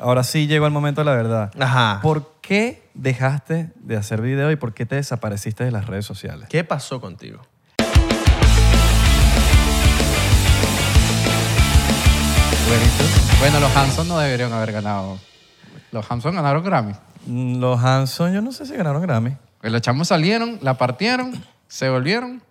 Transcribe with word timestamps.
ahora 0.00 0.22
sí 0.24 0.46
llegó 0.46 0.66
el 0.66 0.72
momento 0.72 1.00
de 1.02 1.04
la 1.04 1.12
verdad. 1.14 1.52
Ajá. 1.58 2.00
¿Por 2.02 2.32
qué 2.40 2.88
dejaste 2.94 3.70
de 3.76 3.96
hacer 3.96 4.20
video 4.22 4.50
y 4.50 4.56
por 4.56 4.74
qué 4.74 4.86
te 4.86 4.96
desapareciste 4.96 5.64
de 5.64 5.70
las 5.70 5.86
redes 5.86 6.06
sociales? 6.06 6.48
¿Qué 6.48 6.64
pasó 6.64 7.00
contigo? 7.00 7.40
Bueno, 13.40 13.58
los 13.60 13.74
Hanson 13.74 14.06
no 14.06 14.18
deberían 14.18 14.52
haber 14.52 14.72
ganado. 14.72 15.18
Los 15.92 16.08
Hanson 16.10 16.34
ganaron 16.34 16.62
Grammy. 16.62 16.92
Mm, 17.26 17.56
Los 17.58 17.82
Hanson, 17.82 18.32
yo 18.32 18.42
no 18.42 18.52
sé 18.52 18.66
si 18.66 18.74
ganaron 18.76 19.02
Grammy. 19.02 19.36
Pues 19.60 19.72
los 19.72 19.82
chamos 19.82 20.08
salieron, 20.08 20.58
la 20.62 20.74
partieron, 20.74 21.32
se 21.68 21.88
volvieron 21.88 22.42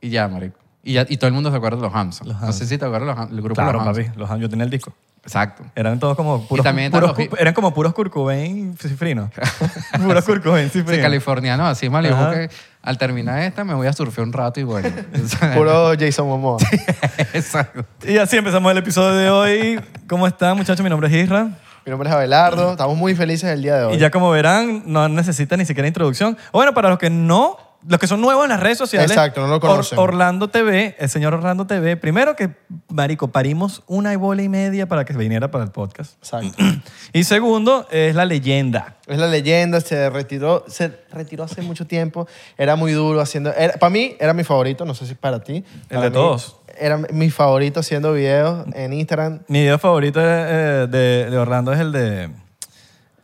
y 0.00 0.10
ya, 0.10 0.28
marico. 0.28 0.58
Y, 0.82 0.94
ya, 0.94 1.06
y 1.08 1.16
todo 1.16 1.28
el 1.28 1.34
mundo 1.34 1.50
se 1.50 1.56
acuerda 1.56 1.76
de 1.78 1.82
los 1.82 1.94
Hanson. 1.94 2.28
Los 2.28 2.40
No 2.40 2.52
sé 2.52 2.66
si 2.66 2.76
te 2.78 2.84
acuerdas 2.84 3.28
de 3.28 3.34
del 3.34 3.42
grupo 3.42 3.54
Claro, 3.60 3.78
Los 3.78 3.88
Hanson. 3.88 4.04
papi. 4.06 4.18
Los 4.18 4.30
Han- 4.30 4.40
yo 4.40 4.48
tenía 4.48 4.64
el 4.64 4.70
disco. 4.70 4.92
Exacto. 5.24 5.64
Eran 5.74 5.98
todos 5.98 6.16
como 6.16 6.46
puros, 6.46 6.62
también 6.62 6.92
puros 6.92 7.14
cu- 7.14 7.28
eran 7.38 7.54
como 7.54 7.72
puros 7.74 7.94
Kurt 7.94 8.12
Cobain 8.12 8.76
cifrinos. 8.76 9.30
puros 10.02 10.24
Kurt 10.24 10.42
Cobain 10.44 10.70
Sí, 10.70 10.80
cifrinos. 10.80 11.02
californiano, 11.02 11.66
así 11.66 11.88
Malibu 11.88 12.14
Ajá. 12.14 12.30
que 12.32 12.50
al 12.82 12.98
terminar 12.98 13.40
esta 13.40 13.64
me 13.64 13.72
voy 13.74 13.86
a 13.86 13.92
surfear 13.94 14.26
un 14.26 14.32
rato 14.34 14.60
y 14.60 14.64
bueno. 14.64 14.88
Puro 15.54 15.92
Jason 15.98 16.28
Momoa. 16.28 16.58
Exacto. 17.32 17.84
Y 18.06 18.18
así 18.18 18.36
empezamos 18.36 18.70
el 18.70 18.78
episodio 18.78 19.14
de 19.14 19.30
hoy. 19.30 19.80
¿Cómo 20.08 20.26
están, 20.26 20.56
muchachos? 20.56 20.82
Mi 20.84 20.90
nombre 20.90 21.08
es 21.08 21.24
Isra. 21.24 21.44
Mi 21.86 21.90
nombre 21.90 22.08
es 22.08 22.14
Abelardo. 22.14 22.72
Estamos 22.72 22.96
muy 22.96 23.14
felices 23.14 23.50
el 23.50 23.62
día 23.62 23.76
de 23.76 23.84
hoy. 23.84 23.94
Y 23.94 23.98
ya 23.98 24.10
como 24.10 24.30
verán, 24.30 24.82
no 24.86 25.08
necesita 25.08 25.56
ni 25.56 25.64
siquiera 25.64 25.86
introducción. 25.88 26.36
O 26.52 26.58
bueno, 26.58 26.74
para 26.74 26.88
los 26.90 26.98
que 26.98 27.10
no, 27.10 27.56
los 27.86 27.98
que 28.00 28.06
son 28.06 28.20
nuevos 28.20 28.44
en 28.44 28.50
las 28.50 28.60
redes 28.60 28.78
sociales. 28.78 29.10
Exacto, 29.10 29.40
no 29.42 29.48
lo 29.48 29.60
conocen. 29.60 29.98
Orlando 29.98 30.48
TV, 30.48 30.96
el 30.98 31.08
señor 31.10 31.34
Orlando 31.34 31.66
TV. 31.66 31.96
Primero 31.96 32.34
que, 32.36 32.50
marico, 32.88 33.28
parimos 33.28 33.82
una 33.86 34.16
bola 34.16 34.42
y 34.42 34.48
media 34.48 34.86
para 34.88 35.04
que 35.04 35.12
viniera 35.14 35.50
para 35.50 35.64
el 35.64 35.70
podcast. 35.70 36.14
Exacto. 36.18 36.56
Y 37.12 37.24
segundo, 37.24 37.86
es 37.92 38.14
la 38.14 38.24
leyenda. 38.24 38.96
Es 39.06 39.18
la 39.18 39.28
leyenda, 39.28 39.80
se 39.80 40.10
retiró, 40.10 40.64
se 40.66 40.90
retiró 41.12 41.44
hace 41.44 41.62
mucho 41.62 41.86
tiempo. 41.86 42.26
Era 42.58 42.74
muy 42.74 42.92
duro 42.92 43.20
haciendo. 43.20 43.52
para 43.78 43.90
mí 43.90 44.16
era 44.18 44.32
mi 44.32 44.42
favorito, 44.44 44.84
no 44.84 44.94
sé 44.94 45.06
si 45.06 45.14
para 45.14 45.38
ti. 45.40 45.64
El 45.90 46.00
de 46.00 46.08
mí 46.08 46.14
todos. 46.14 46.56
Era 46.76 46.96
mi 46.98 47.30
favorito 47.30 47.80
haciendo 47.80 48.12
videos 48.14 48.66
en 48.74 48.92
Instagram. 48.94 49.40
Mi 49.46 49.60
video 49.60 49.78
favorito 49.78 50.20
eh, 50.22 50.88
de, 50.90 51.30
de 51.30 51.38
Orlando 51.38 51.72
es 51.72 51.78
el 51.80 51.92
de... 51.92 52.30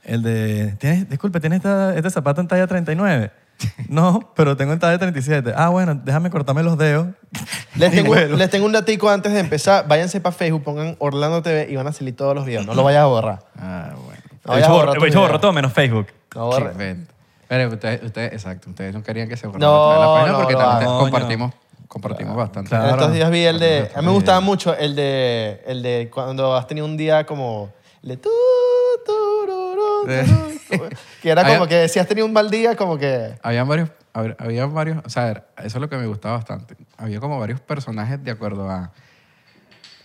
El 0.05 0.23
de... 0.23 0.75
¿tienes, 0.79 1.09
disculpe, 1.09 1.41
¿tienes 1.41 1.57
esta- 1.59 1.95
este 1.97 2.11
zapato 2.11 2.41
en 2.41 2.49
talla 2.49 2.67
39? 2.67 3.31
No, 3.89 4.31
pero 4.37 4.57
tengo 4.57 4.73
en 4.73 4.79
talla 4.79 4.99
37. 4.99 5.53
Ah, 5.57 5.69
bueno, 5.69 6.01
déjame 6.05 6.31
cortarme 6.31 6.63
los 6.63 6.79
dedos. 6.79 7.09
Les 7.77 7.91
tengo, 7.95 8.09
vuelo. 8.09 8.37
les 8.37 8.49
tengo 8.51 8.67
un 8.67 8.73
datico 8.73 9.09
antes 9.11 9.33
de 9.33 9.41
empezar. 9.41 9.87
Váyanse 9.89 10.21
para 10.21 10.35
Facebook, 10.35 10.63
pongan 10.63 10.97
Orlando 11.01 11.43
TV 11.43 11.67
y 11.71 11.77
van 11.77 11.87
a 11.89 11.93
salir 11.93 12.15
todos 12.15 12.35
los 12.35 12.45
videos. 12.45 12.65
No 12.67 12.75
lo 12.75 12.85
vayas 12.85 13.03
a 13.03 13.07
borrar. 13.07 13.41
Ah, 13.59 13.91
bueno. 13.97 14.21
No 14.45 14.53
He 14.53 14.57
vayas 14.57 14.63
hecho 14.69 14.73
a 14.73 14.77
borrar 14.77 14.95
tus 14.95 15.03
borró 15.03 15.23
videos. 15.25 15.41
todo 15.41 15.53
menos 15.53 15.73
Facebook. 15.73 16.07
No 16.35 16.51
Qué 16.51 16.57
borres. 16.57 16.73
invento. 16.73 17.13
Pero 17.49 17.69
ustedes, 17.69 18.03
ustedes, 18.05 18.33
exacto, 18.33 18.71
ustedes 18.71 18.95
no 18.95 19.03
querían 19.03 19.29
que 19.29 19.37
se 19.37 19.49
borrara 19.49 19.67
No, 19.67 20.01
la 20.01 20.07
página 20.15 20.33
no, 20.33 20.39
porque 20.39 20.53
no, 20.55 20.59
también 20.61 20.91
no, 20.91 20.99
compartimos, 21.01 21.53
compartimos 21.89 22.37
bastante. 22.37 22.69
Claro. 22.69 22.91
Estos 22.91 23.13
días 23.13 23.29
vi 23.31 23.43
el 23.45 23.59
de. 23.59 23.91
A 23.93 24.01
mí 24.01 24.07
me 24.07 24.13
gustaba 24.13 24.39
mucho 24.41 24.73
el 24.77 24.95
de. 24.95 25.61
El 25.67 25.83
de 25.83 26.09
cuando 26.15 26.55
has 26.55 26.69
tenido 26.69 26.87
un 26.87 26.97
día 26.97 27.27
como. 27.27 27.73
El 28.05 28.11
de. 28.11 28.17
tu, 28.19 28.31
tururú, 29.05 30.07
que 31.23 31.31
era 31.31 31.45
como 31.45 31.67
que 31.67 31.89
si 31.89 31.99
has 31.99 32.07
tenido 32.07 32.27
un 32.27 32.33
mal 32.33 32.51
día, 32.51 32.77
como 32.77 32.99
que. 32.99 33.39
Habían 33.43 33.69
varios, 33.69 33.91
había 34.13 34.67
varios, 34.67 34.99
o 35.05 35.11
sea, 35.11 35.45
eso 35.59 35.79
es 35.79 35.81
lo 35.81 35.89
que 35.89 35.97
me 35.97 36.07
gustaba 36.07 36.37
bastante. 36.37 36.77
Había 36.97 37.21
como 37.21 37.39
varios 37.39 37.61
personajes 37.61 38.23
de 38.23 38.31
acuerdo 38.31 38.69
a... 38.69 38.93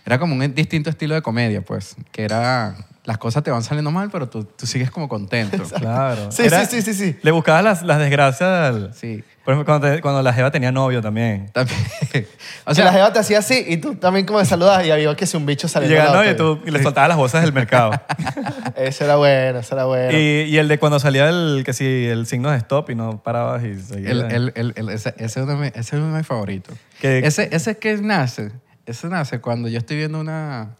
Era 0.06 0.18
como 0.18 0.34
un 0.34 0.54
distinto 0.54 0.88
estilo 0.88 1.14
de 1.16 1.22
comedia, 1.22 1.60
pues, 1.62 1.96
que 2.12 2.22
era... 2.24 2.76
Las 3.04 3.18
cosas 3.18 3.44
te 3.44 3.52
van 3.52 3.62
saliendo 3.62 3.92
mal, 3.92 4.08
pero 4.10 4.28
tú, 4.28 4.42
tú 4.42 4.66
sigues 4.66 4.90
como 4.90 5.08
contento. 5.08 5.62
Claro. 5.78 6.32
Sí, 6.32 6.42
Era- 6.42 6.64
sí, 6.66 6.82
sí, 6.82 6.92
sí, 6.92 7.12
sí. 7.12 7.16
Le 7.22 7.30
buscabas 7.30 7.62
las, 7.62 7.82
las 7.84 7.98
desgracias 8.00 8.48
al... 8.48 8.94
Sí. 8.94 9.22
Por 9.44 9.54
ejemplo, 9.54 9.72
cuando, 9.78 9.94
te- 9.94 10.00
cuando 10.02 10.22
la 10.24 10.32
jeva 10.32 10.50
tenía 10.50 10.72
novio 10.72 11.00
también. 11.00 11.48
También. 11.52 11.78
O 12.64 12.74
sea, 12.74 12.84
la 12.84 12.92
jeva 12.92 13.12
te 13.12 13.20
hacía 13.20 13.38
así 13.38 13.64
y 13.68 13.76
tú 13.76 13.94
también 13.94 14.26
como 14.26 14.40
me 14.40 14.44
saludas 14.44 14.84
y 14.84 14.90
había 14.90 15.14
que 15.14 15.24
si 15.24 15.36
un 15.36 15.46
bicho 15.46 15.68
Y 15.68 15.70
saliendo. 15.70 15.94
llegaba 15.96 16.18
al 16.20 16.26
el 16.26 16.36
novio 16.36 16.54
y, 16.54 16.58
tú, 16.58 16.66
y 16.66 16.70
le 16.72 16.82
soltabas 16.82 17.08
las 17.10 17.16
bolsas 17.16 17.42
del 17.42 17.52
mercado. 17.52 17.92
tuyo. 18.16 18.40
Ese 18.74 19.04
era 19.04 19.14
bueno, 19.14 19.60
ese 19.60 19.74
era 19.74 19.84
bueno. 19.84 20.10
y, 20.18 20.42
y 20.50 20.58
el 20.58 20.66
de 20.66 20.78
cuando 20.80 20.98
salía 20.98 21.28
el, 21.28 21.62
que 21.64 21.72
si, 21.72 21.84
el 22.06 22.26
signo 22.26 22.50
de 22.50 22.56
stop 22.56 22.90
y 22.90 22.96
no 22.96 23.22
parabas 23.22 23.62
y 23.62 23.78
seguías. 23.80 24.10
el, 24.10 24.20
el, 24.32 24.52
el, 24.56 24.72
el- 24.74 24.88
ese, 24.88 25.10
ese 25.16 25.24
es 25.24 25.36
uno 25.36 25.52
de 25.52 25.58
mis, 25.58 25.68
ese 25.76 25.80
es 25.80 25.92
uno 26.02 26.10
de 26.10 26.18
mis 26.18 26.26
favoritos. 26.26 26.74
Que- 27.00 27.18
Ese, 27.24 27.48
ese 27.52 27.78
que 27.78 27.96
nace, 27.98 28.50
ese 28.86 29.08
nace 29.08 29.40
cuando 29.40 29.68
yo 29.68 29.78
estoy 29.78 29.96
viendo 29.96 30.20
una... 30.20 30.76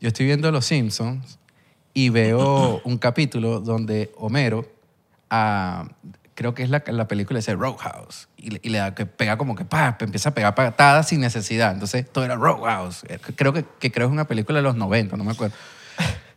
Yo 0.00 0.08
estoy 0.08 0.26
viendo 0.26 0.50
Los 0.50 0.66
Simpsons 0.66 1.38
y 1.94 2.08
veo 2.08 2.80
un 2.84 2.98
capítulo 2.98 3.60
donde 3.60 4.12
Homero, 4.16 4.68
ah, 5.30 5.88
creo 6.34 6.54
que 6.54 6.62
es 6.64 6.70
la, 6.70 6.82
la 6.86 7.06
película 7.06 7.38
ese 7.38 7.54
Roadhouse, 7.54 8.28
y, 8.36 8.50
le- 8.50 8.60
y 8.64 8.70
le 8.70 8.78
da 8.78 8.94
que 8.94 9.06
pega 9.06 9.36
como 9.36 9.54
que 9.54 9.64
pa, 9.64 9.96
empieza 10.00 10.30
a 10.30 10.34
pegar 10.34 10.54
patadas 10.54 11.08
sin 11.08 11.20
necesidad. 11.20 11.72
Entonces 11.72 12.10
todo 12.10 12.24
era 12.24 12.34
Roadhouse. 12.36 13.04
Eh, 13.08 13.18
Creo 13.36 13.52
que, 13.52 13.64
que 13.78 13.92
creo 13.92 14.06
es 14.08 14.12
una 14.12 14.26
película 14.26 14.58
de 14.58 14.62
los 14.62 14.74
90, 14.76 15.16
no 15.16 15.24
me 15.24 15.32
acuerdo. 15.32 15.54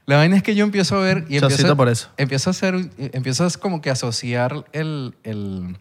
La 0.05 0.17
vaina 0.17 0.37
es 0.37 0.43
que 0.43 0.53
yo 0.53 0.63
empiezo 0.63 0.97
a 0.97 0.99
ver 0.99 1.19
y 1.29 1.39
Chocito 1.39 1.47
empiezo, 1.47 1.75
por 1.77 1.89
eso. 1.89 2.09
empiezo 2.17 2.49
a 2.49 2.51
hacer, 2.51 2.75
empiezo 2.99 3.43
a 3.43 3.49
como 3.59 3.81
que 3.81 3.89
asociar 3.89 4.65
el, 4.71 5.15
el- 5.23 5.77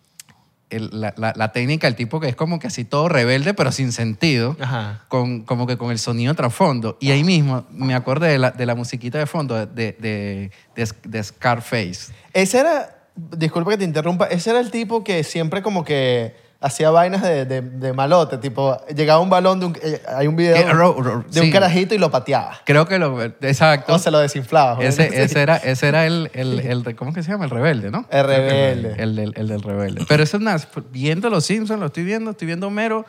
el- 0.75 0.91
la, 1.01 1.15
la- 1.17 1.33
la 1.37 1.53
técnica 1.53 1.87
del 1.87 1.97
tipo 1.97 2.21
que 2.21 2.29
es 2.29 2.37
como 2.37 2.59
que 2.59 2.67
así 2.67 2.85
todo 2.85 3.09
rebelde 3.09 3.55
pero 3.55 3.73
sin 3.73 3.93
sentido 3.93 4.57
Ajá. 4.61 5.05
con, 5.09 5.43
como 5.43 5.67
que 5.67 5.77
con 5.79 5.91
el 5.91 5.99
sonido 5.99 6.35
trasfondo. 6.35 6.97
Y 7.01 7.11
ahí 7.11 7.25
mismo 7.25 7.67
me 7.71 7.95
acordé 7.95 8.29
de 8.29 8.39
la, 8.39 8.51
de 8.51 8.67
la 8.67 8.75
musiquita 8.75 9.19
de 9.19 9.27
fondo 9.27 9.55
de, 9.67 9.93
de, 9.93 10.51
de, 10.75 10.89
de 11.05 11.23
Scarface. 11.23 12.12
Ese 12.33 12.59
era, 12.59 12.97
disculpa 13.17 13.71
que 13.73 13.79
te 13.79 13.85
interrumpa, 13.85 14.27
ese 14.27 14.51
era 14.51 14.61
el 14.61 14.71
tipo 14.71 15.05
que 15.05 15.23
siempre 15.25 15.62
como 15.62 15.85
que 15.85 16.35
hacía 16.65 16.91
vainas 16.91 17.23
de, 17.23 17.45
de, 17.45 17.61
de 17.61 17.93
malote, 17.93 18.39
tipo, 18.39 18.77
llegaba 18.95 19.21
un 19.21 19.29
balón 19.31 19.61
de 19.61 19.67
un, 19.67 19.77
eh, 19.83 20.01
hay 20.09 20.27
un 20.27 20.35
video 20.37 20.57
Que 20.57 20.73
ro- 20.73 20.95
ro- 21.01 21.25
de 21.31 21.41
un 21.41 21.47
sí. 21.47 21.53
carajito 21.53 21.95
y 21.95 21.99
lo 21.99 22.11
pateaba. 22.11 22.59
Creo 22.65 22.87
que 22.89 22.99
lo... 22.99 23.23
Exacto. 23.23 23.95
O 23.95 23.99
se 23.99 24.11
lo 24.11 24.19
desinflaba. 24.19 24.83
ese, 24.83 25.23
ese 25.23 25.43
era, 25.43 25.57
ese 25.59 25.87
era 25.89 26.07
el, 26.07 26.31
el, 26.33 26.61
el 26.61 26.97
¿Cómo 26.97 27.13
que 27.13 27.23
se 27.23 27.31
llama? 27.31 27.45
El 27.45 27.51
rebelde, 27.51 27.91
¿no? 27.91 28.07
El 28.11 28.27
rebelde. 28.27 28.95
El 28.99 29.15
del, 29.17 29.33
el 29.37 29.49
del 29.49 29.63
rebelde. 29.63 30.05
Pero 30.09 30.23
eso 30.23 30.39
es 30.39 30.43
nada. 30.43 30.59
Viendo 30.91 31.29
Los 31.31 31.45
Simpsons, 31.45 31.79
lo 31.81 31.87
estoy 31.87 32.05
viendo, 32.05 32.31
estoy 32.31 32.47
viendo 32.47 32.67
Homero. 32.69 33.05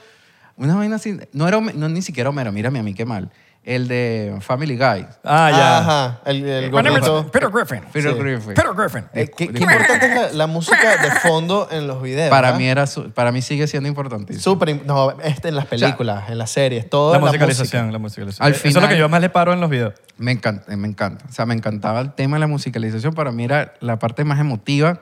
Una 0.57 0.75
vaina 0.75 0.97
así. 0.97 1.17
No 1.33 1.47
era 1.47 1.59
no, 1.59 1.89
ni 1.89 2.01
siquiera 2.01 2.29
Homero, 2.29 2.51
mírame 2.51 2.79
a 2.79 2.83
mí, 2.83 2.93
qué 2.93 3.05
mal. 3.05 3.31
El 3.65 3.87
de 3.87 4.37
Family 4.41 4.75
Guy. 4.77 5.07
ah, 5.23 5.49
ya. 5.51 5.77
Ajá, 5.79 6.21
el, 6.25 6.47
el 6.47 6.69
My 6.71 6.83
name 6.83 6.99
is 6.99 7.07
gordito. 7.07 7.31
Peter 7.31 7.49
Griffin. 7.49 7.81
Peter 7.91 8.13
Sí. 8.13 8.19
Griffin. 8.19 8.53
Peter 8.53 8.71
Griffin. 8.75 9.03
Eh, 9.11 9.31
¿Qué, 9.35 9.47
qué 9.47 9.63
importante 9.63 10.05
es 10.05 10.13
la, 10.15 10.31
la 10.33 10.47
música 10.47 10.97
de 11.01 11.11
fondo 11.27 11.67
en 11.71 11.87
los 11.87 11.99
videos. 11.99 12.29
Para 12.29 12.49
¿verdad? 12.49 12.59
mí, 12.59 12.67
era 12.67 12.85
su- 12.85 13.09
para 13.11 13.31
mí 13.31 13.41
sigue 13.41 13.65
siendo 13.65 13.89
importantísimo. 13.89 14.43
Súper, 14.43 14.69
im- 14.69 14.83
no, 14.85 15.19
este 15.21 15.47
en 15.47 15.55
las 15.55 15.65
películas, 15.65 16.29
en 16.29 16.37
las 16.37 16.51
series, 16.51 16.87
todo 16.87 17.13
La 17.13 17.17
la 17.19 17.25
musicalización, 17.25 17.91
la 17.91 17.97
musicalización. 17.97 18.45
Al 18.45 18.53
Eso 18.53 18.67
es 18.67 18.73
lo 18.75 18.81
final- 18.81 18.93
que 18.93 18.99
yo 18.99 19.09
más 19.09 19.19
le 19.21 19.29
paro 19.31 19.51
en 19.51 19.59
los 19.59 19.69
videos. 19.71 19.95
Me 20.17 20.31
encanta, 20.31 20.77
me 20.77 20.87
encanta. 20.87 21.25
O 21.27 21.31
sea, 21.31 21.47
me 21.47 21.55
encantaba 21.55 22.01
el 22.01 22.13
tema 22.13 22.35
de 22.35 22.41
la 22.41 22.47
musicalización. 22.47 23.15
Para 23.15 23.31
mí 23.31 23.45
era 23.45 23.73
la 23.79 23.97
parte 23.97 24.23
más 24.25 24.39
emotiva. 24.39 25.01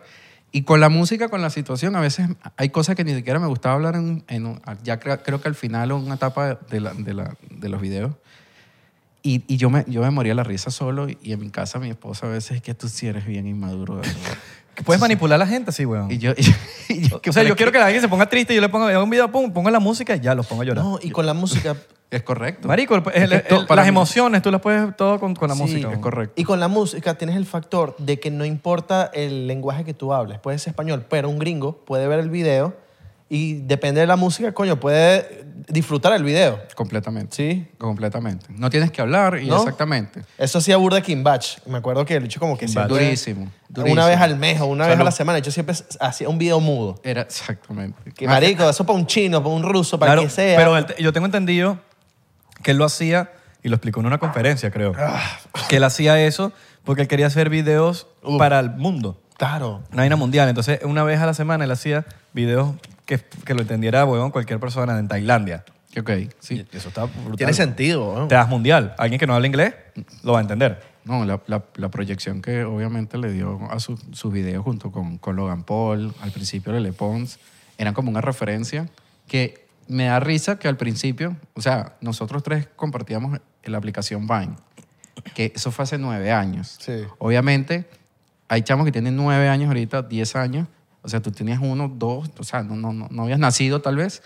Y 0.54 0.62
con 0.64 0.80
la 0.80 0.88
música, 0.88 1.28
con 1.28 1.42
la 1.42 1.50
situación, 1.50 1.96
a 1.98 2.00
veces 2.00 2.30
hay 2.56 2.70
cosas 2.70 2.96
que 2.96 3.04
ni 3.04 3.14
siquiera 3.14 3.40
me 3.40 3.48
gustaba 3.48 3.76
hablar 3.76 3.96
en, 3.96 4.02
un- 4.06 4.24
en 4.30 4.46
un- 4.46 4.62
ya 4.84 5.00
creo, 5.02 5.22
creo 5.22 5.42
que 5.42 5.50
al 5.50 5.56
final 5.56 5.92
o 5.92 5.98
en 5.98 6.06
una 6.06 6.16
etapa 6.16 6.60
de, 6.70 6.80
la- 6.80 6.94
de, 6.94 7.14
la- 7.14 7.36
de 7.50 7.68
los 7.70 7.82
videos. 7.82 8.12
Y, 9.26 9.44
y 9.48 9.56
yo, 9.58 9.70
me, 9.70 9.86
yo 9.88 10.02
me 10.02 10.10
moría 10.12 10.36
la 10.36 10.44
risa 10.44 10.70
solo 10.70 11.08
y, 11.10 11.18
y 11.22 11.32
en 11.32 11.40
mi 11.40 11.50
casa 11.50 11.80
mi 11.80 11.90
esposa 11.90 12.26
a 12.28 12.30
veces 12.30 12.58
es 12.58 12.62
que 12.62 12.74
tú 12.74 12.90
sí 12.90 13.08
eres 13.08 13.26
bien 13.26 13.48
inmaduro. 13.48 13.96
verdad". 13.96 14.12
Que 14.76 14.84
puedes 14.84 15.00
manipular 15.00 15.36
a 15.36 15.46
la 15.46 15.48
gente 15.48 15.70
así, 15.70 15.86
weón. 15.86 16.12
y 16.12 16.18
yo, 16.18 16.34
y 16.38 16.42
yo- 16.44 16.52
y 16.90 17.08
yo- 17.08 17.22
o 17.26 17.32
sea, 17.34 17.44
yo 17.44 17.56
quiero 17.56 17.72
que 17.72 17.78
alguien 17.78 18.02
se 18.02 18.10
ponga 18.10 18.28
triste 18.28 18.52
y 18.54 18.58
yo 18.58 18.62
le 18.62 18.68
pongo 18.70 18.86
un 19.02 19.10
video, 19.10 19.32
pum, 19.32 19.52
pongo 19.54 19.70
la 19.70 19.80
música 19.80 20.16
y 20.16 20.20
ya 20.20 20.36
los 20.36 20.46
pongo 20.46 20.64
a 20.64 20.66
llorar. 20.66 20.84
No, 20.84 21.00
y 21.02 21.10
con 21.10 21.26
la 21.26 21.34
música. 21.34 21.76
Es 22.14 22.22
correcto. 22.22 22.68
Marico, 22.68 22.94
el- 22.96 23.02
el- 23.16 23.42
que 23.42 23.56
el- 23.56 23.66
para 23.66 23.82
las 23.82 23.88
emociones 23.88 24.44
tú 24.44 24.52
las 24.52 24.62
puedes 24.62 24.96
todo 24.96 25.20
con, 25.20 25.34
con 25.34 25.50
la 25.50 25.56
Sí, 25.56 25.62
música. 25.64 25.92
Es 25.92 25.98
correcto. 25.98 26.34
Y 26.40 26.44
con 26.44 26.60
la 26.60 26.68
música 26.68 27.16
tienes 27.16 27.36
el 27.36 27.48
factor 27.48 27.96
de 27.98 28.20
que 28.20 28.30
no 28.30 28.46
importa 28.46 29.10
el 29.16 29.48
lenguaje 29.48 29.84
que 29.84 29.96
tú 29.96 30.14
hables, 30.14 30.38
puede 30.38 30.60
ser 30.60 30.72
español, 30.74 31.08
pero 31.10 31.28
un 31.28 31.40
gringo 31.40 31.84
puede 31.86 32.08
ver 32.08 32.20
el 32.20 32.30
video 32.30 32.78
y 33.30 33.54
depende 33.62 34.02
de 34.02 34.08
la 34.08 34.16
música, 34.16 34.52
coño, 34.54 34.80
puede 34.80 35.44
disfrutar 35.68 36.14
el 36.14 36.24
video. 36.24 36.60
Completamente. 36.76 37.36
¿Sí? 37.36 37.68
Completamente. 37.78 38.46
No 38.50 38.70
tienes 38.70 38.92
que 38.92 39.02
hablar 39.02 39.40
y 39.42 39.48
¿No? 39.48 39.58
exactamente. 39.58 40.22
Eso 40.38 40.58
hacía 40.60 40.78
burda 40.78 41.02
Kim 41.02 41.24
Batch. 41.24 41.60
Me 41.66 41.78
acuerdo 41.78 42.06
que 42.06 42.16
el 42.16 42.26
hecho 42.26 42.40
como 42.40 42.58
que 42.58 42.68
siempre- 42.68 42.94
Durísimo, 42.94 43.50
durísimo. 43.70 43.94
Una 43.94 44.06
vez 44.08 44.20
al 44.20 44.38
mes 44.38 44.60
o 44.62 44.66
una 44.66 44.88
vez 44.88 45.00
a 45.00 45.04
la 45.04 45.12
semana. 45.12 45.40
Yo 45.40 45.52
siempre 45.52 45.76
hacía 46.00 46.30
un 46.30 46.38
video 46.38 46.60
mudo. 46.60 47.00
Era 47.04 47.22
exactamente. 47.22 48.12
Que 48.12 48.28
marico, 48.28 48.70
eso 48.70 48.86
para 48.86 49.00
un 49.00 49.08
chino, 49.08 49.42
para 49.42 49.56
un 49.56 49.64
ruso, 49.64 49.98
para 49.98 50.12
Claro, 50.14 50.28
que 50.28 50.30
sea. 50.34 50.58
pero 50.58 50.78
él- 50.78 50.86
yo 51.00 51.14
tengo 51.14 51.26
entendido 51.26 51.80
que 52.62 52.72
él 52.72 52.78
lo 52.78 52.86
hacía, 52.86 53.32
y 53.64 53.70
lo 53.70 53.76
explicó 53.76 54.02
en 54.02 54.08
una 54.08 54.18
conferencia, 54.18 54.70
creo, 54.72 54.94
que 55.70 55.78
él 55.78 55.84
hacía 55.86 56.22
eso 56.24 56.52
porque 56.84 57.02
él 57.04 57.08
quería 57.08 57.28
hacer 57.28 57.50
videos 57.50 58.08
Uh. 58.22 58.38
para 58.38 58.60
el 58.60 58.72
mundo, 58.72 59.22
Claro. 59.38 59.82
una 59.94 60.02
vaina 60.02 60.18
mundial. 60.18 60.50
Entonces, 60.50 60.82
una 60.84 61.04
vez 61.06 61.22
a 61.22 61.26
la 61.26 61.34
semana 61.34 61.64
él 61.64 61.72
hacía 61.72 62.06
videos 62.34 62.72
que, 63.06 63.20
que 63.20 63.54
lo 63.54 63.62
entendiera, 63.62 64.06
huevón, 64.06 64.32
cualquier 64.32 64.60
persona 64.60 64.98
en 65.00 65.08
Tailandia. 65.08 65.64
Ok, 66.00 66.10
sí. 66.40 66.66
Y 66.72 66.78
eso 66.78 66.88
está 66.90 67.06
brutal. 67.06 67.36
Tiene 67.38 67.54
sentido, 67.54 68.16
¿no? 68.18 68.28
Te 68.28 68.36
das 68.36 68.50
mundial. 68.50 68.96
Alguien 68.98 69.20
que 69.20 69.28
no 69.28 69.36
habla 69.36 69.46
inglés 69.48 69.76
lo 70.24 70.34
va 70.34 70.40
a 70.40 70.42
entender. 70.42 70.82
No, 71.06 71.24
la, 71.26 71.40
la- 71.48 71.64
la 71.76 71.90
proyección 71.90 72.42
que 72.42 72.64
obviamente 72.64 73.18
le 73.18 73.32
dio 73.32 73.60
a 73.70 73.80
su- 73.80 74.00
sus 74.14 74.32
videos 74.34 74.64
junto 74.64 74.92
con, 74.92 75.18
con 75.18 75.36
Logan 75.36 75.64
Paul, 75.64 76.14
al 76.22 76.32
principio 76.32 76.72
Lele 76.72 76.94
Pons, 76.94 77.40
eran 77.78 77.94
como 77.94 78.10
una 78.10 78.22
referencia 78.22 78.90
que 79.28 79.68
me 79.88 80.06
da 80.06 80.20
risa 80.22 80.58
que 80.58 80.68
al 80.70 80.78
principio, 80.78 81.36
o 81.56 81.62
sea, 81.62 81.94
nosotros 82.02 82.42
tres 82.42 82.68
compartíamos 82.76 83.40
la 83.66 83.78
aplicación 83.78 84.28
Vine, 84.28 84.56
que 85.36 85.52
eso 85.56 85.72
fue 85.72 85.84
hace 85.84 85.98
nueve 85.98 86.32
años. 86.32 86.78
Sí. 86.80 87.04
Obviamente, 87.20 87.86
hay 88.48 88.62
chamos 88.62 88.86
que 88.86 88.92
tienen 88.94 89.16
nueve 89.18 89.50
años 89.50 89.68
ahorita, 89.68 90.04
diez 90.04 90.36
años, 90.38 90.68
o 91.04 91.10
sea, 91.10 91.22
tú 91.22 91.32
tenías 91.32 91.60
uno, 91.62 91.88
dos, 91.94 92.30
o 92.40 92.44
sea, 92.44 92.64
no, 92.64 92.76
no, 92.76 92.92
no, 92.94 93.08
no 93.12 93.24
habías 93.24 93.40
nacido 93.40 93.82
tal 93.82 93.98
vez 93.98 94.22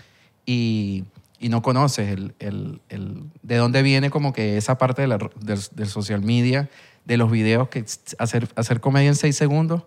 y, 0.45 1.03
y 1.39 1.50
no 1.50 1.62
conoces 1.62 2.09
el, 2.09 2.33
el- 2.39 2.79
el- 2.89 3.24
de 3.44 3.57
dónde 3.57 3.81
viene 3.81 4.09
como 4.09 4.31
que 4.33 4.57
esa 4.57 4.77
parte 4.77 5.01
de 5.01 5.07
la- 5.09 5.18
del, 5.41 5.59
del 5.75 5.88
social 5.88 6.21
media, 6.21 6.69
de 7.06 7.18
los 7.18 7.29
videos, 7.31 7.69
que 7.69 7.83
hacer, 8.19 8.47
hacer 8.56 8.79
comedia 8.79 9.09
en 9.09 9.15
seis 9.15 9.35
segundos, 9.35 9.83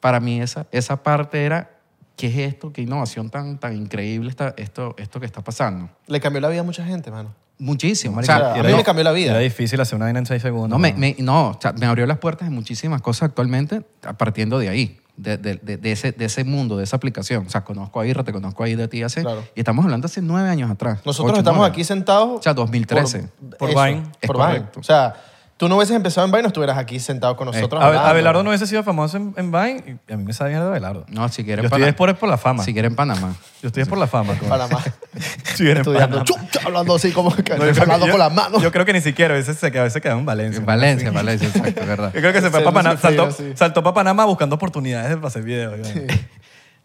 para 0.00 0.20
mí 0.20 0.40
esa, 0.40 0.66
esa 0.72 1.02
parte 1.02 1.44
era, 1.44 1.70
¿qué 2.16 2.26
es 2.28 2.36
esto? 2.36 2.72
¿Qué 2.72 2.82
innovación 2.82 3.28
tan, 3.30 3.58
tan 3.58 3.76
increíble 3.76 4.30
está 4.30 4.54
esto, 4.56 4.94
esto 4.98 5.20
que 5.20 5.26
está 5.26 5.42
pasando? 5.42 5.90
Le 6.06 6.20
cambió 6.20 6.40
la 6.40 6.48
vida 6.48 6.60
a 6.60 6.64
mucha 6.64 6.84
gente, 6.84 7.10
mano. 7.10 7.34
Muchísimo. 7.58 8.18
O 8.18 8.22
sea, 8.22 8.54
a 8.54 8.58
y 8.58 8.62
mí 8.62 8.68
era- 8.68 8.76
me 8.78 8.84
cambió 8.84 9.04
la 9.04 9.12
vida. 9.12 9.32
Era 9.32 9.40
difícil 9.40 9.78
hacer 9.80 9.96
una 9.96 10.06
vaina 10.06 10.20
en 10.20 10.24
seis 10.26 10.40
segundos. 10.40 10.70
No, 10.70 10.78
me, 10.78 10.92
¿no? 10.92 10.98
me- 10.98 11.16
no, 11.18 11.48
o 11.50 11.58
sea, 11.60 11.72
me 11.74 11.84
abrió 11.84 12.06
las 12.06 12.16
puertas 12.18 12.48
de 12.48 12.54
muchísimas 12.54 13.02
cosas 13.02 13.28
actualmente 13.28 13.82
a- 14.02 14.14
partiendo 14.14 14.58
de 14.58 14.70
ahí, 14.70 14.98
de, 15.20 15.36
de- 15.36 15.76
de- 15.76 15.92
ese, 15.92 16.12
de 16.12 16.24
ese 16.24 16.44
mundo, 16.44 16.76
de 16.76 16.84
esa 16.84 16.96
aplicación. 16.96 17.46
O 17.46 17.50
sea, 17.50 17.62
conozco 17.64 18.00
a 18.00 18.06
Irra, 18.06 18.24
te 18.24 18.32
conozco 18.32 18.62
ahí 18.64 18.74
de 18.74 18.88
ti 18.88 19.02
hace... 19.02 19.22
Claro. 19.22 19.42
Y 19.54 19.60
estamos 19.60 19.84
hablando 19.84 20.06
hace 20.06 20.22
nueve 20.22 20.48
años 20.48 20.70
atrás. 20.70 21.00
Nosotros 21.04 21.32
ocho, 21.32 21.40
estamos 21.40 21.58
nueve. 21.58 21.72
aquí 21.72 21.84
sentados. 21.84 22.40
O 22.40 22.42
sea, 22.42 22.54
2013. 22.54 23.28
Por 23.58 23.68
Vine. 23.70 24.02
Es 24.20 24.26
Por 24.26 24.36
Vine. 24.36 24.48
correcto. 24.48 24.80
O 24.80 24.82
sea, 24.82 25.14
tú 25.60 25.68
no 25.68 25.76
hubieses 25.76 25.94
empezado 25.94 26.24
en 26.24 26.30
Vine, 26.32 26.42
no 26.42 26.48
estuvieras 26.48 26.78
aquí 26.78 26.98
sentado 26.98 27.36
con 27.36 27.44
nosotros. 27.46 27.80
Abe- 27.82 27.88
hablando. 27.90 28.08
Abelardo 28.08 28.42
no 28.42 28.48
hubiese 28.48 28.66
sido 28.66 28.82
famoso 28.82 29.18
en, 29.18 29.34
en 29.36 29.52
Vine 29.52 29.98
y 30.08 30.12
a 30.12 30.16
mí 30.16 30.24
me 30.24 30.32
sabe 30.32 30.50
mierda 30.50 30.64
de 30.64 30.70
Abelardo. 30.70 31.04
No, 31.08 31.28
si 31.28 31.44
quieren 31.44 31.62
Yo 31.62 31.66
estoy 31.66 31.82
es 31.82 31.94
por, 31.94 32.08
es 32.08 32.16
por 32.16 32.30
la 32.30 32.38
fama. 32.38 32.64
Si 32.64 32.72
quieren 32.72 32.96
Panamá. 32.96 33.34
Yo 33.62 33.66
estoy 33.66 33.82
es 33.82 33.88
por 33.88 33.98
la 33.98 34.06
fama. 34.06 34.34
coño. 34.38 34.48
Panamá. 34.48 34.82
Si 35.54 35.64
eres 35.68 35.80
Estudiando, 35.80 36.24
Panamá. 36.24 36.24
chucha, 36.24 36.60
hablando 36.66 36.94
así 36.94 37.12
como 37.12 37.30
que 37.36 37.42
No, 37.58 37.66
yo 37.66 37.72
creo 37.72 37.82
hablando 37.82 38.06
que- 38.06 38.12
con 38.12 38.18
yo- 38.20 38.24
las 38.24 38.32
manos. 38.32 38.62
Yo 38.62 38.72
creo 38.72 38.84
que 38.86 38.94
ni 38.94 39.02
siquiera, 39.02 39.34
a 39.34 39.36
veces 39.36 39.58
se 39.58 39.70
quedó, 39.70 39.82
a 39.82 39.84
veces 39.84 40.00
quedó 40.00 40.18
en 40.18 40.24
Valencia. 40.24 40.58
En 40.60 40.66
Valencia, 40.66 41.08
en 41.08 41.14
Valencia, 41.14 41.48
exacto, 41.48 41.86
verdad. 41.86 42.10
Yo 42.14 42.20
creo 42.20 42.32
que 42.32 42.40
se 42.40 42.50
fue 42.50 42.60
Se 42.60 42.64
para 42.64 42.74
Panamá, 42.74 42.98
saltó, 43.00 43.30
sí. 43.30 43.52
saltó 43.54 43.82
para 43.82 43.94
Panamá 43.94 44.24
buscando 44.24 44.56
oportunidades 44.56 45.14
para 45.16 45.28
hacer 45.28 45.42
videos. 45.42 45.76
yo. 45.86 46.00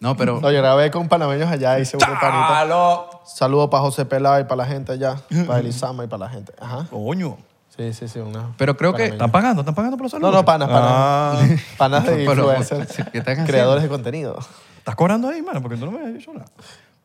No, 0.01 0.17
pero... 0.17 0.41
No, 0.41 0.51
yo 0.51 0.57
grabé 0.59 0.91
con 0.91 1.07
panameños 1.07 1.49
allá, 1.49 1.75
unos 1.77 1.89
panitas. 1.93 2.19
¡Chalo! 2.19 3.21
Saludos 3.25 3.69
para 3.71 3.81
José 3.81 4.03
Pelá 4.05 4.41
y 4.41 4.43
para 4.43 4.57
la 4.57 4.65
gente 4.65 4.91
allá, 4.91 5.15
para 5.47 5.59
Elisama 5.59 6.03
y 6.03 6.07
para 6.07 6.25
la 6.25 6.29
gente. 6.29 6.51
Ajá. 6.59 6.85
Coño. 6.91 7.37
Sí, 7.77 7.93
sí, 7.93 8.07
sí. 8.07 8.19
Una, 8.19 8.53
Pero 8.57 8.77
creo 8.77 8.93
que-. 8.93 9.05
¿Están 9.05 9.31
pagando? 9.31 9.61
¿Están 9.61 9.75
pagando 9.75 9.97
por 9.97 10.05
los 10.05 10.13
No, 10.13 10.19
saludos? 10.19 10.35
no, 10.41 10.45
panas, 10.45 10.69
panas. 10.69 10.89
Ah, 10.91 11.47
Panas 11.77 12.05
de 12.05 12.11
Pero, 12.25 12.31
influencers. 12.53 12.95
¿qué 13.11 13.17
están 13.19 13.33
haciendo? 13.33 13.45
creadores 13.51 13.83
de 13.83 13.89
contenido. 13.89 14.37
¿Estás 14.77 14.95
cobrando 14.95 15.27
ahí, 15.29 15.41
mano? 15.41 15.61
Porque 15.61 15.77
tú 15.77 15.85
no 15.85 15.91
me 15.91 16.05
has 16.05 16.13
dicho 16.13 16.31
nada. 16.33 16.45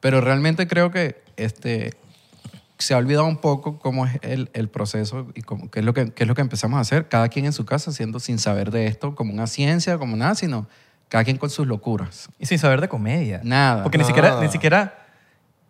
Pero 0.00 0.20
realmente 0.20 0.66
creo 0.68 0.90
que 0.90 1.22
este, 1.36 1.94
se 2.78 2.94
ha 2.94 2.98
olvidado 2.98 3.26
un 3.26 3.38
poco 3.38 3.78
cómo 3.78 4.06
es 4.06 4.18
el, 4.22 4.50
el 4.54 4.68
proceso 4.68 5.26
y 5.34 5.42
cómo, 5.42 5.70
qué, 5.70 5.80
es 5.80 5.84
lo 5.84 5.92
que, 5.92 6.12
qué 6.12 6.24
es 6.24 6.28
lo 6.28 6.34
que 6.34 6.40
empezamos 6.42 6.78
a 6.78 6.80
hacer, 6.80 7.08
cada 7.08 7.28
quien 7.28 7.44
en 7.46 7.52
su 7.52 7.64
casa, 7.66 7.90
haciendo 7.90 8.20
sin 8.20 8.38
saber 8.38 8.70
de 8.70 8.86
esto 8.86 9.14
como 9.14 9.32
una 9.32 9.46
ciencia, 9.46 9.98
como 9.98 10.16
nada, 10.16 10.34
sino 10.34 10.66
cada 11.08 11.24
quien 11.24 11.36
con 11.36 11.50
sus 11.50 11.66
locuras. 11.66 12.28
Y 12.38 12.46
sin 12.46 12.58
saber 12.58 12.80
de 12.80 12.88
comedia. 12.88 13.40
Nada. 13.42 13.82
Porque 13.82 13.98
ni 13.98 14.02
Nada. 14.02 14.14
siquiera, 14.14 14.40
ni 14.40 14.48
siquiera, 14.48 14.99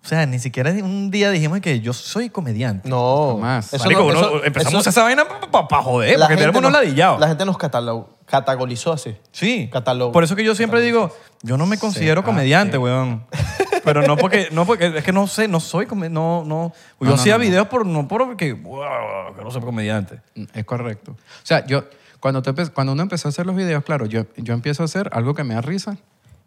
o 0.02 0.08
sea, 0.08 0.24
ni 0.26 0.38
siquiera 0.38 0.70
un 0.70 1.10
día 1.10 1.30
dijimos 1.30 1.60
que 1.60 1.80
yo 1.80 1.92
soy 1.92 2.30
comediante. 2.30 2.88
No. 2.88 3.34
Jamás. 3.36 3.72
Eso 3.74 3.84
Marico, 3.84 4.00
no- 4.02 4.06
uno- 4.08 4.18
eso- 4.18 4.44
empezamos 4.44 4.80
eso- 4.80 4.90
esa 4.90 5.02
vaina 5.02 5.24
para 5.50 5.82
joder, 5.82 6.18
la 6.18 6.26
porque 6.26 6.34
gente 6.40 6.40
tenemos 6.52 6.58
unos 6.60 6.72
nos- 6.72 6.80
ladillados. 6.82 7.20
La 7.20 7.28
gente 7.28 7.44
nos 7.44 7.56
catalog- 7.58 8.06
categorizó 8.26 8.92
así. 8.92 9.16
Sí. 9.32 9.68
Catálogo. 9.72 10.12
Por 10.12 10.24
eso 10.24 10.34
que 10.36 10.44
yo 10.44 10.54
siempre 10.54 10.80
digo, 10.80 11.14
yo 11.42 11.56
no 11.56 11.66
me 11.66 11.78
considero 11.78 12.20
ah, 12.20 12.24
comediante, 12.24 12.72
sí. 12.76 12.78
weón. 12.78 13.24
Pero 13.84 14.02
no 14.02 14.16
porque, 14.16 14.48
no 14.52 14.66
porque, 14.66 14.98
es 14.98 15.04
que 15.04 15.12
no 15.12 15.26
sé, 15.26 15.48
no 15.48 15.58
soy 15.58 15.86
comediante, 15.86 16.14
no, 16.14 16.44
no. 16.46 16.72
Yo 17.00 17.08
no, 17.08 17.14
hacía 17.14 17.34
no, 17.34 17.38
no. 17.38 17.44
videos 17.44 17.66
por, 17.68 17.86
no 17.86 18.06
porque, 18.08 18.52
wow, 18.52 19.34
que 19.36 19.42
no 19.42 19.50
soy 19.50 19.62
comediante. 19.62 20.20
Es 20.54 20.64
correcto. 20.64 21.12
O 21.12 21.16
sea, 21.46 21.64
yo, 21.66 21.84
cuando, 22.20 22.42
tú 22.42 22.50
empe- 22.50 22.70
cuando 22.72 22.92
uno 22.92 23.02
empezó 23.02 23.28
a 23.28 23.30
hacer 23.30 23.46
los 23.46 23.56
videos, 23.56 23.82
claro, 23.84 24.04
yo, 24.06 24.24
yo 24.36 24.52
empiezo 24.54 24.82
a 24.82 24.84
hacer 24.86 25.08
algo 25.12 25.34
que 25.34 25.44
me 25.44 25.54
da 25.54 25.60
risa. 25.62 25.96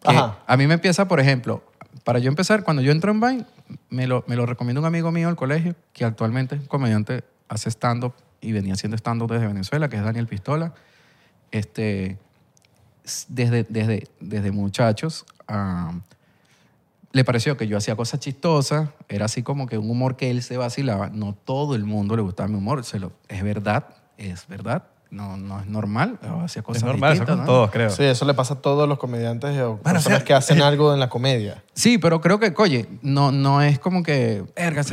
que 0.04 0.12
Ajá. 0.16 0.38
a 0.46 0.58
mí 0.58 0.68
me 0.68 0.74
empieza, 0.76 1.08
por 1.08 1.20
ejemplo, 1.20 1.64
para 2.04 2.20
yo 2.20 2.30
empezar, 2.30 2.64
cuando 2.64 2.82
yo 2.82 2.92
entro 2.92 3.12
en 3.12 3.22
Vine, 3.22 3.46
me 3.90 4.08
lo, 4.08 4.24
me 4.28 4.36
recomienda 4.36 4.80
un 4.80 4.86
amigo 4.86 5.12
mío 5.12 5.28
del 5.28 5.36
colegio, 5.36 5.76
que 5.94 6.06
actualmente 6.06 6.56
es 6.56 6.68
comediante, 6.68 7.24
hace 7.48 7.70
stand-up 7.70 8.14
y 8.42 8.52
venía 8.52 8.74
haciendo 8.74 8.98
stand-up 8.98 9.32
desde 9.32 9.48
Venezuela, 9.48 9.90
que 9.90 9.98
es 9.98 10.04
Daniel 10.04 10.28
Pistola. 10.28 10.74
Este, 11.52 12.18
desde, 13.28 13.64
desde, 13.70 14.08
desde 14.20 14.52
muchachos, 14.52 15.26
ah, 15.48 15.94
le 17.12 17.24
pareció 17.24 17.58
que 17.58 17.68
yo 17.68 17.78
hacía 17.78 17.96
cosas 17.96 18.20
chistosas, 18.20 18.90
era 19.08 19.26
así 19.26 19.44
como 19.44 19.68
que 19.68 19.78
un 19.78 19.90
humor 19.90 20.16
que 20.16 20.32
él 20.32 20.42
se 20.42 20.58
vacilaba. 20.58 21.10
No 21.10 21.34
todo 21.34 21.76
el 21.76 21.84
mundo 21.86 22.16
le 22.16 22.24
gustaba 22.24 22.50
mi 22.50 22.56
humor, 22.56 22.82
es 22.82 23.44
verdad, 23.44 23.88
es 24.18 24.48
verdad, 24.48 24.84
no, 25.14 25.38
no 25.38 25.60
es 25.62 25.68
normal, 25.68 26.20
hacía 26.44 26.62
cosas 26.64 26.82
Es 26.84 26.88
normal, 26.88 27.14
eso 27.14 27.26
con 27.26 27.38
¿no? 27.38 27.46
todos, 27.46 27.72
creo. 27.72 27.90
Sí, 27.90 28.04
eso 28.04 28.26
le 28.26 28.34
pasa 28.34 28.56
a 28.56 28.58
todos 28.62 28.90
los 28.90 28.98
comediantes 28.98 29.52
o 29.60 29.76
Bueno, 29.76 29.82
personas 29.84 30.06
o 30.06 30.10
sea, 30.20 30.26
que 30.26 30.34
hacen 30.34 30.58
eh, 30.60 30.64
algo 30.64 30.94
en 30.94 31.00
la 31.00 31.10
comedia. 31.10 31.64
Sí, 31.74 31.98
pero 31.98 32.20
creo 32.20 32.40
que, 32.40 32.54
oye, 32.58 32.88
no, 33.02 33.32
no 33.32 33.62
es 33.62 33.80
como 33.80 34.04
que, 34.04 34.44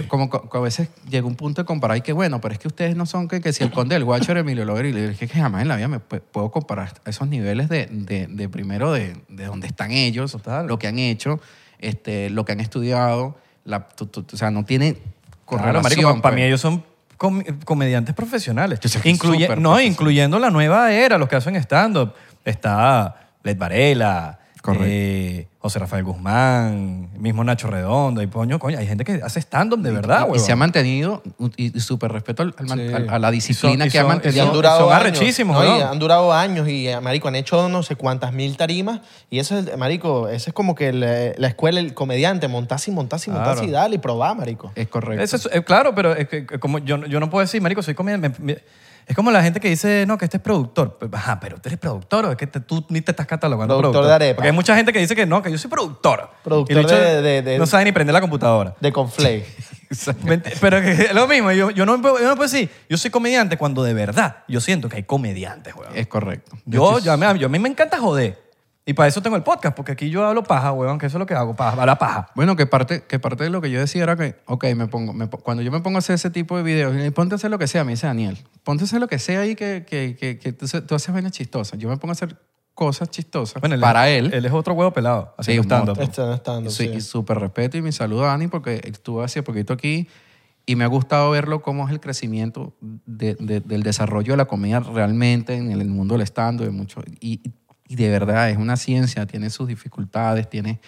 como 0.08 0.31
que 0.31 0.56
a 0.56 0.61
veces 0.61 0.88
llega 1.08 1.26
un 1.26 1.37
punto 1.37 1.62
de 1.62 1.67
comparar 1.67 1.96
y 1.96 2.02
que, 2.02 2.12
bueno, 2.12 2.40
pero 2.40 2.52
es 2.52 2.58
que 2.61 2.69
ustedes 2.69 2.94
no 2.96 3.06
son 3.06 3.28
que, 3.28 3.40
que 3.40 3.52
si 3.52 3.64
el 3.64 3.70
conde 3.70 3.94
del 3.94 4.05
Guacho 4.05 4.32
era 4.32 4.40
Emilio 4.43 4.64
Lover 4.64 4.87
y 4.87 4.93
le 4.93 5.08
dije 5.08 5.26
que 5.26 5.40
jamás 5.40 5.62
en 5.62 5.69
la 5.69 5.76
vida 5.76 5.88
me 5.88 5.99
pu- 5.99 6.20
puedo 6.20 6.50
comparar 6.50 6.93
a 7.05 7.11
esos 7.11 7.26
niveles 7.26 7.69
de, 7.69 7.87
de, 7.90 8.26
de 8.28 8.49
primero 8.49 8.93
de, 8.93 9.17
de 9.28 9.46
donde 9.46 9.67
están 9.67 9.90
ellos, 9.90 10.32
Total. 10.32 10.67
lo 10.67 10.78
que 10.78 10.87
han 10.87 10.99
hecho, 10.99 11.40
este, 11.78 12.31
lo 12.31 12.44
que 12.44 12.52
han 12.52 12.61
estudiado, 12.61 13.37
la, 13.64 13.88
tu- 13.88 14.06
tu- 14.06 14.26
o 14.32 14.37
sea, 14.37 14.50
no 14.50 14.64
tiene 14.64 14.99
Claro, 15.46 15.82
marico, 15.82 16.02
para 16.02 16.20
pues. 16.22 16.34
mí 16.37 16.43
ellos 16.43 16.61
son 16.61 16.84
com- 17.20 17.44
comediantes 17.67 18.14
profesionales. 18.14 18.81
Incluye- 19.05 19.40
no, 19.43 19.46
profesional. 19.46 19.82
incluyendo 19.84 20.38
la 20.38 20.50
nueva 20.50 20.90
era, 20.90 21.19
los 21.19 21.28
que 21.28 21.37
hacen 21.37 21.55
stand-up. 21.56 22.14
Está 22.46 23.14
Led 23.43 23.58
Varela, 23.58 24.39
Correcto. 24.62 24.86
eh, 24.88 25.46
José 25.58 25.78
Rafael 25.78 26.04
Guzmán, 26.04 27.10
mismo 27.18 27.44
Nacho 27.44 27.68
Redondo. 27.68 28.22
Y 28.22 28.26
coño, 28.28 28.58
coño, 28.58 28.78
hay 28.78 28.86
gente 28.86 29.04
que 29.04 29.20
hace 29.22 29.40
stand-up 29.40 29.80
de 29.80 29.90
verdad, 29.90 30.26
y, 30.32 30.36
y 30.36 30.38
se 30.40 30.52
ha 30.52 30.56
mantenido, 30.56 31.22
y, 31.56 31.76
y 31.76 31.80
súper 31.80 32.12
respeto 32.12 32.42
al- 32.42 32.54
al 32.58 32.66
man- 32.66 32.78
Sí. 32.78 32.92
a, 33.08 33.14
a 33.14 33.18
la 33.18 33.30
disciplina 33.30 33.84
son- 33.84 33.90
que 33.90 33.98
ha 33.98 34.02
son- 34.02 34.08
mantenido. 34.08 34.42
han 34.42 34.48
son- 34.48 34.54
durado 34.56 34.78
son 34.80 34.92
años. 34.92 35.18
Y 35.38 35.82
han 35.82 35.98
durado 35.98 36.32
años 36.32 36.68
y, 36.68 36.88
eh, 36.88 37.00
marico, 37.00 37.29
han 37.29 37.36
hecho 37.36 37.69
no 37.69 37.82
sé 37.82 37.96
cuántas 37.96 38.32
mil 38.32 38.56
tarimas. 38.56 39.00
Y 39.31 39.38
eso 39.38 39.58
es, 39.58 39.76
marico, 39.76 40.29
eso 40.29 40.50
es 40.50 40.55
como 40.55 40.74
que 40.74 40.93
la, 40.93 41.32
la 41.36 41.48
escuela, 41.48 41.81
el 41.81 41.94
comediante, 41.94 42.48
montarse 42.48 42.90
y 42.90 42.94
montarse 42.94 43.31
y 43.31 43.32
montarse 43.32 43.60
Claro. 43.62 43.69
y 43.69 43.72
dale 43.72 43.94
y 43.96 43.98
probar, 43.98 44.36
marico. 44.36 44.72
Es 44.74 44.88
correcto. 44.88 45.22
Eso 45.22 45.36
es- 45.36 45.48
eh, 45.52 45.62
claro, 45.64 45.94
pero 45.94 46.14
es 46.14 46.29
que, 46.29 46.46
como 46.46 46.79
yo, 46.79 47.05
yo 47.06 47.20
no 47.20 47.29
puedo 47.31 47.43
decir, 47.43 47.60
marico, 47.60 47.82
soy 47.82 47.94
comediante. 47.94 48.31
me- 48.40 48.55
me- 48.55 48.58
es 49.06 49.16
como 49.16 49.30
la 49.30 49.42
gente 49.42 49.58
que 49.60 49.69
dice, 49.69 50.04
no, 50.06 50.16
que 50.19 50.24
este 50.26 50.36
es 50.36 50.42
productor. 50.42 50.96
Pues, 50.98 51.10
Ajá, 51.12 51.38
pero 51.40 51.56
tú 51.60 51.69
eres 51.69 51.78
productor 51.78 52.26
o 52.26 52.30
es 52.30 52.36
que 52.36 52.46
te- 52.46 52.60
tú 52.60 52.84
ni 52.88 53.00
te 53.00 53.10
estás 53.12 53.26
catalogando 53.26 53.78
Productor 53.78 54.06
de 54.06 54.12
arepa. 54.12 54.36
Porque 54.36 54.48
hay 54.48 54.54
mucha 54.54 54.76
gente 54.76 54.92
que 54.92 54.98
dice 55.00 55.16
que 55.16 55.26
no, 55.26 55.42
que 55.42 55.50
yo 55.50 55.58
soy 55.58 55.70
productor. 55.70 56.30
Productor 56.44 56.76
Y 56.76 56.78
el 56.78 56.84
bicho 56.84 56.96
de- 56.96 57.22
de- 57.22 57.42
de- 57.42 57.58
No 57.58 57.66
sabe 57.66 57.84
ni 57.84 57.92
prender 57.92 58.14
la 58.14 58.20
computadora. 58.20 58.74
De 58.80 58.92
conflay. 58.92 59.44
Ment- 60.24 60.46
Pero 60.60 60.80
que 60.80 60.92
es 60.92 61.12
lo 61.14 61.26
mismo, 61.26 61.50
yo, 61.52 61.70
yo, 61.70 61.84
no, 61.84 62.00
puedo- 62.00 62.19
yo 62.20 62.28
no 62.28 62.36
puedo 62.36 62.48
decir, 62.50 62.70
yo 62.88 62.96
soy 62.96 63.10
comediante 63.10 63.56
cuando 63.56 63.82
de 63.82 63.92
verdad 63.94 64.44
yo 64.46 64.60
siento 64.60 64.88
que 64.88 64.96
hay 64.96 65.02
comediantes, 65.02 65.74
weón. 65.74 65.96
Es 65.96 66.06
correcto. 66.06 66.56
Yo, 66.64 66.98
yo, 67.00 67.12
a 67.12 67.16
mí, 67.16 67.26
yo- 67.38 67.46
a 67.46 67.50
mí 67.50 67.58
me 67.58 67.69
encanta 67.69 67.98
joder. 67.98 68.38
Y 68.87 68.94
para 68.94 69.08
eso 69.08 69.20
tengo 69.22 69.37
el 69.37 69.43
podcast, 69.43 69.77
porque 69.77 69.93
aquí 69.93 70.08
yo 70.10 70.25
hablo 70.27 70.43
paja, 70.43 70.72
weón, 70.72 70.99
que 70.99 71.06
eso 71.06 71.19
es 71.19 71.20
lo 71.20 71.27
que 71.27 71.34
hago, 71.34 71.55
paja, 71.55 71.79
hablar 71.81 71.99
paja. 71.99 72.29
Bueno, 72.34 72.56
que 72.56 72.67
parte, 72.67 73.03
que 73.06 73.19
parte 73.19 73.44
de 73.44 73.51
lo 73.51 73.60
que 73.60 73.70
yo 73.70 73.79
decía 73.79 74.03
era 74.03 74.17
que, 74.17 74.37
ok, 74.46 74.65
me 74.75 74.87
pongo, 74.89 75.13
me 75.13 75.27
po- 75.29 75.39
cuando 75.39 75.63
yo 75.63 75.70
me 75.70 75.81
pongo 75.81 75.99
a 75.99 76.01
hacer 76.01 76.15
ese 76.15 76.31
tipo 76.31 76.56
de 76.56 76.63
videos, 76.63 76.94
y 76.99 77.10
ponte 77.10 77.34
a 77.34 77.37
hacer 77.37 77.51
lo 77.51 77.58
que 77.58 77.67
sea, 77.69 77.84
me 77.84 77.93
dice 77.93 78.06
Daniel, 78.06 78.39
ponte 78.65 78.84
a 78.84 78.87
hacer 78.87 78.99
lo 79.01 79.06
que 79.06 79.19
sea 79.19 79.41
ahí 79.43 79.55
que, 79.55 79.84
que, 79.87 80.17
que, 80.19 80.39
que 80.39 80.53
tú, 80.53 80.67
tú 80.67 80.94
haces 80.94 81.13
vainas 81.13 81.32
chistosas. 81.32 81.79
Yo 81.79 81.89
me 81.89 81.96
pongo 81.99 82.10
a 82.10 82.15
hacer 82.15 82.37
cosas 82.75 83.10
chistosas 83.10 83.60
Bueno, 83.60 83.79
para 83.81 84.08
él. 84.08 84.32
Él 84.32 84.44
es 84.46 84.53
otro 84.53 84.72
huevo 84.72 84.93
pelado, 84.93 85.34
un 85.37 85.44
stand-up. 85.44 85.96
monstruo. 85.99 86.03
Está 86.03 86.34
estando, 86.34 86.70
Sí, 86.70 86.84
sí. 86.89 86.94
y 86.96 87.01
súper 87.03 87.39
respeto 87.39 87.77
y 87.77 87.82
mi 87.82 87.93
saludo 87.93 88.25
a 88.25 88.29
Dani 88.29 88.49
porque 88.49 88.81
estuve 88.84 89.22
hace 89.22 89.43
poquito 89.43 89.75
aquí 89.75 90.08
y 90.65 90.77
me 90.77 90.84
ha 90.84 90.89
gustado 90.89 91.31
verlo 91.31 91.60
cómo 91.63 91.84
es 91.87 91.93
el 91.93 92.01
crecimiento 92.01 92.75
de- 92.81 93.34
de- 93.39 93.60
del 93.60 93.82
desarrollo 93.82 94.32
de 94.32 94.37
la 94.39 94.46
comedia 94.46 94.81
realmente 94.81 95.55
en 95.55 95.70
el 95.70 95.84
mundo 95.89 96.15
del 96.15 96.22
stand 96.22 96.60
de 96.63 96.70
mucho 96.70 97.03
y, 97.20 97.41
y 97.46 97.53
de 97.97 98.09
verdad 98.11 98.51
es 98.51 98.56
una 98.56 98.77
ciencia, 98.77 99.27
tiene 99.27 99.51
sus 99.51 99.69
dificultades, 99.69 100.49
tiene, 100.49 100.81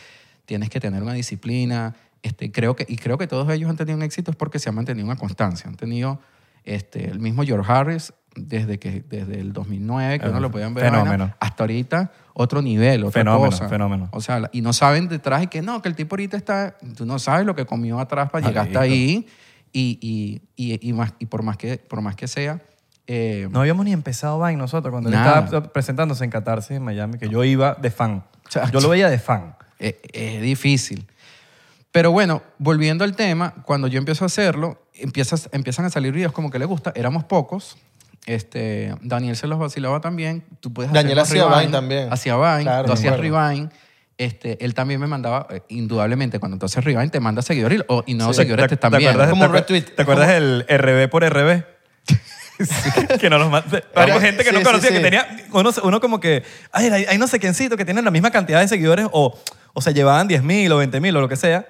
tienes 0.44 0.70
que 0.70 0.80
tener 0.80 1.02
una 1.02 1.14
disciplina. 1.14 1.94
Este, 2.22 2.52
creo 2.52 2.76
que, 2.76 2.86
y 2.88 2.96
creo 2.96 3.18
que 3.18 3.26
todos 3.26 3.50
ellos 3.50 3.68
han 3.68 3.76
tenido 3.76 3.96
un 3.96 4.02
éxito 4.02 4.30
es 4.30 4.36
porque 4.36 4.58
se 4.58 4.68
han 4.68 4.74
mantenido 4.76 5.06
una 5.06 5.16
constancia. 5.16 5.68
Han 5.68 5.76
tenido 5.76 6.20
este, 6.64 7.08
el 7.10 7.18
mismo 7.18 7.42
George 7.42 7.70
Harris 7.72 8.12
desde, 8.36 8.78
que, 8.78 9.02
desde 9.08 9.40
el 9.40 9.52
2009, 9.52 10.18
que 10.20 10.26
Eh, 10.26 10.30
uno 10.30 10.40
lo 10.40 10.50
podían 10.50 10.72
ver 10.74 10.84
fenómeno. 10.84 11.08
vaina, 11.10 11.36
hasta 11.40 11.64
ahorita 11.64 12.12
otro 12.34 12.62
nivel, 12.62 13.04
otra 13.04 13.20
Fenómeno, 13.20 13.50
cosa. 13.50 13.68
fenómeno. 13.68 14.08
O 14.12 14.20
sea, 14.20 14.48
y 14.52 14.62
no 14.62 14.72
saben 14.72 15.08
detrás 15.08 15.42
y 15.42 15.48
que 15.48 15.60
no, 15.62 15.82
que 15.82 15.88
el 15.88 15.96
tipo 15.96 16.14
ahorita 16.14 16.36
está, 16.36 16.76
tú 16.96 17.04
no 17.04 17.18
sabes 17.18 17.44
lo 17.44 17.54
que 17.54 17.66
comió 17.66 17.98
atrás 17.98 18.30
para 18.30 18.46
llegar 18.46 18.66
hasta 18.68 18.80
ahí 18.80 19.26
y, 19.72 19.98
y, 20.00 20.42
y, 20.56 20.88
y 20.88 20.92
más, 20.92 21.12
y 21.18 21.26
por, 21.26 21.42
más 21.42 21.56
que, 21.56 21.76
por 21.78 22.00
más 22.00 22.14
que 22.16 22.26
sea, 22.28 22.62
eh, 23.14 23.48
No 23.50 23.60
habíamos 23.60 23.84
ni 23.84 23.92
empezado 23.92 24.42
Vine 24.42 24.56
nosotros 24.56 24.90
cuando 24.90 25.10
él 25.10 25.14
Nada. 25.14 25.40
estaba 25.44 25.72
presentándose 25.72 26.24
en 26.24 26.30
Catarsis 26.30 26.76
en 26.76 26.82
Miami, 26.82 27.18
que 27.18 27.28
yo 27.28 27.44
iba 27.44 27.74
de 27.74 27.90
fan. 27.90 28.24
Yo 28.72 28.80
lo 28.80 28.88
veía 28.88 29.08
de 29.10 29.18
fan. 29.18 29.54
es, 29.78 29.96
es 30.12 30.40
difícil. 30.40 31.06
Pero 31.90 32.10
bueno, 32.10 32.42
volviendo 32.58 33.04
al 33.04 33.14
tema, 33.14 33.52
cuando 33.66 33.86
yo 33.86 33.98
empiezo 33.98 34.24
a 34.24 34.26
hacerlo, 34.26 34.82
empiezas, 34.94 35.50
empiezan 35.52 35.84
a 35.84 35.90
salir 35.90 36.12
videos 36.12 36.32
como 36.32 36.50
que 36.50 36.58
le 36.58 36.64
gusta. 36.64 36.92
Éramos 36.94 37.24
pocos. 37.24 37.76
Este, 38.24 38.94
Daniel 39.02 39.36
se 39.36 39.46
los 39.46 39.58
vacilaba 39.58 40.00
también. 40.00 40.44
Tú 40.60 40.72
puedes 40.72 40.90
Daniel 40.92 41.18
hacía 41.18 41.44
Vine 41.46 41.70
también. 41.72 42.10
Hacía 42.12 42.36
Vine, 42.36 42.62
Claro, 42.62 42.86
tú 42.86 42.92
hacías. 42.92 43.18
Rewind. 43.18 43.70
Este, 44.16 44.64
él 44.64 44.72
también 44.74 45.00
me 45.00 45.06
mandaba, 45.06 45.48
eh, 45.50 45.62
indudablemente, 45.68 46.38
cuando 46.38 46.56
tú 46.58 46.66
haces 46.66 46.84
Rewind, 46.84 47.10
te 47.10 47.18
manda 47.20 47.42
seguidores 47.42 47.80
y- 47.80 47.84
o- 47.88 48.04
y 48.06 48.14
nuevos 48.14 48.36
seguidores 48.36 48.68
te, 48.68 48.74
están 48.74 48.94
acuerdas, 48.94 49.28
te 49.28 49.34
acuer- 49.34 49.50
retweet. 49.50 49.82
¿Te 49.96 50.02
acuerdas 50.02 50.30
el 50.30 50.64
RB 50.68 51.08
por 51.10 51.24
RB? 51.24 51.64
que 53.20 53.30
no 53.30 53.38
los 53.38 53.50
manda. 53.50 53.82
Varias 53.94 54.16
Era- 54.18 54.26
gente 54.26 54.44
que 54.44 54.50
sí, 54.50 54.56
no 54.56 54.62
conocía, 54.62 54.88
sí. 54.90 54.94
que 54.96 55.00
tenía 55.00 55.26
uno, 55.52 55.70
uno 55.82 56.00
como 56.00 56.20
que, 56.20 56.42
ay, 56.72 56.86
hay, 56.88 57.04
hay 57.04 57.18
no 57.18 57.26
sé 57.26 57.38
quiéncito 57.40 57.76
que 57.76 57.84
tienen 57.84 58.04
la 58.04 58.10
misma 58.10 58.30
cantidad 58.30 58.60
de 58.60 58.68
seguidores 58.68 59.06
o, 59.12 59.38
o 59.72 59.80
se 59.82 59.92
llevaban 59.94 60.28
10 60.28 60.42
mil 60.42 60.70
o 60.72 60.76
20 60.78 61.00
mil 61.00 61.16
o 61.16 61.20
lo 61.20 61.28
que 61.28 61.36
sea. 61.36 61.66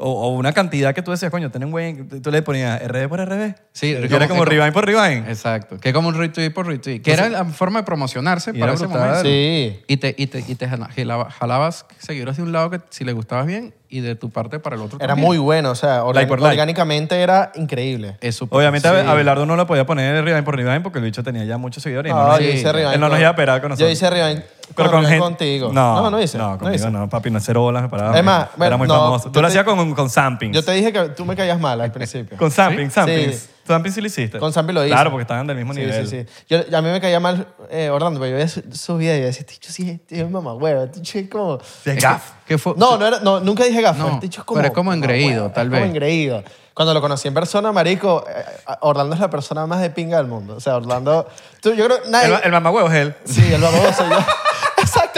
O, 0.00 0.12
o 0.12 0.28
una 0.28 0.52
cantidad 0.52 0.94
que 0.94 1.02
tú 1.02 1.10
decías, 1.10 1.28
coño, 1.28 1.50
tienen 1.50 1.72
buen... 1.72 2.08
Tú 2.22 2.30
le 2.30 2.40
ponías 2.42 2.80
RB 2.86 3.08
por 3.08 3.18
RB. 3.20 3.54
Sí, 3.72 3.90
era 3.90 4.08
como 4.08 4.28
como- 4.28 4.44
Rewind 4.44 4.72
por 4.72 4.86
Rewind. 4.86 5.28
Exacto. 5.28 5.76
Que 5.80 5.88
es 5.88 5.94
como 5.94 6.06
un 6.06 6.14
retweet 6.16 6.50
por 6.50 6.68
retweet. 6.68 7.00
Que 7.02 7.12
era 7.12 7.28
la 7.28 7.44
forma 7.46 7.80
de 7.80 7.84
promocionarse 7.84 8.50
Y 8.50 8.60
para 8.60 8.66
era 8.66 8.74
ese 8.74 8.84
brutal. 8.86 9.02
momento. 9.08 9.28
Sí. 9.28 9.80
Y 9.88 9.96
te, 9.96 10.14
y 10.16 10.28
te, 10.28 10.38
y 10.46 10.54
te 10.54 10.68
jala- 10.68 10.88
jalaba- 10.94 11.30
jalabas 11.32 11.84
seguidores 11.98 12.36
de 12.36 12.44
un 12.44 12.52
lado 12.52 12.70
que 12.70 12.80
si 12.90 13.02
le 13.04 13.12
gustabas 13.12 13.46
bien 13.46 13.74
y 13.90 14.00
de 14.00 14.14
tu 14.16 14.28
parte 14.30 14.58
para 14.58 14.76
el 14.76 14.82
otro 14.82 14.98
Era 14.98 15.08
también. 15.08 15.26
muy 15.26 15.38
bueno, 15.38 15.70
o 15.70 15.74
sea, 15.74 16.02
orga- 16.04 16.14
Like 16.16 16.28
por 16.28 16.40
like. 16.40 16.52
orgánicamente 16.54 17.16
era 17.20 17.52
increíble. 17.54 18.16
Es 18.20 18.36
súper- 18.36 18.58
Obviamente 18.58 18.88
Sí. 18.88 18.94
a 18.94 19.10
Abelardo 19.10 19.46
no 19.46 19.56
lo 19.56 19.66
podía 19.66 19.86
poner 19.86 20.22
Rewind 20.24 20.44
por 20.44 20.56
Rewind 20.56 20.82
porque 20.82 20.98
el 20.98 21.04
bicho 21.04 21.22
tenía 21.22 21.44
ya 21.44 21.56
muchos 21.58 21.82
seguidores. 21.82 22.10
y 22.10 22.14
no 22.14 22.22
No, 22.22 22.28
nos- 22.28 22.40
yo 22.40 22.44
sí. 22.50 22.58
hice 22.58 22.72
rewind. 22.72 22.94
Él 22.94 23.00
no 23.00 23.06
nos 23.06 23.14
con- 23.14 23.20
iba 23.20 23.30
a 23.30 23.36
pegar 23.36 23.60
con 23.60 23.70
nosotros. 23.70 23.88
Yo 23.88 23.92
hice 23.92 24.10
rewind, 24.10 24.42
Pero 24.76 24.90
con, 24.90 25.02
gente... 25.04 25.18
contigo. 25.18 25.70
No, 25.72 26.02
no, 26.02 26.10
no 26.10 26.20
hice. 26.22 26.36
No, 26.38 26.50
no 26.52 26.58
conmigo 26.58 26.74
hice. 26.76 26.90
no, 26.90 27.08
papi, 27.08 27.30
no 27.30 27.40
cero 27.40 27.62
bolas 27.62 27.82
me 27.82 27.88
paraba. 27.88 28.16
Es 28.18 28.22
más, 28.24 28.42
Era 28.44 28.52
bueno, 28.56 28.78
muy 28.78 28.88
no, 28.88 28.94
famoso. 28.94 29.24
yo 29.26 29.32
Tú 29.32 29.40
lo 29.40 29.46
te- 29.48 29.52
hacías 29.52 29.64
con, 29.64 29.94
con 29.94 30.10
Sampings. 30.10 30.54
Yo 30.54 30.62
te 30.62 30.72
dije 30.72 30.92
que 30.92 31.00
tú 31.10 31.24
me 31.24 31.34
caías 31.34 31.58
mal 31.58 31.80
al 31.80 31.90
principio. 31.90 32.36
Con 32.36 32.50
Sampings, 32.50 32.92
Sampings. 32.92 33.36
Sí. 33.36 33.48
Sampings 33.68 33.94
sí 33.94 34.00
lo 34.00 34.06
hiciste. 34.08 34.38
Con 34.38 34.52
Sampi 34.52 34.72
lo 34.72 34.82
hice. 34.84 34.92
Claro, 34.92 35.10
porque 35.10 35.22
estaban 35.22 35.46
del 35.46 35.56
mismo 35.56 35.72
Sí, 35.74 35.80
nivel. 35.80 36.06
sí, 36.08 36.24
sí. 36.26 36.44
Yo, 36.48 36.58
a 36.76 36.82
mí 36.82 36.88
me 36.90 37.00
caía 37.00 37.20
mal 37.20 37.46
eh, 37.70 37.88
Orlando, 37.90 38.18
pero 38.18 38.30
yo 38.30 38.36
veía 38.36 38.48
su, 38.48 38.62
su 38.72 38.96
video 38.96 39.16
y 39.16 39.20
yo 39.20 39.26
decía, 39.26 39.46
este 39.48 39.70
sí, 39.72 39.90
este 39.90 40.20
es 40.22 40.30
mamá 40.30 40.54
huevo, 40.54 40.84
este 40.92 41.20
es 41.20 41.28
como... 41.30 41.58
Es 41.84 42.02
gaf. 42.02 42.32
que 42.46 42.58
fue- 42.58 42.74
No, 42.76 42.96
no, 42.98 43.06
era, 43.06 43.20
no, 43.20 43.38
nunca 43.40 43.64
dije 43.64 43.80
gafo. 43.80 43.98
No, 44.08 44.14
este 44.14 44.26
es 44.26 44.44
como... 44.44 44.56
pero 44.58 44.68
es 44.68 44.74
como 44.74 44.92
engreído, 44.92 45.50
tal 45.50 45.66
es 45.66 45.70
vez. 45.72 45.80
como 45.80 45.90
engreído. 45.92 46.42
Cuando 46.74 46.94
lo 46.94 47.00
conocí 47.00 47.26
en 47.28 47.34
persona, 47.34 47.72
marico, 47.72 48.24
eh, 48.28 48.44
Orlando 48.82 49.14
es 49.14 49.20
la 49.20 49.28
persona 49.30 49.66
más 49.66 49.80
de 49.80 49.90
pinga 49.90 50.16
del 50.18 50.26
mundo. 50.26 50.54
O 50.56 50.60
sea, 50.60 50.76
Orlando... 50.76 51.26
Tú, 51.60 51.72
yo 51.74 51.84
creo... 51.86 51.98
Nadie, 52.08 52.34
El, 52.36 52.40
el 52.44 52.52
mamagüevo 52.52 52.88
es 52.88 52.94
él. 52.94 53.14
Sí, 53.24 53.52
el 53.52 53.60
baboso 53.60 53.92
soy 53.92 54.10
yo. 54.10 54.18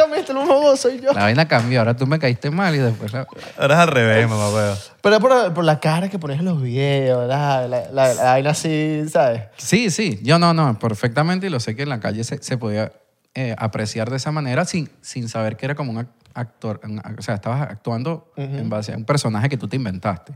Exactamente, 0.05 0.33
el 0.33 0.39
baboso 0.39 0.77
soy 0.77 1.01
yo. 1.01 1.13
La 1.13 1.23
vaina 1.23 1.47
cambió. 1.49 1.81
Ahora 1.81 1.97
tú 1.97 2.07
me 2.07 2.19
caíste 2.19 2.51
mal 2.51 2.75
y 2.75 2.79
después 2.79 3.13
la... 3.13 3.27
Ahora 3.59 3.75
es 3.75 3.81
al 3.81 3.89
revés, 3.89 4.29
mamagüevo. 4.29 4.75
Pero 5.03 5.15
es 5.17 5.21
por, 5.21 5.55
por 5.55 5.65
la 5.65 5.81
cara 5.81 6.09
que 6.09 6.19
pones 6.19 6.39
en 6.41 6.45
los 6.47 6.61
videos, 6.63 7.29
la, 7.29 7.67
la, 7.69 7.91
la, 7.91 8.15
la 8.15 8.25
vaina 8.25 8.51
así, 8.51 9.05
¿sabes? 9.11 9.43
Sí, 9.57 9.91
sí. 9.91 10.19
Yo 10.23 10.39
no, 10.39 10.53
no, 10.55 10.79
perfectamente. 10.79 11.47
Y 11.47 11.51
lo 11.51 11.61
sé 11.61 11.75
que 11.77 11.83
en 11.83 11.89
la 11.89 12.01
calle 12.01 12.25
se, 12.25 12.43
se 12.43 12.57
podía 12.59 12.93
eh, 13.35 13.55
apreciar 13.59 14.11
de 14.11 14.17
esa 14.17 14.33
manera 14.33 14.65
sin, 14.65 14.91
sin 15.01 15.29
saber 15.29 15.57
que 15.57 15.67
era 15.67 15.75
como 15.75 15.93
un 15.93 15.99
ac- 15.99 16.09
actor. 16.35 16.81
un 16.85 17.01
o 17.19 17.23
sea, 17.23 17.35
estabas 17.37 17.63
actuando 17.71 18.33
en 18.37 18.69
base 18.71 18.93
a 18.93 18.97
un 18.97 19.05
personaje 19.05 19.49
que 19.49 19.57
tú 19.57 19.69
te 19.69 19.77
inventaste. 19.77 20.35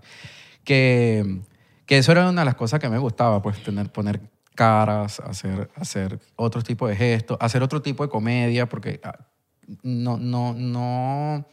Que, 0.63 1.41
que 1.87 1.99
eso 1.99 2.13
era 2.13 2.29
una 2.29 2.41
de 2.43 2.45
las 2.47 2.55
cosas 2.55 2.81
que 2.81 2.89
me 2.89 2.99
gustaba, 2.99 3.43
pues 3.43 3.63
tener, 3.63 3.91
poner 3.91 4.21
caras, 4.55 5.21
hacer, 5.21 5.69
hacer 5.77 6.21
otro 6.37 6.63
tipo 6.63 6.87
de 6.89 6.97
gestos, 6.97 7.37
hacer 7.41 7.63
otro 7.63 7.83
tipo 7.83 8.05
de 8.05 8.09
comedia, 8.09 8.67
porque 8.69 9.01
ah, 9.05 9.19
no, 9.83 10.17
no, 10.19 10.55
no, 10.55 11.47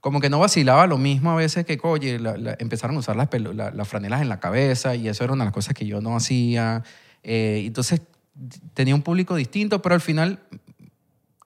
como 0.00 0.20
que 0.20 0.28
no 0.30 0.38
vacilaba 0.38 0.86
lo 0.86 0.98
mismo 0.98 1.30
a 1.30 1.36
veces 1.36 1.64
que, 1.64 1.78
oye, 1.82 2.18
la- 2.18 2.56
empezaron 2.58 2.96
a 2.96 2.98
usar 3.00 3.16
las, 3.16 3.28
la- 3.54 3.70
las 3.70 3.88
franelas 3.88 4.20
en 4.22 4.28
la 4.28 4.40
cabeza 4.40 4.94
y 4.94 5.08
eso 5.08 5.24
era 5.24 5.32
una 5.32 5.44
de 5.44 5.48
las 5.48 5.54
cosas 5.54 5.74
que 5.74 5.86
yo 5.86 6.00
no 6.00 6.16
hacía. 6.16 6.82
Eh, 7.22 7.62
entonces 7.66 8.02
tenía 8.74 8.94
un 8.94 9.02
público 9.02 9.34
distinto, 9.34 9.80
pero 9.80 9.94
al 9.94 10.00
final 10.00 10.40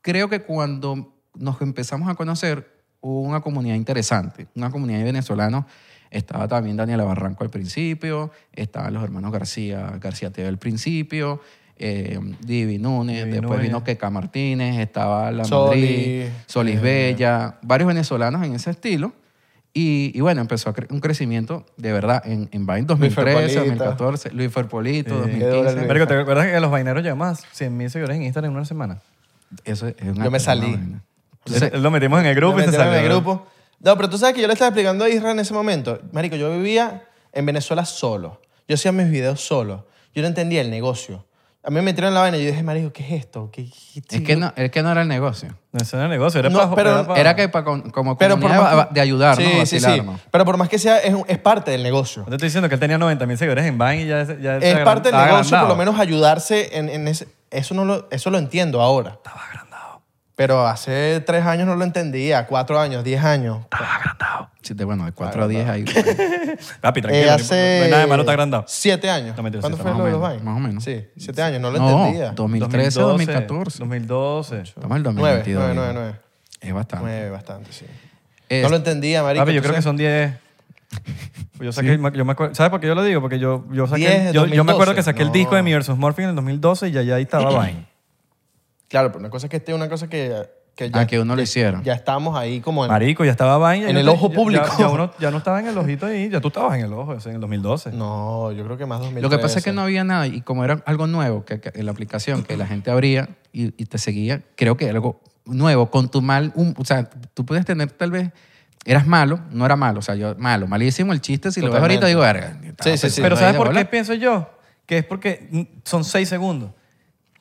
creo 0.03 0.29
que 0.29 0.41
cuando 0.43 1.15
nos 1.35 1.61
empezamos 1.63 2.09
a 2.09 2.15
conocer 2.15 2.79
hubo 3.01 3.21
una 3.21 3.41
comunidad 3.41 3.77
interesante, 3.77 4.49
una 4.57 4.71
comunidad 4.71 4.99
de 4.99 5.05
venezolanos. 5.05 5.65
Estaba 6.11 6.49
también 6.49 6.77
Daniela 6.77 7.05
Barranco 7.05 7.45
al 7.45 7.51
principio, 7.51 8.31
estaban 8.53 8.95
los 8.95 9.05
hermanos 9.05 9.31
García, 9.31 9.99
García 10.01 10.31
TV 10.33 10.49
al 10.49 10.59
principio, 10.59 11.41
eh, 11.79 12.19
Divi 12.41 12.79
Núñez, 12.79 13.19
Divi 13.25 13.31
después 13.33 13.51
Núñez. 13.59 13.63
vino 13.69 13.85
Keca 13.85 14.11
Martínez, 14.11 14.79
estaba 14.81 15.31
La 15.31 15.45
Soli, 15.45 15.81
Madrid, 15.81 16.25
Solis 16.47 16.77
eh, 16.77 16.81
Bella, 16.81 17.59
varios 17.63 17.87
venezolanos 17.89 18.45
en 18.45 18.55
ese 18.55 18.71
estilo. 18.71 19.13
Y, 19.75 20.11
y 20.15 20.21
bueno, 20.23 20.41
empezó 20.41 20.71
a 20.71 20.75
cre- 20.75 20.87
un 20.91 20.99
crecimiento 21.01 21.65
de 21.77 21.93
verdad 21.93 22.23
en, 22.27 22.49
en 22.53 22.67
Vine 22.67 22.83
2013, 22.83 23.33
Ferpolito. 23.33 23.61
2014, 23.61 24.31
Luis 24.33 24.53
Ferpolito, 24.53 25.11
Sí. 25.25 25.31
2015. 25.39 25.75
Qué 25.81 25.87
Marico, 25.87 26.07
¿te 26.07 26.15
acuerdas 26.19 26.47
que 26.47 26.61
los 26.61 26.71
vaineros 26.71 27.05
a 27.07 27.35
100 27.53 27.77
mil 27.77 27.91
seguidores 27.91 28.17
en 28.17 28.23
Instagram 28.25 28.51
en 28.51 28.57
una 28.57 28.65
semana? 28.65 28.99
Eso 29.65 29.87
es 29.87 29.95
una- 30.03 30.25
Yo 30.25 30.31
me 30.31 30.41
salí. 30.41 30.79
Entonces, 31.47 31.73
lo 31.81 31.91
metimos 31.91 32.19
en 32.21 32.27
el 32.27 32.35
grupo 32.35 32.57
Me 32.57 32.63
y 32.65 32.67
se 32.67 32.73
salió. 32.73 32.93
en 32.95 33.01
el 33.05 33.09
grupo. 33.09 33.47
No, 33.81 33.95
pero 33.97 34.11
tú 34.11 34.19
sabes 34.19 34.35
que 34.35 34.41
yo 34.41 34.47
le 34.49 34.55
estaba 34.55 34.71
explicando 34.71 35.05
a 35.05 35.09
Isra 35.09 35.31
en 35.31 35.39
ese 35.39 35.55
momento. 35.55 36.01
Marico, 36.13 36.35
yo 36.37 36.51
vivía 36.51 37.05
en 37.33 37.47
Venezuela 37.47 37.85
solo. 37.85 38.41
Yo 38.67 38.75
hacía 38.75 38.91
mis 38.91 39.09
videos 39.11 39.41
solo. 39.41 39.87
Yo 40.15 40.23
no 40.23 40.29
entendía 40.29 40.61
el 40.63 40.71
negocio. 40.71 41.25
A 41.69 41.71
mí 41.71 41.75
me 41.75 41.83
metieron 41.83 42.09
en 42.09 42.15
la 42.15 42.21
vaina 42.23 42.39
y 42.39 42.45
yo 42.45 42.47
dije, 42.51 42.63
marico, 42.63 42.91
¿qué 42.95 43.05
es 43.05 43.13
esto? 43.25 43.51
¿Qué, 43.53 43.67
qué- 44.09 44.17
es, 44.17 44.23
que 44.23 44.37
no, 44.37 44.51
es 44.57 44.71
que 44.71 44.83
no 44.83 44.91
era 44.91 45.03
el 45.03 45.09
negocio. 45.09 45.55
No, 45.73 45.81
eso 45.83 45.99
no 45.99 46.05
era 46.05 46.09
negocio, 46.11 46.41
era 46.41 46.49
No, 46.49 46.61
para... 46.61 46.75
pero- 46.75 47.07
para- 47.07 47.21
Era 47.21 47.37
que 47.37 47.51
pa- 47.51 47.63
con- 47.63 47.91
como 47.91 48.17
Pero 48.17 48.41
por 48.41 48.49
más 48.49 48.91
de, 48.91 49.01
ayudarnos, 49.03 49.45
sí, 49.47 49.67
sí, 49.67 49.79
sí. 49.81 49.85
vacilarnos. 49.85 50.19
Pero 50.31 50.47
por 50.47 50.57
más 50.57 50.71
que 50.71 50.79
sea, 50.79 50.97
es, 51.01 51.15
es 51.27 51.37
parte 51.37 51.71
del 51.71 51.83
negocio. 51.83 52.23
Yo 52.23 52.31
te 52.31 52.37
estoy 52.37 52.47
diciendo 52.47 52.71
que 52.71 52.77
él 52.77 52.81
tenía 52.81 52.97
90 52.97 53.27
mil 53.27 53.37
seguidores 53.37 53.67
en 53.67 53.77
Vine 53.77 54.01
y 54.01 54.07
ya, 54.07 54.25
ya 54.41 54.57
Es 54.57 54.79
parte 54.79 55.11
del 55.13 55.21
negocio, 55.23 55.59
por 55.61 55.69
lo 55.69 55.77
menos 55.77 56.01
ayudarse 56.01 56.79
en, 56.79 56.89
en 56.89 57.07
ese... 57.07 57.29
Eso, 57.51 57.75
no 57.75 57.85
lo, 57.85 58.09
eso 58.11 58.31
lo 58.31 58.39
entiendo 58.39 58.81
ahora. 58.81 59.11
Estaba 59.23 59.43
agrandado. 59.45 59.68
Pero 60.39 60.65
hace 60.69 61.21
tres 61.27 61.45
años 61.45 61.67
no 61.67 61.75
lo 61.75 61.83
entendía, 61.83 62.47
cuatro 62.47 62.79
años, 62.79 63.03
diez 63.03 63.25
años. 63.25 63.59
Estaba 63.65 63.97
agrandado. 63.97 64.51
Sí, 64.63 64.73
de- 64.73 64.85
bueno, 64.85 65.05
de 65.05 65.11
4 65.11 65.43
a 65.45 65.49
10 65.49 65.69
ahí. 65.69 65.85
Papi, 66.81 67.01
Eh, 67.01 67.03
tranquilo. 67.03 67.27
no- 67.27 67.33
hace 67.33 67.79
No 67.81 67.85
hay 67.87 67.91
nada 67.91 68.03
de 68.03 68.07
malo, 68.09 68.23
está 68.23 68.33
agrandado. 68.33 68.65
siete 68.69 69.11
años. 69.11 69.37
No, 69.37 69.43
mentira, 69.43 69.63
¿Cuándo 69.63 69.77
sí, 69.79 69.83
fue 69.83 69.93
lo 69.93 70.05
de 70.05 70.11
los 70.13 70.43
más 70.45 70.57
o 70.57 70.61
menos. 70.61 70.85
Sí, 70.85 71.05
siete 71.17 71.43
años, 71.43 71.61
no 71.61 71.73
lo 71.73 71.79
No, 71.81 71.99
entendía. 72.07 72.31
2013 72.37 73.01
2014. 73.01 73.79
2012. 73.81 74.61
Estamos 74.61 74.91
en 74.93 75.07
el 75.07 75.15
Nueve, 75.17 75.39
2022. 75.39 75.61
nueve, 75.61 75.75
ya. 75.75 75.75
nueve, 75.75 75.93
nueve. 75.95 76.21
Es 76.61 76.73
bastante. 76.73 77.05
Nueve, 77.05 77.31
bastante, 77.31 77.73
sí. 77.73 77.87
Es- 78.49 78.63
No 78.63 78.69
lo 78.69 78.77
entendía, 78.77 79.25
marico. 79.25 79.43
Papi, 79.45 79.55
yo 79.55 79.61
creo 79.61 79.73
que 79.75 79.79
entonces- 79.81 79.85
son 79.85 79.97
10. 79.97 80.35
Pues 81.57 81.67
Yo 81.67 81.73
saqué, 81.73 81.99
yo 82.15 82.25
me 82.25 82.33
acuerdo, 82.33 82.55
¿Sabes 82.55 82.71
por 82.71 82.79
qué 82.81 82.87
yo 82.87 82.95
lo 82.95 83.03
digo? 83.03 83.21
Porque 83.21 83.41
yo, 83.41 83.65
yo 83.73 83.89
saqué. 83.89 84.09
10, 84.09 84.33
yo, 84.33 84.47
yo 84.47 84.63
me 84.63 84.71
acuerdo 84.71 84.93
2012. 84.93 84.95
que 84.95 85.03
saqué 85.03 85.23
el 85.23 85.29
No. 85.29 85.35
disco 85.35 85.57
de 85.57 85.63
Mi 85.65 85.73
versus 85.73 85.99
Morphin 85.99 86.25
en 86.27 86.31
el 86.31 86.37
2012 86.37 86.89
y 86.89 86.93
ya, 86.93 87.03
ya 87.03 87.17
ahí 87.17 87.25
estaba 87.25 87.51
Vine. 87.67 87.87
Claro, 88.89 89.09
pero 89.13 89.21
una 89.21 89.31
cosa 89.31 89.47
es 89.47 89.51
que 89.51 89.57
esté, 89.59 89.75
una 89.75 89.89
cosa 89.89 90.09
que, 90.09 90.49
que 90.75 90.91
Ah, 90.95 91.07
que 91.07 91.19
uno 91.21 91.35
lo 91.37 91.43
hiciera. 91.43 91.81
Ya 91.83 91.93
estamos 91.93 92.37
ahí 92.39 92.61
como 92.61 92.85
en... 92.85 92.91
Marico, 92.91 93.25
ya 93.25 93.33
estaba 93.33 93.59
ya 93.77 93.89
En 93.89 93.95
yo 93.95 94.01
el 94.01 94.07
te- 94.07 94.13
ojo 94.13 94.31
ya- 94.31 94.35
público. 94.37 94.65
Ya, 94.73 94.79
ya 94.79 94.89
uno, 94.89 95.11
ya 95.19 95.31
no 95.31 95.39
estaba 95.39 95.61
en 95.61 95.67
el 95.67 95.77
ojito 95.77 96.07
ahí, 96.07 96.29
ya 96.31 96.41
tú 96.41 96.49
estabas 96.49 96.79
en 96.79 96.85
el 96.85 96.93
ojo, 96.93 97.15
eso 97.15 97.29
en 97.29 97.35
el 97.37 97.41
2012. 97.41 97.93
No, 97.93 98.53
yo 98.53 98.65
creo 98.65 98.77
que 98.79 98.87
más 98.87 99.01
2013. 99.01 99.23
Lo 99.23 99.29
que 99.31 99.43
pasa 99.43 99.59
es 99.59 99.65
que 99.65 99.73
no 99.73 99.83
había 99.83 100.05
nada 100.05 100.27
y 100.27 100.41
como 100.41 100.65
era 100.65 100.83
algo 100.87 101.07
nuevo 101.07 101.45
que, 101.45 101.61
que 101.61 101.71
en 101.75 101.85
la 101.87 101.93
aplicación 101.93 102.43
que 102.45 102.57
la 102.57 102.67
gente 102.67 102.91
abría 102.91 103.29
y, 103.53 103.67
y 103.81 103.87
te 103.87 103.99
seguía, 103.99 104.43
creo 104.57 104.77
que 104.77 104.89
algo 104.89 105.21
nuevo 105.45 105.91
con 105.91 106.11
tu 106.11 106.23
mal, 106.23 106.53
un- 106.55 106.75
o 106.79 106.85
sea, 106.85 107.11
tú 107.35 107.45
puedes 107.45 107.65
tener 107.67 107.91
tal 107.91 108.11
vez 108.11 108.31
eras 108.85 109.07
malo, 109.07 109.41
no 109.51 109.67
era 109.67 109.77
malo, 109.77 109.99
o 109.99 110.03
sea, 110.03 110.15
yo 110.15 110.35
malo, 110.39 110.67
malísimo 110.67 111.13
el 111.13 111.21
chiste, 111.21 111.51
si 111.51 111.61
lo 111.61 111.71
ves 111.73 111.81
ahorita 111.83 112.07
digo, 112.07 112.21
verga. 112.21 112.57
Sí, 112.81 112.97
sí, 112.97 113.11
sí. 113.11 113.21
Pero 113.21 113.37
¿sabes 113.37 113.57
por 113.57 113.67
bola. 113.67 113.81
qué 113.81 113.85
pienso 113.87 114.15
yo? 114.15 114.49
Que 114.87 114.99
es 114.99 115.05
porque 115.05 115.69
son 115.85 116.05
seis 116.05 116.29
segundos. 116.29 116.71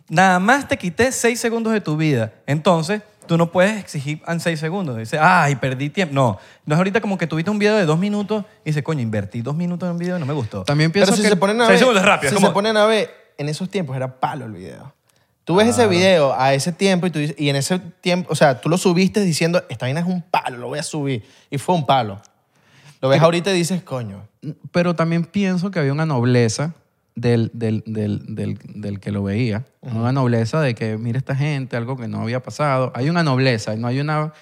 Nada 0.10 0.40
más 0.40 0.68
te 0.68 0.78
quité 0.78 1.12
seis 1.12 1.40
segundos 1.40 1.74
de 1.74 1.82
tu 1.82 1.98
vida. 1.98 2.32
Entonces, 2.46 3.02
tú 3.28 3.38
no 3.38 3.52
puedes 3.52 3.78
exigir 3.78 4.22
en 4.28 4.40
seis 4.40 4.60
segundos. 4.60 4.98
Dices, 4.98 5.20
ay, 5.22 5.56
perdí 5.58 5.90
tiempo. 5.90 6.16
No, 6.16 6.40
no 6.66 6.76
es 6.76 6.78
ahorita 6.78 7.02
como 7.02 7.18
que 7.18 7.28
tuviste 7.28 7.52
un 7.52 7.60
video 7.60 7.76
de 7.76 7.86
dos 7.86 8.00
minutos 8.00 8.46
y 8.64 8.70
dices, 8.70 8.84
coño, 8.84 9.02
invertí 9.02 9.42
dos 9.42 9.56
minutos 9.56 9.88
en 9.88 9.94
un 9.94 9.98
video 10.00 10.18
y 10.18 10.20
no 10.20 10.26
me 10.26 10.34
gustó. 10.34 10.64
También 10.64 10.92
pienso 10.92 11.12
Pero 11.12 11.18
si 11.18 11.24
que 11.24 11.30
se 11.30 11.36
ponen 11.36 11.60
a 11.62 11.66
seis 11.68 11.72
ver... 11.72 11.80
segundos 11.80 12.06
rápido, 12.06 12.30
Si 12.30 12.36
como- 12.36 12.48
se 12.48 12.54
ponen 12.54 12.78
a 12.78 12.86
ver, 12.86 13.10
en 13.38 13.50
esos 13.50 13.70
tiempos 13.70 13.96
era 13.96 14.20
palo 14.20 14.46
el 14.46 14.54
video. 14.54 14.94
Tú 15.44 15.56
ves 15.56 15.68
ese 15.70 15.88
video 15.88 16.34
a 16.38 16.54
ese 16.54 16.74
tiempo 16.74 17.08
y, 17.08 17.10
tú 17.10 17.20
y 17.20 17.50
en 17.50 17.56
ese 17.56 17.80
tiempo, 17.80 18.32
o 18.32 18.36
sea, 18.36 18.60
tú 18.60 18.68
lo 18.68 18.78
subiste 18.78 19.22
diciendo, 19.22 19.64
esta 19.70 19.86
vaina 19.86 20.02
es 20.02 20.06
un 20.06 20.22
palo, 20.22 20.58
lo 20.58 20.68
voy 20.68 20.80
a 20.80 20.84
subir. 20.84 21.24
Y 21.50 21.58
fue 21.58 21.74
un 21.76 21.86
palo. 21.86 22.22
Lo 23.02 23.08
ves 23.10 23.22
ahorita 23.22 23.52
y 23.52 23.54
dices, 23.54 23.82
coño. 23.84 24.28
pero 24.72 24.96
también 24.96 25.24
pienso 25.24 25.72
que 25.72 25.80
había 25.80 25.94
una 25.94 26.06
nobleza 26.06 26.74
del, 27.18 27.50
del, 27.54 27.84
del, 27.88 28.24
del, 28.36 28.60
del 28.76 29.00
que 29.00 29.12
lo 29.12 29.24
veía, 29.24 29.66
una 29.82 30.12
nobleza 30.12 30.62
de 30.62 30.76
que, 30.76 30.98
mira 30.98 31.18
esta 31.18 31.36
gente, 31.36 31.76
algo 31.76 31.98
que 31.98 32.08
no 32.08 32.22
había 32.22 32.44
pasado. 32.44 32.92
Hay 32.96 33.10
una 33.10 33.24
nobleza, 33.24 33.76
no 33.76 33.88
hay 33.88 34.00
una 34.00 34.34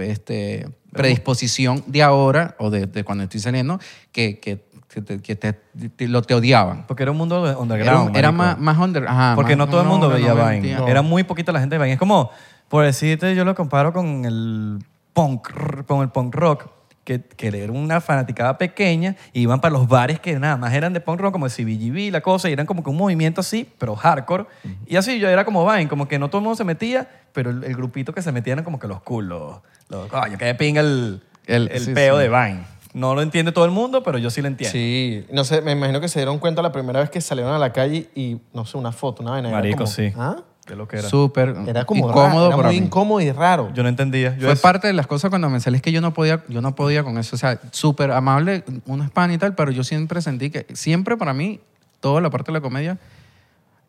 este, 0.00 0.68
predisposición 0.92 1.82
de 1.86 2.02
ahora 2.02 2.54
o 2.58 2.70
de, 2.70 2.86
de 2.86 3.04
cuando 3.04 3.24
estoy 3.24 3.40
saliendo 3.40 3.78
que, 4.12 4.38
que 4.38 4.70
que 4.92 5.00
te, 5.00 5.22
que 5.22 5.36
te- 5.36 5.54
te- 5.54 6.06
lo 6.06 6.20
te 6.20 6.34
odiaban. 6.34 6.86
Porque 6.86 7.02
era 7.02 7.12
un 7.12 7.16
mundo 7.16 7.46
Era, 7.46 7.56
underground. 7.58 8.10
un- 8.10 8.16
era 8.16 8.30
más, 8.30 8.58
más 8.58 8.76
under, 8.76 9.08
ajá, 9.08 9.32
Porque 9.36 9.56
más- 9.56 9.66
no 9.66 9.70
todo 9.70 9.80
el 9.80 9.86
mundo 9.88 10.08
no, 10.10 10.14
veía 10.14 10.34
no 10.34 10.46
Vine. 10.50 10.76
Era 10.86 11.00
muy 11.00 11.24
poquita 11.24 11.50
la 11.50 11.60
gente 11.60 11.76
de 11.76 11.82
Vine. 11.82 11.94
Es 11.94 11.98
como, 11.98 12.30
por 12.68 12.84
decirte, 12.84 13.34
yo 13.34 13.46
lo 13.46 13.54
comparo 13.54 13.94
con 13.94 14.26
el 14.26 14.78
punk, 15.14 15.48
con 15.86 16.02
el 16.02 16.10
punk 16.10 16.34
rock, 16.34 16.66
que, 17.04 17.20
que 17.20 17.48
era 17.48 17.72
una 17.72 18.00
fanaticada 18.00 18.58
pequeña 18.58 19.16
y 19.32 19.40
iban 19.42 19.60
para 19.60 19.72
los 19.72 19.88
bares 19.88 20.20
que 20.20 20.38
nada 20.38 20.56
más 20.56 20.72
eran 20.72 20.92
de 20.92 21.00
punk 21.00 21.20
rock, 21.20 21.32
como 21.32 21.46
el 21.46 21.52
CBGB, 21.52 22.12
la 22.12 22.20
cosa, 22.20 22.48
y 22.48 22.52
eran 22.52 22.66
como 22.66 22.82
que 22.84 22.90
un 22.90 22.96
movimiento 22.96 23.40
así, 23.40 23.68
pero 23.78 23.96
hardcore. 23.96 24.46
Y 24.86 24.96
así 24.96 25.18
yo 25.18 25.28
era 25.28 25.44
como 25.44 25.64
Vine, 25.70 25.88
como 25.88 26.06
que 26.08 26.18
no 26.18 26.28
todo 26.28 26.38
el 26.38 26.44
mundo 26.44 26.56
se 26.56 26.64
metía, 26.64 27.08
pero 27.32 27.50
el, 27.50 27.64
el 27.64 27.74
grupito 27.74 28.12
que 28.12 28.22
se 28.22 28.30
metía 28.32 28.52
eran 28.52 28.64
como 28.64 28.78
que 28.78 28.86
los 28.88 29.02
culos. 29.02 29.60
Los, 29.88 30.06
coño, 30.08 30.38
que 30.38 30.54
pinga 30.54 30.80
el, 30.80 31.22
El- 31.46 31.68
el, 31.72 31.80
sí, 31.80 31.92
peo 31.92 32.16
sí. 32.16 32.22
de 32.22 32.28
Vine. 32.28 32.72
No 32.94 33.14
lo 33.14 33.22
entiende 33.22 33.52
todo 33.52 33.64
el 33.64 33.70
mundo, 33.70 34.02
pero 34.02 34.18
yo 34.18 34.28
sí 34.30 34.42
lo 34.42 34.48
entiendo. 34.48 34.72
Sí, 34.72 35.24
no 35.32 35.44
sé, 35.44 35.62
me 35.62 35.72
imagino 35.72 35.98
que 36.00 36.08
se 36.08 36.18
dieron 36.18 36.38
cuenta 36.38 36.60
la 36.60 36.72
primera 36.72 37.00
vez 37.00 37.08
que 37.08 37.22
salieron 37.22 37.52
a 37.54 37.58
la 37.58 37.72
calle 37.72 38.10
y, 38.14 38.38
no 38.52 38.66
sé, 38.66 38.76
una 38.76 38.92
foto, 38.92 39.22
una 39.22 39.30
vaina. 39.32 39.48
Marico, 39.48 39.78
como, 39.78 39.86
sí. 39.86 40.12
¿Ah? 40.14 40.36
De 40.66 40.76
lo 40.76 40.86
que 40.86 40.98
era. 40.98 41.08
Súper 41.08 41.56
Era 41.66 41.84
como 41.84 42.08
incómodo 42.08 42.26
raro, 42.28 42.46
era 42.46 42.56
para 42.56 42.68
muy 42.68 42.80
mí. 42.80 42.86
incómodo 42.86 43.20
y 43.20 43.32
raro. 43.32 43.72
Yo 43.74 43.82
no 43.82 43.88
entendía. 43.88 44.36
Yo 44.36 44.42
Fue 44.46 44.52
es- 44.52 44.60
parte 44.60 44.86
de 44.86 44.92
las 44.92 45.06
cosas 45.08 45.28
cuando 45.30 45.50
me 45.50 45.58
salí, 45.60 45.76
es 45.76 45.82
que 45.82 45.90
yo 45.92 46.00
no 46.00 46.14
podía, 46.14 46.44
yo 46.48 46.60
no 46.62 46.74
podía 46.76 47.02
con 47.02 47.18
eso. 47.18 47.34
O 47.34 47.38
sea, 47.38 47.60
súper 47.72 48.12
amable, 48.12 48.62
uno 48.86 49.02
es 49.04 49.10
pan 49.10 49.32
y 49.32 49.38
tal, 49.38 49.54
pero 49.56 49.72
yo 49.72 49.82
siempre 49.82 50.22
sentí 50.22 50.50
que, 50.50 50.66
siempre 50.74 51.16
para 51.16 51.34
mí, 51.34 51.60
toda 52.00 52.20
la 52.20 52.30
parte 52.30 52.52
de 52.52 52.58
la 52.58 52.60
comedia 52.60 52.98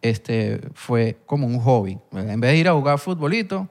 este, 0.02 0.62
fue 0.74 1.18
como 1.26 1.48
un 1.48 1.60
hobby. 1.60 1.98
En 2.12 2.40
vez 2.42 2.52
de 2.52 2.58
ir 2.58 2.68
a 2.68 2.74
jugar 2.74 2.98
futbolito, 3.00 3.70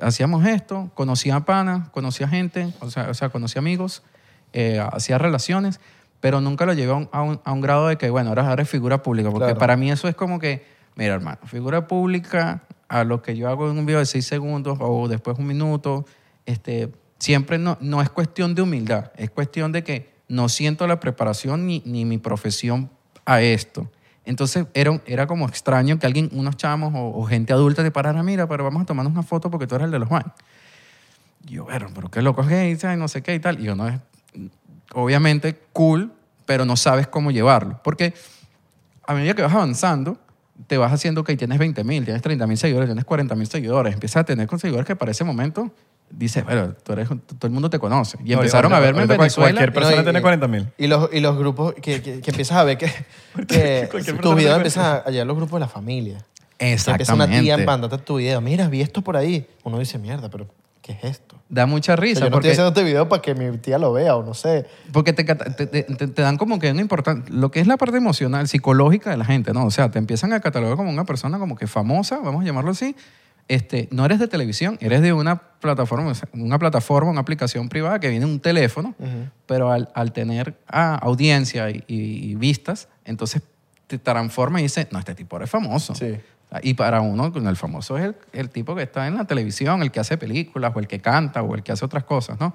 hacíamos 0.00 0.46
esto, 0.46 0.90
conocía 0.94 1.40
panas, 1.40 1.88
conocía 1.90 2.28
gente, 2.28 2.72
o 2.80 2.90
sea, 2.90 3.10
o 3.10 3.14
sea 3.14 3.28
conocía 3.28 3.58
amigos, 3.60 4.02
eh, 4.52 4.82
hacía 4.92 5.18
relaciones, 5.18 5.80
pero 6.20 6.40
nunca 6.40 6.64
lo 6.66 6.72
llevé 6.72 6.92
a 6.92 6.96
un, 6.96 7.08
a 7.12 7.22
un- 7.22 7.40
a 7.44 7.52
un 7.52 7.60
grado 7.60 7.88
de 7.88 7.98
que, 7.98 8.08
bueno, 8.10 8.30
ahora 8.30 8.50
eres 8.52 8.68
figura 8.68 9.02
pública, 9.02 9.30
porque 9.30 9.46
Claro. 9.46 9.58
para 9.58 9.76
mí 9.76 9.90
eso 9.90 10.08
es 10.08 10.14
como 10.14 10.38
que, 10.38 10.64
mira, 10.96 11.14
hermano, 11.14 11.38
figura 11.44 11.86
pública, 11.86 12.62
a 12.88 13.04
lo 13.04 13.22
que 13.22 13.36
yo 13.36 13.48
hago 13.48 13.70
en 13.70 13.78
un 13.78 13.86
video 13.86 14.00
de 14.00 14.06
seis 14.06 14.26
segundos 14.26 14.78
o 14.80 15.08
después 15.08 15.38
un 15.38 15.46
minuto, 15.46 16.04
este, 16.44 16.92
siempre 17.18 17.58
no, 17.58 17.78
no 17.80 18.02
es 18.02 18.10
cuestión 18.10 18.54
de 18.54 18.62
humildad, 18.62 19.12
es 19.16 19.30
cuestión 19.30 19.72
de 19.72 19.82
que 19.82 20.12
no 20.28 20.48
siento 20.48 20.86
la 20.86 21.00
preparación 21.00 21.66
ni, 21.66 21.82
ni 21.86 22.04
mi 22.04 22.18
profesión 22.18 22.90
a 23.24 23.40
esto. 23.40 23.90
Entonces 24.24 24.66
era, 24.74 25.00
era 25.06 25.26
como 25.26 25.48
extraño 25.48 25.98
que 25.98 26.06
alguien, 26.06 26.28
unos 26.32 26.56
chamos 26.56 26.92
o, 26.94 27.18
o 27.18 27.24
gente 27.24 27.52
adulta 27.52 27.82
te 27.82 27.90
parara, 27.90 28.22
mira, 28.22 28.46
pero 28.46 28.64
vamos 28.64 28.82
a 28.82 28.86
tomarnos 28.86 29.12
una 29.12 29.22
foto 29.22 29.50
porque 29.50 29.66
tú 29.66 29.74
eres 29.74 29.86
el 29.86 29.90
de 29.90 29.98
los 29.98 30.08
Juan. 30.08 30.32
Y 31.46 31.54
yo, 31.54 31.64
bueno, 31.64 31.88
pero 31.94 32.10
qué 32.10 32.22
loco 32.22 32.42
es 32.42 32.80
¿sabes? 32.80 32.98
no 32.98 33.08
sé 33.08 33.22
qué 33.22 33.34
y 33.34 33.40
tal. 33.40 33.60
Y 33.60 33.64
yo, 33.64 33.74
no 33.74 33.88
es, 33.88 33.98
obviamente, 34.94 35.58
cool, 35.72 36.12
pero 36.46 36.64
no 36.64 36.76
sabes 36.76 37.06
cómo 37.06 37.30
llevarlo. 37.30 37.80
Porque 37.82 38.14
a 39.06 39.14
medida 39.14 39.34
que 39.34 39.42
vas 39.42 39.52
avanzando, 39.52 40.18
te 40.66 40.78
vas 40.78 40.92
haciendo 40.92 41.24
que 41.24 41.36
tienes 41.36 41.58
20 41.58 41.84
mil, 41.84 42.04
tienes 42.04 42.22
30 42.22 42.46
mil 42.46 42.56
seguidores, 42.58 42.88
tienes 42.88 43.04
40 43.04 43.34
mil 43.34 43.46
seguidores, 43.46 43.94
empiezas 43.94 44.20
a 44.20 44.24
tener 44.24 44.46
con 44.46 44.58
seguidores 44.58 44.86
que 44.86 44.96
para 44.96 45.10
ese 45.10 45.24
momento 45.24 45.70
dices, 46.10 46.44
bueno, 46.44 46.74
tú 46.82 46.92
eres, 46.92 47.08
todo 47.08 47.46
el 47.46 47.50
mundo 47.50 47.70
te 47.70 47.78
conoce. 47.78 48.18
Y 48.24 48.30
No, 48.30 48.38
empezaron 48.38 48.72
a 48.72 48.80
verme 48.80 49.02
en 49.02 49.08
Venezuela. 49.08 49.52
Cualquier 49.52 49.72
persona 49.72 49.96
No, 49.96 50.02
y- 50.02 50.04
tiene 50.04 50.20
40 50.20 50.48
mil. 50.48 50.68
Y 50.78 50.86
los, 50.86 51.08
y 51.12 51.20
los 51.20 51.38
grupos 51.38 51.74
que, 51.74 52.02
que, 52.02 52.20
que 52.20 52.30
empiezas 52.30 52.58
a 52.58 52.64
ver 52.64 52.78
que, 52.78 52.86
que 53.48 53.88
videos 53.90 54.36
te 54.36 54.52
empiezan 54.56 55.02
a, 55.04 55.10
llegar 55.10 55.26
los 55.26 55.36
grupos 55.36 55.54
de 55.58 55.60
la 55.60 55.68
familia. 55.68 56.18
Empieza 56.58 56.92
una 56.92 56.96
Exactamente. 57.00 57.40
tía 57.42 57.54
a 57.54 57.58
mandarte 57.58 57.98
tu 57.98 58.16
video. 58.16 58.40
Mira, 58.40 58.68
vi 58.68 58.82
esto 58.82 59.02
por 59.02 59.16
ahí. 59.16 59.46
Uno 59.64 59.78
dice, 59.78 59.98
mierda, 59.98 60.28
pero 60.30 60.46
¿qué 60.82 60.92
es 60.92 61.04
esto? 61.04 61.36
Da 61.48 61.66
mucha 61.66 61.94
O 61.94 61.96
sea, 61.96 62.02
risa. 62.02 62.20
yo 62.20 62.26
no 62.26 62.32
porque, 62.32 62.48
estoy 62.50 62.62
haciendo 62.64 62.80
este 62.80 62.84
video 62.90 63.08
para 63.08 63.22
que 63.22 63.34
mi 63.34 63.56
tía 63.58 63.78
lo 63.78 63.92
vea 63.92 64.16
o 64.16 64.22
no 64.24 64.34
sé. 64.34 64.66
Porque 64.92 65.12
te, 65.12 65.24
te, 65.24 65.66
te- 65.66 65.82
te- 65.84 66.22
dan 66.22 66.36
como 66.38 66.58
que 66.58 66.70
una 66.70 66.80
importante, 66.80 67.30
lo 67.32 67.50
que 67.50 67.60
es 67.60 67.66
la 67.66 67.76
parte 67.76 67.96
emocional, 67.98 68.48
psicológica 68.48 69.10
de 69.10 69.16
la 69.16 69.24
gente, 69.24 69.52
¿no? 69.52 69.64
O 69.66 69.70
sea, 69.70 69.90
te 69.90 69.98
empiezan 69.98 70.32
a 70.32 70.40
catalogar 70.40 70.76
como 70.76 70.90
una 70.90 71.04
persona 71.04 71.38
como 71.38 71.56
que 71.56 71.66
famosa, 71.66 72.18
vamos 72.18 72.42
a 72.42 72.44
llamarlo 72.44 72.70
así. 72.72 72.94
Este, 73.48 73.88
no 73.90 74.04
eres 74.04 74.18
de 74.20 74.28
televisión, 74.28 74.78
eres 74.80 75.02
de 75.02 75.12
una 75.12 75.36
plataforma, 75.60 76.12
una 76.32 76.58
plataforma, 76.58 77.10
una 77.10 77.20
aplicación 77.20 77.68
privada 77.68 77.98
que 78.00 78.08
viene 78.08 78.24
en 78.24 78.30
un 78.30 78.40
teléfono, 78.40 78.94
pero 79.46 79.70
al, 79.72 79.90
al 79.94 80.12
tener 80.12 80.56
ah, 80.68 80.94
audiencia 81.02 81.68
y, 81.70 81.84
y- 81.88 82.30
y 82.30 82.34
vistas, 82.36 82.88
entonces 83.04 83.42
te 83.88 83.98
transforma 83.98 84.60
y 84.60 84.62
dice, 84.64 84.86
no, 84.90 84.98
este 85.00 85.14
tipo 85.14 85.38
es 85.40 85.50
famoso. 85.50 85.94
Sí. 85.94 86.16
Y 86.62 86.74
para 86.74 87.00
uno, 87.00 87.32
el 87.34 87.56
famoso 87.56 87.96
es 87.96 88.04
el, 88.04 88.16
el 88.32 88.50
tipo 88.50 88.74
que 88.74 88.82
está 88.82 89.06
en 89.06 89.14
la 89.14 89.24
televisión, 89.24 89.82
el 89.82 89.90
que 89.90 90.00
hace 90.00 90.18
películas, 90.18 90.72
o 90.74 90.80
el 90.80 90.86
que 90.86 91.00
canta, 91.00 91.42
o 91.42 91.54
el 91.54 91.62
que 91.62 91.72
hace 91.72 91.84
otras 91.84 92.04
cosas, 92.04 92.38
¿no? 92.38 92.54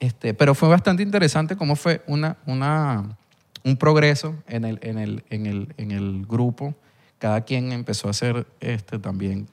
Este, 0.00 0.34
pero 0.34 0.56
fue 0.56 0.68
bastante 0.68 1.04
interesante 1.04 1.54
cómo 1.54 1.76
fue 1.76 2.02
una, 2.08 2.36
una, 2.46 3.16
un 3.62 3.76
progreso 3.76 4.34
en 4.48 4.64
el, 4.64 4.80
en, 4.82 4.98
el, 4.98 5.24
en, 5.30 5.46
el, 5.46 5.74
en 5.76 5.92
el 5.92 6.26
grupo. 6.26 6.74
Cada 7.20 7.42
quien 7.42 7.70
empezó 7.70 8.08
a 8.08 8.10
hacer 8.10 8.46
este, 8.58 8.98
también 8.98 9.46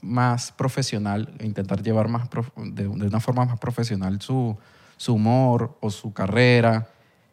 más 0.00 0.50
profesional, 0.52 1.34
e 1.38 1.44
intentar 1.44 1.82
llevar 1.82 2.08
más 2.08 2.28
de, 2.56 2.84
de 2.84 2.88
una 2.88 3.20
forma 3.20 3.44
más 3.44 3.58
profesional 3.58 4.20
su, 4.22 4.56
su 4.96 5.14
humor 5.14 5.76
o 5.80 5.90
su 5.90 6.14
carrera. 6.14 6.88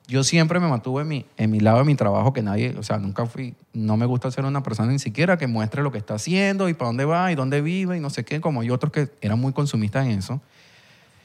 Yo 0.08 0.24
siempre 0.24 0.60
me 0.60 0.68
mantuve 0.68 1.04
en 1.04 1.08
mi, 1.08 1.26
en 1.38 1.52
mi 1.52 1.60
lado 1.60 1.78
de 1.80 1.84
mi 1.86 1.96
trabajo, 1.96 2.34
que 2.34 2.42
nadie, 2.42 2.76
o 2.78 2.84
sea, 2.84 2.98
nunca 2.98 3.26
fui, 3.26 3.56
no 3.74 3.96
me 3.96 4.06
gusta 4.06 4.30
ser 4.30 4.44
una 4.44 4.62
persona 4.62 4.92
ni 4.92 5.00
siquiera 5.00 5.38
que 5.38 5.48
muestre 5.48 5.84
lo 5.84 5.92
que 5.92 5.98
está 5.98 6.16
haciendo 6.16 6.68
y 6.68 6.74
para 6.74 6.88
dónde 6.88 7.06
va 7.06 7.32
y 7.32 7.36
dónde 7.36 7.62
vive 7.62 7.96
y 7.96 8.00
no 8.02 8.10
sé 8.10 8.26
qué, 8.26 8.42
como 8.42 8.62
hay 8.62 8.70
otros 8.72 8.92
que 8.92 9.10
eran 9.22 9.40
muy 9.40 9.54
consumistas 9.54 10.06
en 10.06 10.12
eso. 10.20 10.42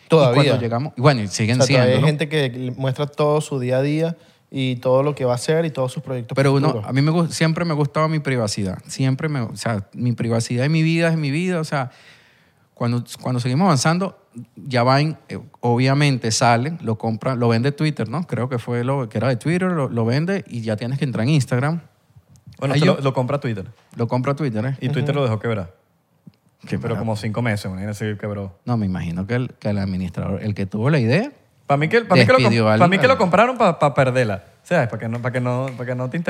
Y 0.04 0.08
Todavía. 0.08 0.44
cuando 0.44 0.60
llegamos, 0.62 0.92
y 0.96 1.00
bueno, 1.00 1.22
y 1.22 1.24
O 1.24 1.28
siguen 1.28 1.56
sea, 1.56 1.66
todavía 1.66 1.84
siendo. 1.84 2.06
hay 2.06 2.12
gente 2.12 2.28
que 2.28 2.72
muestra 2.76 3.06
todo 3.08 3.40
su 3.40 3.58
día 3.58 3.78
a 3.78 3.82
día 3.82 4.16
y 4.52 4.76
todo 4.76 5.02
lo 5.02 5.16
que 5.16 5.24
va 5.24 5.32
a 5.32 5.34
hacer 5.34 5.64
y 5.64 5.70
todos 5.70 5.90
sus 5.90 6.04
proyectos 6.04 6.36
Pero 6.36 6.52
uno, 6.54 6.80
a 6.84 6.92
mí 6.92 7.02
me, 7.02 7.28
siempre 7.32 7.64
me 7.64 7.72
ha 7.72 7.74
gustado 7.74 8.08
mi 8.08 8.20
privacidad. 8.20 8.78
Siempre 8.86 9.28
me, 9.28 9.40
o 9.40 9.56
sea, 9.56 9.88
mi 9.92 10.12
privacidad 10.12 10.64
y 10.64 10.68
mi 10.68 10.84
vida 10.84 11.08
es 11.08 11.16
mi 11.16 11.32
vida. 11.32 11.58
O 11.58 11.64
sea, 11.64 11.90
cuando, 12.76 13.02
cuando 13.22 13.40
seguimos 13.40 13.64
avanzando, 13.64 14.18
ya 14.54 14.84
Vine 14.84 15.16
eh, 15.30 15.38
obviamente 15.60 16.30
sale, 16.30 16.76
lo 16.82 16.98
compra, 16.98 17.34
lo 17.34 17.48
vende 17.48 17.72
Twitter, 17.72 18.06
¿no? 18.06 18.26
Creo 18.26 18.50
que 18.50 18.58
fue 18.58 18.84
lo 18.84 19.08
que 19.08 19.16
era 19.16 19.28
de 19.28 19.36
Twitter, 19.36 19.72
lo, 19.72 19.88
lo 19.88 20.04
vende 20.04 20.44
y 20.46 20.60
ya 20.60 20.76
tienes 20.76 20.98
que 20.98 21.06
entrar 21.06 21.22
en 21.24 21.30
Instagram. 21.30 21.80
Bueno, 22.58 22.74
Ay, 22.74 22.80
esto 22.80 22.92
yo- 22.92 22.96
lo, 22.98 23.02
lo 23.02 23.14
compra 23.14 23.40
Twitter. 23.40 23.64
Lo 23.96 24.06
compra 24.06 24.34
Twitter, 24.36 24.62
¿eh? 24.66 24.76
Y 24.82 24.90
Twitter 24.90 25.14
lo 25.14 25.22
dejó 25.22 25.38
quebrar. 25.38 25.72
Qué 26.68 26.78
Pero 26.78 26.98
como 26.98 27.16
cinco 27.16 27.40
meses, 27.40 27.64
imagínate 27.64 27.98
que 28.12 28.18
quebró. 28.18 28.58
No, 28.66 28.76
me 28.76 28.84
imagino 28.84 29.26
que 29.26 29.36
el, 29.36 29.54
que 29.54 29.70
el 29.70 29.78
administrador, 29.78 30.42
el 30.42 30.54
que 30.54 30.66
tuvo 30.66 30.90
la 30.90 30.98
idea, 30.98 31.32
Para 31.66 31.78
mí 31.78 31.88
que, 31.88 32.02
para 32.02 32.20
mí 32.20 32.26
que, 32.26 32.32
lo, 32.58 32.68
al- 32.68 32.78
para 32.78 32.88
mí 32.88 32.98
que 32.98 33.08
lo 33.08 33.16
compraron 33.16 33.56
para 33.56 33.94
perderla. 33.94 34.44
¿Sabes? 34.64 34.88
Para 34.88 35.00
que 35.00 35.08
no, 35.08 35.22
para 35.22 35.32
que 35.32 35.40
no, 35.40 35.66
para 35.78 35.86
que 35.86 35.94
no 35.94 36.10
te 36.10 36.20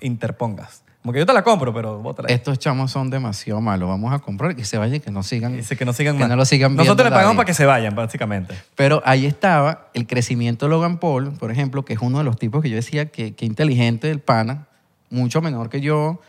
interpongas. 0.00 0.84
Como 1.02 1.14
que 1.14 1.18
yo 1.18 1.26
te 1.26 1.32
la 1.32 1.42
compro, 1.42 1.72
pero 1.72 1.98
bótala 1.98 2.28
ahí. 2.28 2.34
estos 2.34 2.58
chamos 2.58 2.90
son 2.90 3.08
demasiado 3.08 3.60
malos, 3.62 3.88
vamos 3.88 4.12
a 4.12 4.18
comprar 4.18 4.52
y 4.52 4.54
que 4.54 4.66
se 4.66 4.76
vayan 4.76 4.96
y 4.96 5.00
que 5.00 5.10
no 5.10 5.22
sigan. 5.22 5.56
Dice 5.56 5.76
que 5.76 5.86
no 5.86 5.94
sigan 5.94 6.16
que 6.16 6.20
más. 6.20 6.28
no 6.28 6.36
lo 6.36 6.44
sigan 6.44 6.72
viendo 6.72 6.84
Nosotros 6.84 7.08
le 7.08 7.14
pagamos 7.14 7.36
para 7.36 7.46
que 7.46 7.54
se 7.54 7.64
vayan, 7.64 7.94
básicamente. 7.94 8.54
Pero 8.74 9.00
ahí 9.06 9.24
estaba 9.24 9.88
el 9.94 10.06
crecimiento 10.06 10.66
de 10.66 10.70
Logan 10.70 10.98
Paul, 10.98 11.32
por 11.32 11.50
ejemplo, 11.50 11.84
que 11.86 11.94
es 11.94 12.00
uno 12.00 12.18
de 12.18 12.24
los 12.24 12.38
tipos 12.38 12.62
que 12.62 12.68
yo 12.68 12.76
decía 12.76 13.06
que, 13.06 13.34
que 13.34 13.46
inteligente 13.46 14.10
el 14.10 14.20
pana, 14.20 14.66
mucho 15.08 15.40
menor 15.40 15.70
que 15.70 15.80
yo, 15.80 16.20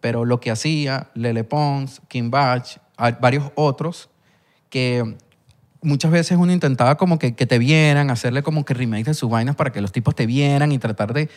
pero 0.00 0.24
lo 0.24 0.40
que 0.40 0.50
hacía, 0.50 1.08
Lele 1.14 1.44
Pons, 1.44 2.00
Kim 2.08 2.30
Batch, 2.30 2.78
hay 2.96 3.16
varios 3.20 3.50
otros, 3.54 4.08
que 4.70 5.16
muchas 5.82 6.10
veces 6.10 6.38
uno 6.38 6.52
intentaba 6.52 6.96
como 6.96 7.18
que, 7.18 7.34
que 7.34 7.46
te 7.46 7.58
vieran, 7.58 8.10
hacerle 8.10 8.42
como 8.42 8.64
que 8.64 8.74
remake 8.74 9.04
de 9.06 9.14
sus 9.14 9.30
vainas 9.30 9.56
para 9.56 9.72
que 9.72 9.80
los 9.80 9.92
tipos 9.92 10.14
te 10.14 10.26
vieran 10.26 10.72
y 10.72 10.78
tratar 10.78 11.12
de... 11.12 11.28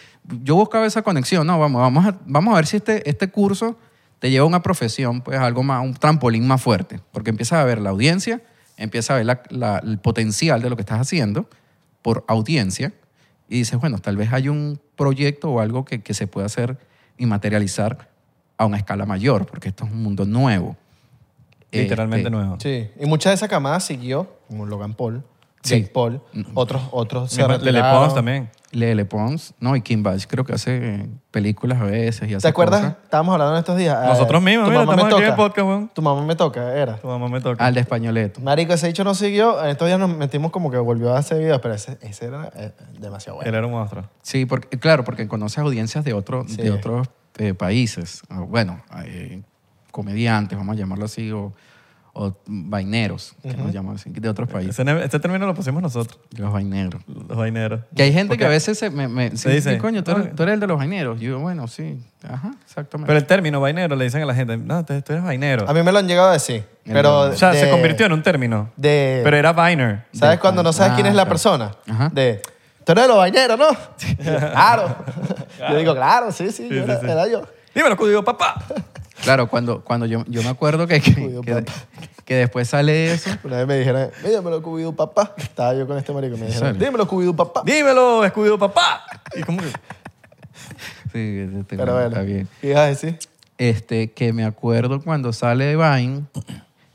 Yo 0.43 0.55
buscaba 0.55 0.85
esa 0.85 1.01
conexión, 1.01 1.45
no, 1.47 1.59
vamos, 1.59 1.81
vamos, 1.81 2.05
a, 2.05 2.17
vamos 2.25 2.53
a 2.53 2.55
ver 2.57 2.65
si 2.67 2.77
este, 2.77 3.07
este 3.09 3.29
curso 3.29 3.77
te 4.19 4.29
lleva 4.31 4.43
a 4.43 4.47
una 4.47 4.61
profesión, 4.61 5.21
pues 5.21 5.39
algo 5.39 5.63
más, 5.63 5.83
un 5.83 5.93
trampolín 5.93 6.45
más 6.47 6.61
fuerte, 6.61 6.99
porque 7.11 7.29
empiezas 7.29 7.59
a 7.59 7.63
ver 7.63 7.79
la 7.79 7.89
audiencia, 7.91 8.41
empiezas 8.77 9.11
a 9.11 9.15
ver 9.15 9.25
la- 9.49 9.79
el 9.83 9.97
potencial 9.99 10.61
de 10.61 10.69
lo 10.69 10.75
que 10.75 10.81
estás 10.81 10.99
haciendo 10.99 11.49
por 12.01 12.25
audiencia 12.27 12.93
y 13.47 13.57
dices, 13.59 13.79
bueno, 13.79 13.97
tal 13.99 14.17
vez 14.17 14.31
hay 14.33 14.49
un 14.49 14.79
proyecto 14.95 15.49
o 15.51 15.59
algo 15.59 15.85
que, 15.85 16.01
que 16.01 16.13
se 16.13 16.27
pueda 16.27 16.45
hacer 16.45 16.77
y 17.17 17.25
materializar 17.25 18.09
a 18.57 18.65
una 18.65 18.77
escala 18.77 19.05
mayor, 19.05 19.45
porque 19.45 19.69
esto 19.69 19.85
es 19.85 19.91
un 19.91 20.03
mundo 20.03 20.25
nuevo. 20.25 20.77
Literalmente 21.71 22.27
Este, 22.27 22.29
nuevo. 22.31 22.57
Sí, 22.59 22.89
y 22.99 23.05
mucha 23.05 23.29
de 23.29 23.35
esa 23.35 23.47
camada 23.47 23.79
siguió, 23.79 24.27
como 24.47 24.65
Logan 24.65 24.93
Paul, 24.93 25.23
Sí. 25.61 25.81
Jake 25.81 25.91
Paul, 25.93 26.21
otros, 26.53 26.81
otros 26.91 27.31
se 27.31 27.41
Misma- 27.43 27.57
Lele. 27.57 27.81
Pons 27.81 28.13
también. 28.15 28.49
Lele 28.71 29.03
Pons, 29.03 29.53
no, 29.59 29.75
y 29.75 29.81
Kim 29.81 30.03
Batch 30.03 30.25
creo 30.27 30.45
que 30.45 30.53
hace 30.53 31.09
películas 31.31 31.81
a 31.81 31.83
veces 31.85 32.29
y 32.29 32.33
hace 32.35 32.43
¿Te 32.43 32.47
acuerdas? 32.47 32.79
cosas. 32.81 32.95
Estábamos 33.03 33.33
hablando 33.33 33.55
en 33.55 33.59
estos 33.59 33.75
días. 33.77 33.97
eh, 34.01 34.07
Nosotros 34.07 34.41
mismos, 34.41 34.65
tu 34.67 34.71
mira, 34.71 34.85
mamá 34.85 34.95
me 34.95 35.01
en 35.01 35.07
el 35.07 35.13
toca. 35.25 35.35
podcast, 35.35 35.67
weón. 35.67 35.91
Tu 35.93 36.01
mamá 36.01 36.23
me 36.23 36.35
toca, 36.35 36.73
era. 36.75 36.95
Tu 36.97 37.07
mamá 37.07 37.27
me 37.27 37.41
toca. 37.41 37.65
Al 37.65 37.73
de 37.73 37.81
Españoleto. 37.81 38.39
Marico, 38.41 38.71
ese 38.73 38.87
dicho 38.87 39.03
no 39.03 39.13
siguió. 39.15 39.61
En 39.61 39.71
estos 39.71 39.87
días 39.87 39.99
nos 39.99 40.15
metimos 40.15 40.51
como 40.51 40.71
que 40.71 40.77
volvió 40.77 41.13
a 41.13 41.17
hacer 41.17 41.39
videos, 41.39 41.59
pero 41.61 41.73
ese, 41.73 41.97
ese 42.01 42.27
era 42.27 42.51
eh, 42.55 42.71
demasiado 42.99 43.37
bueno. 43.37 43.49
Él 43.49 43.55
era 43.55 43.65
un 43.67 43.73
monstruo. 43.73 44.05
Sí, 44.21 44.45
porque, 44.45 44.77
claro, 44.79 45.03
porque 45.03 45.27
conoces 45.27 45.57
audiencias 45.59 46.05
de, 46.05 46.13
otro, 46.13 46.45
Sí. 46.47 46.55
de 46.57 46.71
otros 46.71 47.09
eh, 47.37 47.53
países. 47.53 48.21
Ah, 48.29 48.41
Bueno, 48.47 48.81
eh, 49.03 49.41
comediantes, 49.91 50.57
vamos 50.57 50.75
a 50.75 50.79
llamarlo 50.79 51.05
así, 51.05 51.31
o, 51.31 51.53
o 52.13 52.35
vaineros, 52.47 53.35
que 53.41 53.53
nos 53.55 53.71
llaman 53.71 53.95
así, 53.95 54.09
de 54.09 54.27
otros 54.29 54.49
países. 54.49 54.77
Ese, 54.79 55.03
este 55.03 55.19
término 55.19 55.45
lo 55.45 55.53
pusimos 55.53 55.81
nosotros, 55.81 56.19
Los 56.37 56.51
vaineros. 56.51 57.01
los 57.07 57.37
vaineros. 57.37 57.81
Que 57.95 58.03
hay 58.03 58.11
gente 58.13 58.29
Porque- 58.29 58.39
que 58.39 58.45
a 58.45 58.49
veces 58.49 58.77
se 58.77 58.89
me, 58.89 59.07
me 59.07 59.35
sí, 59.37 59.49
dice, 59.49 59.73
sí, 59.73 59.77
coño, 59.79 60.03
tú 60.03 60.11
eres, 60.11 60.27
"Ah". 60.27 60.35
tú 60.35 60.43
eres 60.43 60.53
el 60.55 60.59
de 60.59 60.67
los 60.67 60.77
vaineros. 60.77 61.19
Yo 61.19 61.27
digo, 61.29 61.39
bueno, 61.39 61.67
sí, 61.67 62.03
ajá, 62.27 62.51
exactamente. 62.65 63.07
Pero 63.07 63.19
el 63.19 63.25
término 63.25 63.61
vainero 63.61 63.95
le 63.95 64.05
dicen 64.05 64.21
a 64.21 64.25
la 64.25 64.35
gente, 64.35 64.57
no, 64.57 64.83
tú 64.83 64.99
tú 65.01 65.13
eres 65.13 65.23
vainero. 65.23 65.69
A 65.69 65.73
mí 65.73 65.81
me 65.83 65.91
lo 65.91 65.99
han 65.99 66.07
llegado 66.07 66.29
a 66.29 66.33
decir. 66.33 66.65
Pero 66.83 67.19
o 67.21 67.35
sea, 67.35 67.53
se 67.53 67.69
convirtió 67.69 68.07
en 68.07 68.13
un 68.13 68.23
término. 68.23 68.71
De, 68.75 69.21
Pero 69.23 69.37
era 69.37 69.53
viner. 69.53 70.05
¿Sabes 70.11 70.37
de- 70.37 70.39
cuando 70.41 70.63
no 70.63 70.73
sabes 70.73 70.93
Ah, 70.93 70.95
quién 70.95 71.05
es 71.07 71.13
la 71.13 71.21
claro. 71.23 71.29
persona? 71.29 71.71
Ajá. 71.87 72.09
De, 72.11 72.41
tú 72.83 72.91
eres 72.93 73.03
de 73.03 73.07
los 73.07 73.17
vaineros, 73.17 73.59
¿no? 73.59 73.67
claro. 74.23 74.95
Yo 75.69 75.77
digo, 75.77 75.93
claro, 75.95 76.31
sí, 76.31 76.51
sí, 76.51 76.67
yo 76.69 76.83
era, 76.83 76.99
sí. 76.99 77.05
era 77.05 77.27
yo. 77.27 77.43
Dímelo, 77.75 77.95
digo, 78.07 78.23
papá. 78.23 78.55
Claro, 79.23 79.49
cuando, 79.49 79.83
cuando 79.83 80.05
yo, 80.05 80.23
yo 80.27 80.41
me 80.43 80.49
acuerdo 80.49 80.87
que, 80.87 81.01
que, 81.01 81.13
Cuido, 81.13 81.41
que, 81.41 81.55
papá. 81.55 81.73
que 82.25 82.35
después 82.35 82.69
sale 82.69 83.11
eso. 83.13 83.29
Una 83.43 83.57
vez 83.57 83.67
me 83.67 83.77
dijeron, 83.77 84.09
dímelo, 84.23 84.61
Cubido 84.61 84.95
papá. 84.95 85.33
Estaba 85.37 85.73
yo 85.73 85.85
con 85.87 85.97
este 85.97 86.13
marico. 86.13 86.37
Me 86.37 86.47
dijeron, 86.47 86.77
dímelo, 86.77 87.07
Cubido 87.07 87.35
papá. 87.35 87.63
Dímelo, 87.65 88.23
escudo 88.23 88.57
papá. 88.57 89.03
Y 89.35 89.43
como 89.43 89.59
que, 89.59 89.67
Sí, 91.11 91.47
este, 91.59 91.77
Pero 91.77 91.93
bueno, 91.93 92.07
está 92.07 92.21
bien. 92.21 92.47
¿qué 92.61 92.69
ibas 92.69 92.81
a 92.81 92.85
decir? 92.85 93.19
Este, 93.57 94.11
que 94.11 94.31
me 94.31 94.45
acuerdo 94.45 95.01
cuando 95.01 95.33
sale 95.33 95.75
Vine, 95.75 96.23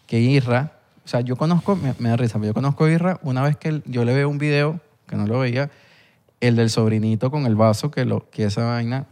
que 0.07 0.21
Irra, 0.21 0.73
o 1.05 1.09
sea, 1.09 1.21
yo 1.21 1.37
conozco, 1.37 1.77
me, 1.77 1.95
me 1.99 2.09
da 2.09 2.17
risa, 2.17 2.35
pero 2.35 2.47
yo 2.47 2.55
conozco 2.55 2.85
a 2.85 2.91
Irra 2.91 3.19
una 3.23 3.43
vez 3.43 3.57
que 3.57 3.83
yo 3.85 4.05
le 4.05 4.15
veo 4.15 4.29
un 4.29 4.39
video, 4.39 4.81
que 5.07 5.17
no 5.17 5.27
lo 5.27 5.41
veía, 5.41 5.71
el 6.41 6.57
del 6.57 6.71
sobrinito 6.71 7.31
con 7.31 7.45
el 7.47 7.57
vaso, 7.57 7.91
que, 7.91 8.05
lo, 8.05 8.31
que 8.31 8.45
esa 8.45 8.65
vaina 8.65 9.07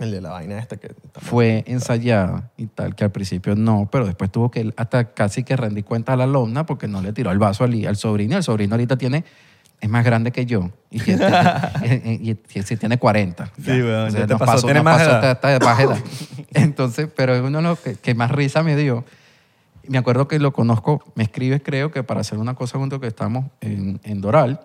El 0.00 0.10
de 0.10 0.20
la 0.20 0.30
vaina 0.30 0.58
esta 0.58 0.76
que... 0.76 0.92
fue 1.20 1.62
ensayada 1.66 2.50
y 2.56 2.66
tal, 2.66 2.94
que 2.96 3.04
al 3.04 3.12
principio 3.12 3.54
no, 3.54 3.88
pero 3.92 4.06
después 4.06 4.30
tuvo 4.32 4.50
que 4.50 4.72
hasta 4.76 5.12
casi 5.12 5.44
que 5.44 5.56
rendir 5.56 5.84
cuenta 5.84 6.14
a 6.14 6.16
la 6.16 6.24
alumna 6.24 6.66
porque 6.66 6.88
no 6.88 7.00
le 7.00 7.12
tiró 7.12 7.30
el 7.30 7.38
vaso 7.38 7.62
al, 7.64 7.86
al 7.86 7.96
sobrino. 7.96 8.36
El 8.36 8.42
sobrino 8.42 8.74
ahorita 8.74 8.96
tiene, 8.96 9.24
es 9.80 9.88
más 9.88 10.04
grande 10.04 10.32
que 10.32 10.46
yo 10.46 10.70
y, 10.90 10.98
tiene, 11.00 11.24
y, 11.84 12.30
y- 12.30 12.38
y- 12.54 12.62
sí 12.62 12.76
tiene 12.76 12.98
40. 12.98 13.52
Sí, 13.56 13.70
weón, 13.70 14.10
ya 14.10 14.26
te 14.26 14.34
nos 14.34 14.40
pasó, 14.40 14.66
tiene 14.66 14.80
nos 14.80 14.84
más 14.84 14.98
pasó 14.98 15.10
edad. 15.10 15.30
esta- 15.32 15.52
esta 15.54 15.64
baja 15.64 15.82
edad. 15.84 15.98
Entonces, 16.54 17.08
pero 17.14 17.34
es 17.34 17.42
uno 17.42 17.58
de 17.58 17.62
los 17.64 17.78
que, 17.78 17.94
que 17.94 18.14
más 18.14 18.30
risa 18.32 18.62
me 18.64 18.74
dio. 18.76 19.04
Me 19.86 19.98
acuerdo 19.98 20.26
que 20.28 20.38
lo 20.38 20.52
conozco, 20.52 21.04
me 21.14 21.22
escribes 21.24 21.60
creo 21.62 21.90
que 21.92 22.02
para 22.02 22.22
hacer 22.22 22.38
una 22.38 22.54
cosa 22.54 22.78
juntos 22.78 23.00
que 23.00 23.06
estamos 23.06 23.44
en, 23.60 24.00
en 24.02 24.20
Doral 24.22 24.60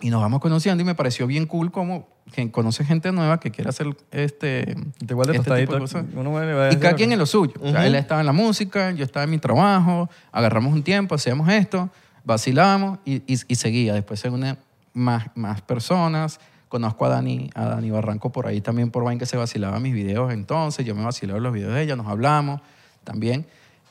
y 0.00 0.10
nos 0.10 0.20
vamos 0.20 0.40
conociendo 0.40 0.82
y 0.82 0.84
me 0.86 0.94
pareció 0.94 1.26
bien 1.26 1.46
cool 1.46 1.70
como 1.72 2.08
que 2.32 2.50
conoce 2.50 2.84
gente 2.84 3.10
nueva 3.10 3.40
que 3.40 3.50
quiere 3.50 3.70
hacer 3.70 3.96
este, 4.12 4.76
igual 5.08 5.26
de 5.28 5.36
este 5.38 5.50
tipo 5.60 5.72
de 5.72 5.78
cosas. 5.80 6.04
uno 6.14 6.32
va 6.32 6.42
a 6.42 6.72
Y 6.72 6.76
cada 6.76 6.94
quien 6.94 7.10
en 7.12 7.18
lo 7.18 7.26
suyo. 7.26 7.54
O 7.60 7.70
sea, 7.70 7.86
él 7.86 7.94
estaba 7.94 8.20
en 8.20 8.26
la 8.26 8.32
música, 8.32 8.90
yo 8.92 9.04
estaba 9.04 9.24
en 9.24 9.30
mi 9.30 9.38
trabajo, 9.38 10.08
agarramos 10.30 10.72
un 10.72 10.82
tiempo, 10.82 11.14
hacíamos 11.14 11.48
esto, 11.48 11.90
vacilábamos 12.24 12.98
y, 13.04 13.16
y- 13.32 13.40
y 13.48 13.54
seguía. 13.54 13.94
Después 13.94 14.20
se 14.20 14.28
unen 14.30 14.58
más, 14.92 15.26
más 15.34 15.62
personas. 15.62 16.38
Conozco 16.68 17.06
a 17.06 17.08
Dani, 17.08 17.48
a 17.54 17.64
Dani 17.64 17.90
Barranco 17.90 18.30
por 18.30 18.46
ahí 18.46 18.60
también 18.60 18.90
por 18.90 19.02
Vine 19.04 19.18
que 19.18 19.24
se 19.26 19.38
vacilaba 19.38 19.80
mis 19.80 19.94
videos 19.94 20.30
entonces. 20.32 20.84
Yo 20.84 20.94
me 20.94 21.02
vacilaba 21.02 21.40
los 21.40 21.52
videos 21.54 21.72
de 21.74 21.82
ella, 21.82 21.96
nos 21.96 22.06
hablamos 22.08 22.60
también. 23.04 23.46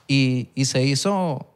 Y, 0.07 0.49
y 0.53 0.65
se 0.65 0.83
hizo 0.83 1.47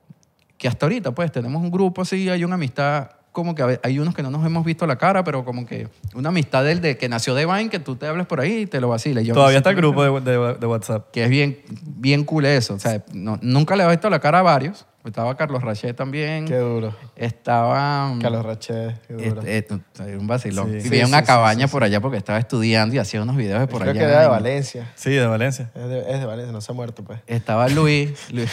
que 0.58 0.68
hasta 0.68 0.88
ahorita 0.88 1.12
pues 1.14 1.32
tenemos 1.32 1.62
un 1.62 1.70
grupo 1.70 2.02
así, 2.02 2.28
hay 2.28 2.44
una 2.44 2.56
amistad 2.56 3.12
como 3.32 3.56
que 3.56 3.80
hay 3.84 4.00
unos 4.00 4.14
que 4.14 4.24
no 4.24 4.30
nos 4.30 4.46
hemos 4.46 4.66
visto 4.66 4.86
la 4.88 4.98
cara, 4.98 5.24
pero 5.24 5.46
como 5.46 5.66
que 5.66 5.88
una 6.16 6.30
amistad 6.30 6.64
del 6.64 6.82
de 6.82 6.98
que 6.98 7.08
nació 7.10 7.34
de 7.36 7.46
Vine, 7.46 7.70
que 7.70 7.80
tú 7.80 7.96
te 7.96 8.06
hables 8.08 8.28
por 8.28 8.40
ahí 8.42 8.62
y 8.62 8.66
te 8.68 8.82
lo 8.82 8.90
vaciles. 8.90 9.26
Yo 9.26 9.34
Todavía 9.34 9.58
está 9.60 9.70
el 9.70 9.76
grupo 9.78 10.04
de, 10.04 10.32
de- 10.32 10.54
de 10.56 10.66
WhatsApp. 10.68 11.10
que 11.12 11.24
es 11.24 11.30
bien, 11.30 11.60
bien 11.82 12.24
cool 12.26 12.46
eso. 12.46 12.74
O 12.74 12.80
sea, 12.80 13.04
no- 13.14 13.40
nunca 13.42 13.76
le 13.76 13.84
he 13.84 13.88
visto 13.90 14.10
la 14.10 14.20
cara 14.20 14.40
a 14.40 14.42
varios. 14.42 14.86
Estaba 15.04 15.36
Carlos 15.36 15.64
Rachet 15.64 15.96
también. 15.96 16.46
Qué 16.46 16.58
duro. 16.58 16.96
Estaba... 17.16 18.14
Carlos 18.22 18.46
Rache, 18.46 18.98
qué 19.08 19.14
duro. 19.16 19.42
Este, 19.42 19.58
este, 19.58 19.80
era 20.10 20.20
un 20.20 20.28
vacilón. 20.28 20.68
Sí. 20.68 20.74
Vivía 20.78 20.90
Sí, 20.90 21.00
en 21.00 21.08
una 21.08 21.20
sí, 21.22 21.26
cabaña 21.26 21.68
sí, 21.68 21.72
por 21.72 21.84
allá 21.84 22.00
porque 22.02 22.18
estaba 22.18 22.38
estudiando 22.38 22.94
y 22.94 23.00
hacía 23.00 23.22
unos 23.24 23.36
videos 23.36 23.62
de 23.62 23.66
por 23.68 23.82
Creo 23.82 23.94
allá. 23.94 24.00
que 24.00 24.06
era 24.06 24.22
de 24.22 24.28
Valencia. 24.28 24.92
Sí, 24.96 25.10
de 25.12 25.26
Valencia. 25.26 25.72
Es 25.74 25.88
de, 25.90 26.00
es 26.14 26.20
de 26.20 26.26
Valencia, 26.28 26.52
no 26.52 26.62
se 26.62 26.72
ha 26.72 26.76
muerto, 26.76 27.04
pues. 27.04 27.20
Estaba 27.26 27.68
Luis. 27.70 28.12
Luis. 28.32 28.52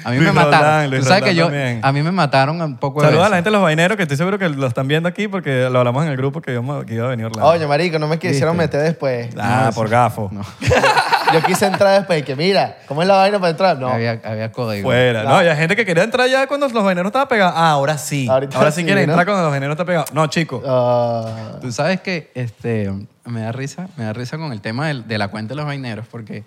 A 0.04 0.10
mí 0.10 0.17
Luis 0.17 0.28
me 0.28 0.34
mataron. 0.34 0.60
Roldán, 0.60 0.89
Luis 0.89 1.02
Tú 1.04 1.08
sabes 1.08 1.24
que 1.24 1.34
yo, 1.34 1.45
también. 1.45 1.80
a 1.84 1.91
mí 1.93 2.02
me 2.04 2.12
mataron 2.12 2.62
un 2.62 2.76
poco 2.76 3.00
de 3.00 3.08
Saludos 3.08 3.26
a 3.28 3.30
la 3.30 3.36
veces. 3.36 3.38
gente 3.38 3.47
de 3.50 3.54
los 3.54 3.62
vaineros 3.62 3.95
que 3.95 4.04
estoy 4.04 4.17
seguro 4.17 4.38
que 4.38 4.50
lo 4.50 4.67
están 4.67 4.89
viendo 4.89 5.08
aquí 5.08 5.30
porque 5.30 5.69
lo 5.71 5.80
hablamos 5.80 6.04
en 6.04 6.12
el 6.12 6.17
grupo 6.17 6.41
que, 6.41 6.52
íbamos- 6.52 6.84
que 6.84 6.95
iba 6.95 7.06
a 7.06 7.10
venir 7.12 7.28
Orlando. 7.28 7.47
Oye, 7.50 7.65
marico, 7.65 7.97
no 7.97 8.10
me 8.10 8.19
quisieron 8.19 8.58
¿Viste? 8.58 8.78
meter 8.78 8.82
después. 8.82 9.30
ah, 9.39 9.63
no, 9.67 9.71
por 9.71 9.88
gafo. 9.88 10.28
No, 10.34 10.41
Yo 11.34 11.41
quise 11.43 11.65
entrar 11.65 11.97
después 11.97 12.19
y 12.19 12.24
que, 12.24 12.36
mira, 12.36 12.80
¿cómo 12.89 13.04
es 13.04 13.08
la 13.08 13.15
vaina 13.15 13.39
para 13.39 13.52
entrar? 13.52 13.78
No. 13.80 13.88
había, 13.88 14.19
había 14.21 14.52
código. 14.52 14.89
Fuera. 14.89 15.24
No, 15.24 15.41
y 15.41 15.47
hay 15.47 15.56
gente 15.56 15.78
que 15.78 15.86
quería 15.86 16.04
entrar 16.04 16.28
ya 16.28 16.45
cuando 16.45 16.67
los 16.67 16.84
vaineros 16.84 17.08
estaban 17.08 17.30
pegados. 17.30 17.54
Ah, 17.56 17.69
ahora 17.71 17.97
sí. 17.97 18.28
Ahorita 18.30 18.58
ahora 18.58 18.69
sí 18.71 18.82
sí, 18.82 18.86
quieren 18.86 19.06
¿no? 19.08 19.13
entrar 19.13 19.26
cuando 19.26 19.43
los 19.43 19.52
vaineros 19.52 19.76
están 19.76 19.86
pegados. 19.88 20.13
No, 20.13 20.28
chicos. 20.28 20.62
Ah, 20.67 21.54
Tú 21.62 21.71
sabes 21.71 22.02
que 22.02 22.32
este, 22.36 22.91
me 23.24 23.39
da 23.43 23.54
risa, 23.54 23.88
me 23.95 24.04
da 24.04 24.12
risa 24.12 24.38
con 24.38 24.52
el 24.52 24.60
tema 24.60 24.88
del- 24.88 25.08
de 25.08 25.17
la 25.17 25.30
cuenta 25.30 25.52
de 25.54 25.56
los 25.56 25.65
vaineros, 25.65 26.06
porque 26.12 26.43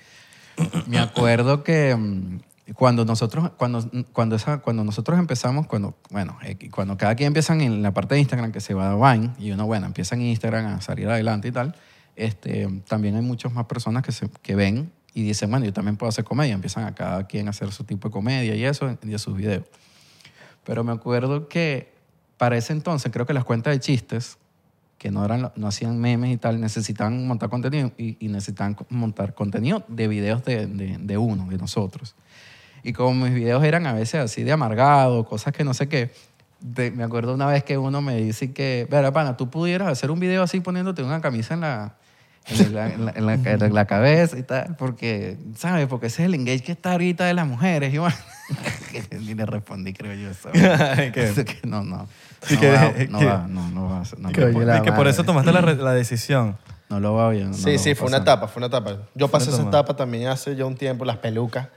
me 0.86 0.98
acuerdo 0.98 1.62
que 1.62 1.94
mm, 1.94 2.40
cuando 2.74 3.04
nosotros, 3.04 3.50
cuando, 3.56 3.88
cuando, 4.12 4.38
cuando 4.62 4.84
nosotros 4.84 5.18
empezamos, 5.18 5.66
cuando, 5.66 5.96
bueno, 6.10 6.38
eh, 6.42 6.56
cuando 6.70 6.96
cada 6.96 7.14
quien 7.14 7.28
empieza 7.28 7.54
en 7.54 7.82
la 7.82 7.92
parte 7.92 8.14
de 8.14 8.20
Instagram 8.20 8.52
que 8.52 8.60
se 8.60 8.74
va 8.74 8.92
a 8.92 9.12
Vine, 9.12 9.32
y 9.38 9.50
uno, 9.50 9.66
bueno, 9.66 9.86
empieza 9.86 10.14
en 10.14 10.22
Instagram 10.22 10.66
a 10.66 10.80
salir 10.80 11.08
adelante 11.08 11.48
y 11.48 11.52
tal, 11.52 11.74
este, 12.16 12.68
también 12.88 13.16
hay 13.16 13.22
muchas 13.22 13.52
más 13.52 13.66
personas 13.66 14.02
que, 14.02 14.12
se, 14.12 14.28
que 14.42 14.54
ven 14.54 14.90
y 15.12 15.22
dicen, 15.22 15.50
bueno, 15.50 15.66
yo 15.66 15.72
también 15.72 15.96
puedo 15.96 16.08
hacer 16.08 16.24
comedia, 16.24 16.54
empiezan 16.54 16.84
a 16.84 16.94
cada 16.94 17.26
quien 17.26 17.46
a 17.46 17.50
hacer 17.50 17.70
su 17.72 17.84
tipo 17.84 18.08
de 18.08 18.12
comedia 18.12 18.54
y 18.54 18.64
eso, 18.64 18.96
y 19.02 19.08
de 19.08 19.18
sus 19.18 19.36
videos. 19.36 19.64
Pero 20.64 20.82
me 20.82 20.92
acuerdo 20.92 21.48
que 21.48 21.92
para 22.38 22.56
ese 22.56 22.72
entonces, 22.72 23.12
creo 23.12 23.26
que 23.26 23.34
las 23.34 23.44
cuentas 23.44 23.72
de 23.72 23.80
chistes, 23.80 24.38
que 25.04 25.10
no, 25.10 25.22
eran, 25.22 25.52
no 25.54 25.66
hacían 25.68 25.98
memes 26.00 26.32
y 26.32 26.38
tal, 26.38 26.58
necesitaban 26.62 27.26
montar 27.26 27.50
contenido 27.50 27.92
y, 27.98 28.16
y 28.24 28.28
necesitaban 28.28 28.74
montar 28.88 29.34
contenido 29.34 29.84
de 29.86 30.08
videos 30.08 30.42
de, 30.46 30.66
de, 30.66 30.96
de 30.98 31.18
uno, 31.18 31.46
de 31.50 31.58
nosotros. 31.58 32.14
Y 32.82 32.94
como 32.94 33.12
mis 33.26 33.34
videos 33.34 33.62
eran 33.64 33.86
a 33.86 33.92
veces 33.92 34.14
así 34.22 34.44
de 34.44 34.52
amargado, 34.52 35.26
cosas 35.26 35.52
que 35.52 35.62
no 35.62 35.74
sé 35.74 35.88
qué, 35.90 36.10
de- 36.60 36.90
me 36.90 37.04
acuerdo 37.04 37.34
una 37.34 37.44
vez 37.44 37.64
que 37.64 37.76
uno 37.76 38.00
me 38.00 38.16
dice 38.16 38.52
que, 38.54 38.88
verá, 38.90 39.12
pana, 39.12 39.36
tú 39.36 39.50
pudieras 39.50 39.88
hacer 39.88 40.10
un 40.10 40.20
video 40.20 40.42
así 40.42 40.60
poniéndote 40.60 41.02
una 41.02 41.20
camisa 41.20 41.52
en 41.52 41.60
la, 41.60 41.96
en 42.48 42.74
la, 42.74 42.86
en 42.94 43.04
la- 43.04 43.12
en 43.12 43.26
la- 43.26 43.34
en 43.66 43.74
la 43.74 43.84
cabeza 43.84 44.38
y 44.38 44.42
tal, 44.42 44.74
porque, 44.78 45.36
¿sabes? 45.54 45.86
Porque 45.86 46.06
ese 46.06 46.22
es 46.22 46.26
el 46.28 46.34
engage 46.34 46.62
que 46.62 46.72
está 46.72 46.92
ahorita 46.92 47.26
de 47.26 47.34
las 47.34 47.46
mujeres. 47.46 47.92
Y 47.92 47.98
bueno, 47.98 48.16
y 49.20 49.34
le 49.34 49.44
respondí, 49.44 49.92
creo 49.92 50.14
yo. 50.14 50.30
Eso 50.30 51.44
que 51.44 51.58
no, 51.66 51.82
no. 51.84 52.08
No, 52.50 52.60
que- 52.60 52.70
va, 52.70 52.92
no, 53.08 53.18
que- 53.18 53.26
va, 53.26 53.46
no, 53.48 53.70
no 53.70 53.88
va 53.88 54.00
a 54.00 54.04
ser- 54.04 54.18
no, 54.18 54.30
Y 54.30 54.32
no, 54.32 54.82
que, 54.82 54.92
por 54.92 55.06
eso 55.08 55.24
tomaste 55.24 55.52
la, 55.52 55.60
la 55.74 55.92
decisión. 55.92 56.56
no 56.88 57.00
lo 57.00 57.14
va 57.14 57.30
bien. 57.30 57.50
no 57.50 57.56
sí, 57.56 57.78
sí, 57.78 57.94
fue 57.94 58.08
una 58.08 58.18
etapa, 58.18 58.48
fue 58.48 58.60
una 58.60 58.66
etapa. 58.68 58.98
Yo 59.14 59.28
pasé 59.28 59.50
esa 59.50 59.62
etapa. 59.62 59.94
también 59.96 60.28
hace 60.28 60.54
ya 60.56 60.64
un 60.66 60.76
tiempo, 60.76 61.04
las 61.04 61.18
pelucas. 61.18 61.68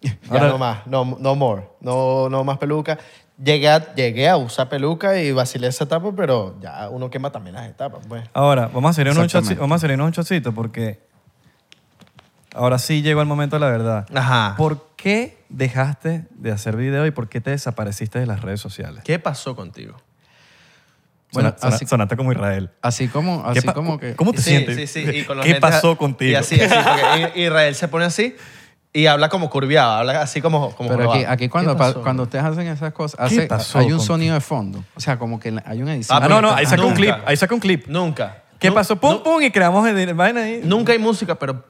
Ya 0.00 0.16
Ahora- 0.30 0.48
no 0.48 0.58
más, 0.58 0.86
no, 0.86 1.16
no 1.20 1.34
more, 1.34 1.68
no, 1.80 2.28
no 2.28 2.44
más 2.44 2.58
pelucas. 2.58 2.98
Llegué 3.42 3.68
a, 3.68 3.94
llegué 3.94 4.28
a 4.30 4.38
usar 4.38 4.68
peluca 4.70 5.20
y 5.20 5.30
vacilé 5.30 5.66
esa 5.66 5.84
etapa, 5.84 6.10
pero 6.16 6.56
ya 6.60 6.88
uno 6.88 7.10
quema 7.10 7.30
también 7.30 7.54
las 7.56 7.68
etapas, 7.68 8.00
pues. 8.08 8.24
Ahora, 8.32 8.68
vamos 8.68 8.84
a 8.86 8.90
hacer 8.92 9.08
un 9.10 9.26
chocito, 9.26 9.60
vamos 9.60 9.74
a 9.74 9.76
hacernos 9.76 10.06
un 10.06 10.12
chocito 10.12 10.54
porque 10.54 11.00
ahora 12.54 12.78
sí 12.78 13.02
llegó 13.02 13.20
el 13.20 13.26
momento 13.26 13.56
de 13.56 13.60
la 13.60 13.66
verdad. 13.68 14.06
Ajá. 14.14 14.54
¿Por 14.56 14.86
qué 14.96 15.44
dejaste 15.50 16.26
de 16.30 16.50
hacer 16.50 16.76
video 16.76 17.04
y 17.06 17.10
por 17.10 17.28
qué 17.28 17.42
te 17.42 17.50
desapareciste 17.50 18.18
de 18.18 18.24
las 18.26 18.40
redes 18.40 18.60
sociales? 18.60 19.02
¿Qué 19.04 19.18
pasó 19.18 19.54
contigo? 19.54 19.96
Bueno, 21.36 21.50
Sona- 21.50 21.60
sona- 21.60 21.76
así- 21.76 21.86
sonaste 21.86 22.16
como 22.16 22.32
Israel. 22.32 22.70
Así 22.82 23.08
como, 23.08 23.42
¿Qué 23.52 23.58
así 23.60 23.68
como 23.68 23.98
que... 23.98 24.14
¿Cómo 24.16 24.32
te 24.32 24.38
sí, 24.42 24.50
sientes? 24.50 24.76
Sí, 24.90 25.04
sí, 25.04 25.10
y 25.18 25.24
con 25.24 25.36
los 25.36 25.44
¿Qué 25.46 25.52
lentes- 25.52 25.60
pasó 25.60 25.96
contigo? 25.96 26.32
Y 26.32 26.34
así, 26.34 26.60
así, 26.60 27.40
Israel 27.40 27.74
se 27.74 27.88
pone 27.88 28.04
así 28.06 28.34
y 28.92 29.06
habla 29.06 29.28
como 29.28 29.50
curviado, 29.50 29.92
habla 29.92 30.22
así 30.22 30.40
como, 30.40 30.74
como 30.74 30.88
Pero 30.88 31.12
aquí, 31.28 31.48
cuando, 31.48 31.76
cuando 32.02 32.22
ustedes 32.22 32.44
hacen 32.44 32.66
esas 32.66 32.92
cosas, 32.92 33.28
¿Qué 33.28 33.36
hace- 33.40 33.46
pasó 33.46 33.78
hay 33.78 33.92
un 33.92 34.00
sonido 34.00 34.34
de 34.34 34.40
fondo. 34.40 34.82
O 34.94 35.00
sea, 35.00 35.18
como 35.18 35.38
que 35.38 35.54
hay 35.64 35.82
una 35.82 35.94
edición. 35.94 36.22
Ah, 36.22 36.26
no, 36.28 36.40
no, 36.40 36.48
ahí 36.54 36.64
Nunca. 36.64 36.70
saca 36.70 36.84
un 36.86 36.94
clip, 36.94 37.14
ahí 37.26 37.36
saca 37.36 37.54
un 37.54 37.60
clip. 37.60 37.86
Nunca. 37.88 38.42
¿Qué 38.58 38.72
pasó? 38.72 38.96
Pum, 38.96 39.22
pum, 39.22 39.42
y 39.42 39.50
creamos 39.50 39.86
el 39.86 40.14
vaina 40.14 40.40
ahí. 40.42 40.60
Nunca 40.64 40.92
hay 40.92 40.98
música, 40.98 41.34
pero 41.34 41.62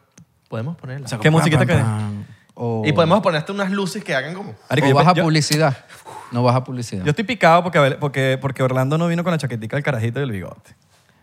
podemos 0.48 0.76
ponerla. 0.76 1.08
¿Qué 1.20 1.30
musiquita 1.30 1.66
que- 1.66 1.82
y 2.84 2.92
podemos 2.92 3.20
ponerte 3.20 3.52
unas 3.52 3.70
luces 3.70 4.02
que 4.04 4.14
hagan 4.14 4.32
como... 4.34 4.52
O 4.70 4.74
yo- 4.76 4.94
baja 4.94 5.12
yo- 5.12 5.24
publicidad. 5.24 5.76
No 6.32 6.42
baja 6.42 6.64
publicidad. 6.64 7.04
Yo 7.04 7.10
estoy 7.10 7.24
picado 7.24 7.62
porque, 7.62 7.96
porque, 8.00 8.38
porque 8.40 8.62
Orlando 8.62 8.98
no 8.98 9.06
vino 9.08 9.22
con 9.24 9.30
la 9.32 9.38
chaquetica 9.38 9.76
del 9.76 9.84
carajito 9.84 10.20
y 10.20 10.24
el 10.24 10.32
bigote. 10.32 10.74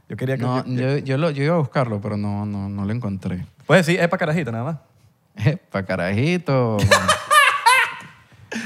Yo 0.09 0.15
quería 0.17 0.37
que... 0.37 0.43
no, 0.43 0.65
yo- 0.65 0.73
yo, 0.73 0.97
yo, 0.99 1.17
lo- 1.17 1.29
yo 1.31 1.43
iba 1.43 1.55
a 1.55 1.59
buscarlo, 1.59 1.99
pero 2.01 2.17
no, 2.17 2.45
no, 2.45 2.69
no 2.69 2.85
lo 2.85 2.91
encontré. 2.93 3.45
Puedes 3.65 3.85
decir, 3.85 3.99
es 4.01 4.07
para 4.07 4.19
carajito 4.19 4.51
nada 4.51 4.63
más. 4.63 4.77
para 5.71 5.85
carajito. 5.85 6.77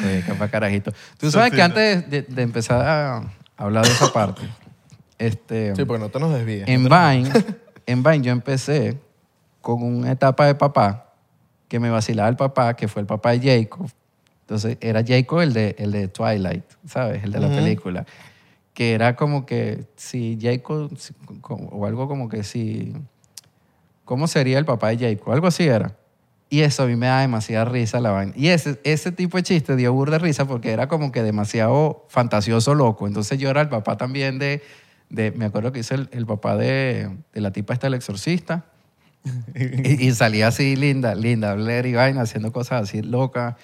Oye, 0.04 0.24
que 0.26 0.34
pa' 0.34 0.50
carajito. 0.50 0.92
Tú 1.18 1.32
sabes 1.32 1.52
que 1.54 1.62
antes 1.62 2.10
de, 2.10 2.22
de 2.24 2.42
empezar 2.42 2.86
a 2.86 3.24
hablar 3.56 3.86
de 3.86 3.92
esa 3.92 4.12
parte, 4.12 4.42
este, 5.18 5.74
Sí, 5.76 5.86
porque 5.86 6.04
no 6.04 6.10
te 6.10 6.20
nos 6.20 6.34
desvíes. 6.34 6.68
en 6.68 6.84
Vine, 6.84 7.32
en 7.86 8.04
Vine 8.04 8.22
yo 8.22 8.32
empecé 8.34 9.00
con 9.62 9.82
una 9.84 10.12
etapa 10.12 10.46
de 10.46 10.56
papá 10.56 11.06
que 11.70 11.80
me 11.80 11.90
vacilaba 11.90 12.28
el 12.30 12.36
papá, 12.36 12.76
que 12.76 12.88
fue 12.90 13.02
el 13.02 13.06
papá 13.06 13.32
de 13.32 13.62
Jacob. 13.62 13.90
Entonces 14.48 14.78
era 14.80 15.04
Jacob 15.06 15.42
el 15.42 15.52
de, 15.52 15.76
el 15.78 15.92
de 15.92 16.08
Twilight, 16.08 16.64
¿sabes? 16.88 17.22
El 17.22 17.34
de 17.34 17.40
la 17.42 17.50
película. 17.50 18.06
Que 18.74 18.94
era 18.94 19.18
como 19.18 19.46
que 19.46 19.84
si 19.98 20.40
Jacob, 20.42 20.90
o 21.50 21.86
algo 21.86 22.08
como 22.08 22.30
que 22.30 22.46
si, 22.46 22.94
¿cómo 24.06 24.26
sería 24.26 24.58
el 24.58 24.64
papá 24.64 24.96
de 24.96 25.00
Jacob? 25.00 25.34
Algo 25.34 25.48
así 25.48 25.68
era. 25.68 25.98
Y 26.50 26.62
eso 26.62 26.84
a 26.84 26.86
mí 26.86 26.96
me 26.96 27.08
da 27.08 27.20
demasiada 27.20 27.66
risa 27.66 28.00
la 28.00 28.12
vaina. 28.12 28.32
Y 28.38 28.48
ese, 28.48 28.80
ese 28.86 29.12
tipo 29.12 29.36
de 29.36 29.44
chiste 29.44 29.76
dio 29.76 29.92
burda 29.92 30.14
de 30.14 30.20
risa 30.20 30.48
porque 30.48 30.72
era 30.72 30.88
como 30.88 31.12
que 31.12 31.24
demasiado 31.24 32.06
fantasioso, 32.08 32.74
loco. 32.74 33.06
Entonces 33.06 33.38
yo 33.38 33.50
era 33.50 33.60
el 33.60 33.68
papá 33.68 33.98
también 33.98 34.40
de, 34.40 34.64
de 35.10 35.32
me 35.32 35.44
acuerdo 35.44 35.74
que 35.74 35.80
hice 35.80 35.96
el, 35.96 36.10
el 36.14 36.26
papá 36.26 36.56
de, 36.56 37.10
de 37.34 37.42
la 37.42 37.52
tipa 37.52 37.74
esta, 37.74 37.88
el 37.88 37.96
exorcista. 37.96 38.64
y, 39.56 40.08
y 40.08 40.14
salía 40.14 40.48
así 40.48 40.78
linda, 40.78 41.16
linda, 41.16 41.54
Blair 41.54 41.86
y 41.86 41.96
vaina, 41.96 42.22
haciendo 42.22 42.54
cosas 42.54 42.84
así 42.84 43.02
locas. 43.02 43.56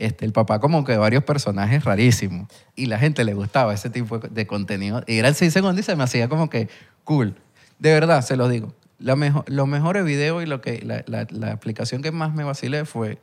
Este, 0.00 0.24
el 0.24 0.32
papá 0.32 0.60
como 0.60 0.82
que 0.82 0.96
varios 0.96 1.24
personajes 1.24 1.84
rarísimos. 1.84 2.48
Y 2.74 2.86
la 2.86 2.98
gente 2.98 3.22
le 3.22 3.34
gustaba 3.34 3.74
ese 3.74 3.90
tipo 3.90 4.18
de, 4.18 4.46
contenido. 4.46 5.02
Y 5.06 5.18
eran 5.18 5.34
seis 5.34 5.52
segundos 5.52 5.80
y 5.80 5.82
se 5.82 5.94
me 5.94 6.02
hacía 6.04 6.26
como 6.28 6.48
que 6.48 6.68
cool. 7.04 7.34
De 7.78 7.92
verdad, 7.92 8.22
se 8.22 8.34
lo 8.36 8.48
digo. 8.48 8.72
La 8.98 9.14
mejor, 9.14 9.44
los 9.46 9.68
mejores 9.68 10.04
videos 10.06 10.42
y 10.42 10.46
lo 10.46 10.62
que, 10.62 10.80
la, 10.84 11.04
la- 11.06 11.26
la 11.30 11.52
aplicación 11.52 12.00
que 12.00 12.12
más 12.12 12.32
me 12.34 12.44
vacilé 12.44 12.84
fue 12.86 13.18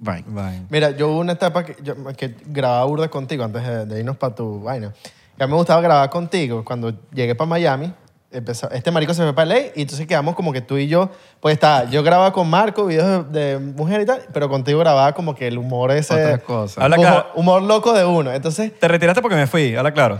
Vine. 0.00 0.24
Vine. 0.26 0.66
Mira, 0.70 0.90
yo 0.90 1.08
hubo 1.08 1.20
una 1.20 1.32
etapa 1.34 1.64
que, 1.64 1.76
yo- 1.84 1.94
que 2.16 2.34
grababa 2.46 2.84
burda 2.84 3.08
contigo 3.08 3.44
antes 3.44 3.62
de, 3.64 3.86
de 3.86 4.00
irnos 4.00 4.16
para 4.16 4.34
tu 4.34 4.60
vaina. 4.60 4.92
Que 5.38 5.44
a 5.44 5.46
mí 5.46 5.52
me 5.52 5.56
gustaba 5.56 5.80
grabar 5.80 6.10
contigo. 6.10 6.64
Cuando 6.64 6.92
llegué 7.12 7.36
para 7.36 7.48
Miami, 7.48 7.92
empezó- 8.32 8.70
este 8.70 8.90
marico 8.90 9.14
se 9.14 9.22
fue 9.22 9.34
para 9.34 9.46
LA 9.46 9.58
y 9.74 9.82
entonces 9.82 10.06
quedamos 10.06 10.34
como 10.34 10.52
que 10.52 10.60
tú 10.60 10.76
y 10.78 10.88
yo, 10.88 11.10
pues 11.40 11.54
está, 11.54 11.88
yo 11.90 12.02
grababa 12.02 12.32
con 12.32 12.48
Marco 12.48 12.86
videos 12.86 13.30
de, 13.32 13.58
de 13.58 13.58
mujer 13.58 14.00
y 14.00 14.06
tal, 14.06 14.22
pero 14.32 14.48
contigo 14.48 14.78
grababa 14.80 15.12
como 15.12 15.34
que 15.34 15.48
el 15.48 15.58
humor 15.58 15.90
ese... 15.92 16.14
Otra 16.14 16.38
cosa. 16.38 16.82
Habla 16.82 16.96
humor, 16.96 17.08
claro. 17.12 17.26
humor 17.34 17.62
loco 17.62 17.92
de 17.92 18.04
uno. 18.04 18.32
Entonces, 18.32 18.78
Te 18.78 18.88
retiraste 18.88 19.20
porque 19.22 19.36
me 19.36 19.46
fui, 19.46 19.74
habla 19.76 19.92
claro. 19.92 20.18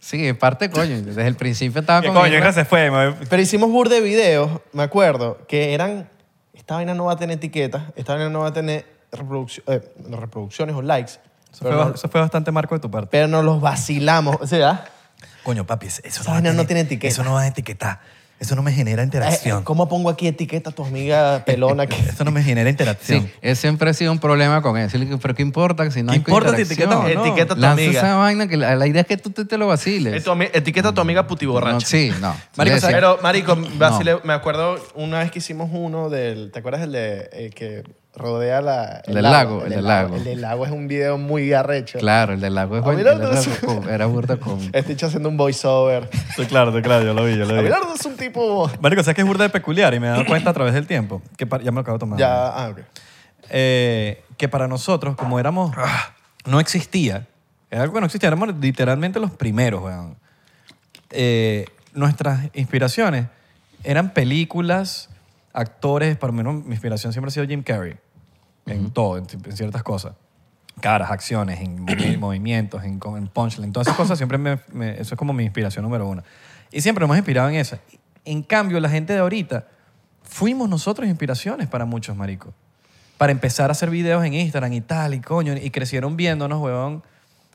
Sí, 0.00 0.26
en 0.28 0.38
parte, 0.38 0.70
coño. 0.70 1.00
Desde 1.02 1.26
el 1.26 1.34
principio 1.34 1.80
estaba 1.80 2.00
¿Qué 2.00 2.06
con 2.08 2.16
coño? 2.16 2.26
Isra. 2.28 2.38
Isra 2.50 2.52
se 2.52 2.64
fue. 2.64 2.90
me 2.90 3.12
pero 3.28 3.42
hicimos 3.42 3.70
burda 3.70 3.96
de 3.96 4.00
videos, 4.02 4.50
me 4.72 4.82
acuerdo, 4.84 5.38
que 5.48 5.74
eran, 5.74 6.08
esta 6.54 6.76
vaina 6.76 6.94
no 6.94 7.06
va 7.06 7.12
a 7.12 7.16
tener 7.16 7.36
etiquetas, 7.38 7.82
esta 7.96 8.14
vaina 8.14 8.28
no 8.30 8.40
va 8.40 8.48
a 8.48 8.52
tener 8.52 8.86
reproduccio- 9.10 9.62
eh, 9.66 9.82
reproducciones 10.10 10.76
o 10.76 10.82
likes, 10.82 11.12
Eso 11.52 11.60
pero, 11.64 11.76
fue, 11.76 11.84
no- 11.86 11.94
eso 11.94 12.08
fue 12.08 12.20
bastante 12.20 12.52
marco 12.52 12.74
de 12.76 12.80
tu 12.80 12.90
parte. 12.90 13.08
pero 13.10 13.26
nos 13.26 13.44
los 13.44 13.60
vacilamos. 13.60 14.36
O 14.40 14.46
sea, 14.46 14.84
Coño, 15.46 15.64
papi, 15.64 15.86
eso 15.86 16.00
Esa 16.02 16.28
vaina 16.32 16.52
no 16.52 16.66
tiene 16.66 16.80
etiqueta. 16.80 17.06
Eso 17.06 17.22
no 17.22 17.34
va 17.34 17.42
a 17.42 17.46
etiquetar. 17.46 18.00
Eso 18.40 18.56
no 18.56 18.62
me 18.64 18.72
genera 18.72 19.04
interacción. 19.04 19.60
Eh, 19.60 19.64
¿Cómo 19.64 19.88
pongo 19.88 20.10
aquí 20.10 20.26
etiqueta 20.26 20.70
a 20.70 20.72
tu 20.72 20.84
amiga 20.84 21.44
pelona? 21.46 21.86
Que... 21.86 21.94
Eso 22.10 22.24
no 22.24 22.32
me 22.32 22.42
genera 22.42 22.68
interacción. 22.68 23.22
Sí, 23.22 23.32
ese 23.40 23.60
siempre 23.60 23.88
ha 23.88 23.94
sido 23.94 24.10
un 24.10 24.18
problema 24.18 24.60
con 24.60 24.76
eso. 24.76 24.98
Pero 25.22 25.34
¿qué 25.36 25.42
importa 25.42 25.88
si 25.92 26.02
no 26.02 26.08
¿Qué 26.08 26.14
hay 26.14 26.18
importa 26.18 26.56
si 26.56 26.62
interacción? 26.62 26.92
o 26.92 27.02
no? 27.02 27.24
Etiqueta 27.26 27.52
a 27.52 27.56
tu 27.56 27.60
Lanza 27.62 27.82
amiga. 27.84 28.00
esa 28.00 28.16
vaina 28.16 28.48
que 28.48 28.56
la, 28.56 28.74
la 28.74 28.86
idea 28.88 29.02
es 29.02 29.06
que 29.06 29.16
tú 29.18 29.30
te, 29.30 29.44
te 29.44 29.56
lo 29.56 29.68
vaciles. 29.68 30.26
Eh, 30.26 30.50
etiqueta 30.52 30.88
a 30.88 30.94
tu 30.94 31.00
amiga 31.00 31.28
putiborracha. 31.28 31.74
No, 31.74 31.80
sí, 31.80 32.10
no. 32.20 32.34
Marico, 32.56 32.76
Pero, 32.82 33.18
marico, 33.22 33.56
vacile- 33.78 34.20
me 34.24 34.32
acuerdo 34.32 34.84
una 34.96 35.20
vez 35.20 35.30
que 35.30 35.38
hicimos 35.38 35.70
uno 35.72 36.10
del... 36.10 36.50
¿Te 36.50 36.58
acuerdas 36.58 36.82
el 36.82 36.90
de 36.90 37.30
el 37.32 37.54
que 37.54 37.84
rodea 38.16 38.60
la... 38.60 39.02
El 39.06 39.14
del 39.14 39.22
lago, 39.22 39.64
el 39.64 39.70
del 39.70 39.84
lago. 39.84 40.16
El 40.16 40.24
del 40.24 40.40
lago 40.40 40.66
es 40.66 40.72
un 40.72 40.88
video 40.88 41.18
muy 41.18 41.52
arrecho. 41.52 41.98
Claro, 41.98 42.32
el 42.32 42.40
del 42.40 42.54
lago 42.54 42.76
es 42.76 42.82
bueno. 42.82 43.00
El 43.00 43.88
Era 43.88 44.06
burda 44.06 44.38
con... 44.38 44.58
Este 44.72 44.94
hecho 44.94 45.06
haciendo 45.06 45.28
un 45.28 45.36
voiceover. 45.36 46.08
Estoy 46.30 46.46
claro, 46.46 46.70
estoy 46.70 46.82
claro, 46.82 47.04
yo 47.04 47.14
lo 47.14 47.24
vi, 47.24 47.36
yo 47.36 47.44
lo 47.44 47.52
vi. 47.52 47.60
Abelardo 47.60 47.94
es 47.94 48.04
un 48.04 48.16
tipo... 48.16 48.70
Marico, 48.80 49.02
¿sabes 49.02 49.14
que 49.14 49.20
es 49.20 49.26
burda 49.26 49.44
de 49.44 49.50
peculiar? 49.50 49.94
Y 49.94 50.00
me 50.00 50.06
he 50.06 50.10
dado 50.10 50.26
cuenta 50.26 50.50
a 50.50 50.52
través 50.52 50.74
del 50.74 50.86
tiempo. 50.86 51.22
Que 51.36 51.46
ya 51.62 51.70
me 51.70 51.76
lo 51.76 51.80
acabo 51.80 51.98
de 51.98 52.00
tomar. 52.00 52.18
Ya, 52.18 52.48
ah, 52.48 52.70
ok. 52.70 52.80
Eh, 53.50 54.24
que 54.36 54.48
para 54.48 54.66
nosotros, 54.66 55.16
como 55.16 55.38
éramos... 55.38 55.74
No 56.46 56.60
existía. 56.60 57.26
Era 57.70 57.82
algo 57.82 57.94
que 57.94 58.00
no 58.00 58.06
existía. 58.06 58.28
Éramos 58.28 58.54
literalmente 58.60 59.20
los 59.20 59.32
primeros, 59.32 59.82
weón. 59.82 60.16
Eh, 61.10 61.66
nuestras 61.92 62.48
inspiraciones 62.54 63.26
eran 63.84 64.12
películas, 64.12 65.08
actores. 65.52 66.16
Para 66.16 66.32
mí, 66.32 66.42
no, 66.42 66.52
mi 66.52 66.72
inspiración 66.72 67.12
siempre 67.12 67.28
ha 67.28 67.32
sido 67.32 67.46
Jim 67.46 67.62
Carrey. 67.62 67.96
En 68.66 68.90
todo, 68.90 69.18
en, 69.18 69.26
en 69.44 69.56
ciertas 69.56 69.82
cosas. 69.82 70.14
Caras, 70.80 71.10
acciones, 71.10 71.60
en 71.60 71.78
movi- 71.86 72.18
movimientos, 72.18 72.82
en, 72.84 73.00
en 73.16 73.28
punchline. 73.28 73.72
Todas 73.72 73.86
esas 73.86 73.96
cosas 73.96 74.18
siempre 74.18 74.38
me, 74.38 74.58
me- 74.72 75.00
Eso 75.00 75.14
es 75.14 75.18
como 75.18 75.32
mi 75.32 75.44
inspiración 75.44 75.82
número 75.84 76.06
uno. 76.08 76.22
Y 76.72 76.80
siempre 76.80 77.00
nos 77.02 77.06
hemos 77.08 77.18
inspirado 77.18 77.48
en 77.48 77.54
eso. 77.56 77.78
En 78.24 78.42
cambio, 78.42 78.80
la 78.80 78.88
gente 78.88 79.12
de 79.12 79.20
ahorita, 79.20 79.66
fuimos 80.22 80.68
nosotros 80.68 81.08
inspiraciones 81.08 81.68
para 81.68 81.84
muchos, 81.84 82.16
maricos. 82.16 82.52
Para 83.18 83.32
empezar 83.32 83.70
a 83.70 83.72
hacer 83.72 83.88
videos 83.88 84.22
en 84.24 84.34
Instagram 84.34 84.72
y 84.72 84.80
tal, 84.82 85.14
y 85.14 85.20
coño, 85.20 85.54
y 85.56 85.70
crecieron 85.70 86.16
viéndonos, 86.16 86.60
huevón, 86.60 87.02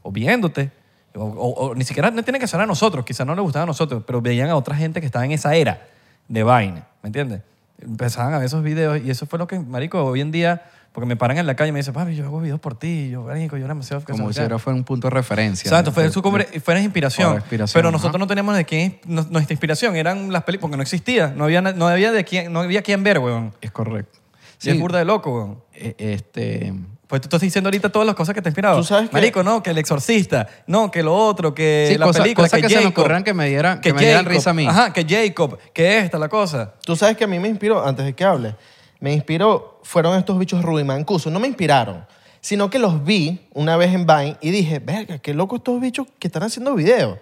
o 0.02 0.12
viéndote. 0.12 0.72
O, 1.14 1.26
o- 1.26 1.68
o 1.68 1.76
ni 1.76 1.84
siquiera 1.84 2.10
no 2.10 2.24
tiene 2.24 2.40
que 2.40 2.48
ser 2.48 2.62
a 2.62 2.66
nosotros, 2.66 3.04
quizás 3.06 3.28
no 3.28 3.36
les 3.36 3.44
gustaba 3.44 3.64
a 3.64 3.66
nosotros, 3.68 4.02
pero 4.08 4.22
veían 4.22 4.50
a 4.50 4.56
otra 4.56 4.76
gente 4.78 5.02
que 5.02 5.06
estaba 5.06 5.26
en 5.26 5.34
esa 5.34 5.54
era 5.56 5.86
de 6.30 6.42
vaina, 6.44 6.88
¿me 7.04 7.08
entiendes? 7.08 7.42
Empezaban 7.82 8.34
a 8.34 8.38
ver 8.38 8.46
esos 8.46 8.64
videos 8.64 9.02
y 9.04 9.12
eso 9.12 9.26
fue 9.26 9.38
lo 9.38 9.46
que, 9.46 9.60
marico, 9.60 10.02
hoy 10.06 10.22
en 10.22 10.32
día, 10.32 10.64
porque 10.92 11.08
me 11.08 11.16
paran 11.16 11.38
en 11.38 11.48
la 11.48 11.56
calle 11.56 11.70
y 11.70 11.72
me 11.72 11.80
dicen, 11.80 11.94
papi, 11.94 12.16
yo 12.16 12.26
hago 12.26 12.42
videos 12.42 12.60
por 12.60 12.78
ti, 12.78 13.10
yo, 13.10 13.22
marico, 13.24 13.56
yo 13.58 13.64
era 13.66 13.74
demasiado... 13.74 14.04
Como 14.04 14.28
que 14.28 14.34
si 14.34 14.42
era 14.42 14.60
fue 14.60 14.74
un 14.74 14.84
punto 14.84 15.08
de 15.08 15.12
referencia. 15.16 15.70
Exacto, 15.70 15.92
fue, 15.92 16.10
su 16.12 16.22
cobre- 16.22 16.48
fue 16.62 16.74
una 16.74 16.84
inspiración. 16.84 17.30
Fue 17.32 17.40
inspiración, 17.40 17.74
Pero 17.80 17.88
ajá. 17.90 17.98
nosotros 17.98 18.20
no 18.20 18.28
teníamos 18.28 18.56
de 18.56 18.66
quién, 18.66 19.00
no- 19.06 19.26
nuestra 19.30 19.54
inspiración 19.54 19.96
eran 19.96 20.32
las 20.34 20.44
películas, 20.44 20.64
porque 20.70 20.78
no 20.78 20.84
existía, 20.84 21.34
no 21.36 21.46
había, 21.46 21.62
no 21.62 21.88
había 21.88 22.12
de 22.12 22.24
quién, 22.26 22.52
no 22.52 22.60
había 22.62 22.82
quién 22.82 23.04
ver, 23.04 23.20
weón. 23.20 23.54
Es 23.62 23.72
correcto. 23.72 24.20
Sí. 24.58 24.70
es 24.70 24.80
burda 24.80 25.00
de 25.00 25.06
loco, 25.06 25.34
weón. 25.34 25.64
Eh, 25.74 25.96
Este... 25.98 26.74
Pues 27.08 27.20
tú 27.20 27.26
estás 27.26 27.42
diciendo 27.42 27.68
ahorita 27.68 27.90
todas 27.90 28.06
las 28.06 28.16
cosas 28.16 28.34
que 28.34 28.42
te 28.42 28.48
inspiraban. 28.48 28.80
Tú 28.80 28.86
sabes 28.86 29.10
que- 29.10 29.14
Marico, 29.14 29.44
no, 29.44 29.62
que 29.62 29.72
el 29.72 29.78
exorcista, 29.78 30.48
no, 30.68 30.90
que 30.90 31.04
lo 31.04 31.14
otro, 31.14 31.54
que 31.54 31.88
Sí, 31.90 31.98
la 31.98 32.06
cosas- 32.06 32.22
película, 32.22 32.46
cosas 32.48 32.58
que, 32.62 32.62
que 32.68 32.70
se 32.70 32.76
me 32.86 33.24
que 33.24 33.34
me 33.34 33.50
dieran- 33.50 33.82
que 33.82 33.94
me 33.94 34.00
dieran 34.02 34.24
risa 34.24 34.52
a 34.52 34.54
mí. 34.54 34.66
Ajá, 34.66 34.94
que 34.94 35.06
Jacob, 35.06 35.58
que 35.74 35.98
esta, 36.00 36.18
la 36.18 36.30
cosa. 36.30 36.74
Tú 36.86 36.96
sabes 36.96 37.18
que 37.18 37.26
a 37.26 37.28
mí 37.28 37.38
me 37.38 37.50
inspiró, 37.50 37.86
antes 37.86 38.06
de 38.06 38.14
que 38.14 38.24
hable, 38.24 38.56
me 39.02 39.12
inspiró, 39.14 39.82
fueron 39.84 40.18
estos 40.18 40.40
bichos 40.40 40.62
ruimancusos. 40.64 41.32
No 41.34 41.40
me 41.42 41.48
inspiraron, 41.48 42.06
sino 42.40 42.70
que 42.70 42.80
los 42.80 43.04
vi 43.04 43.42
una 43.54 43.76
vez 43.76 43.94
en 43.94 44.06
Vine 44.08 44.38
y 44.40 44.52
dije, 44.52 44.80
verga, 44.80 45.18
qué 45.20 45.34
loco 45.34 45.58
estos 45.58 45.82
bichos 45.82 46.08
que 46.20 46.28
están 46.28 46.44
haciendo 46.44 46.74
videos. 46.76 47.20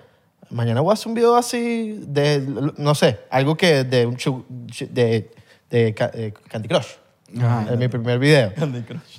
Mañana 0.52 0.82
voy 0.82 0.92
a 0.92 0.94
hacer 0.94 1.08
un 1.08 1.14
video 1.16 1.36
así 1.36 2.00
de, 2.08 2.46
no 2.78 2.94
sé, 2.96 3.20
algo 3.32 3.56
que 3.58 3.84
de, 3.84 4.06
un 4.06 4.16
chu- 4.18 4.46
de, 4.50 5.32
de 5.70 5.96
eh, 6.14 6.34
Candy 6.50 6.68
Crush. 6.68 6.88
En 7.74 7.78
mi 7.78 7.88
primer 7.88 8.18
video. 8.18 8.52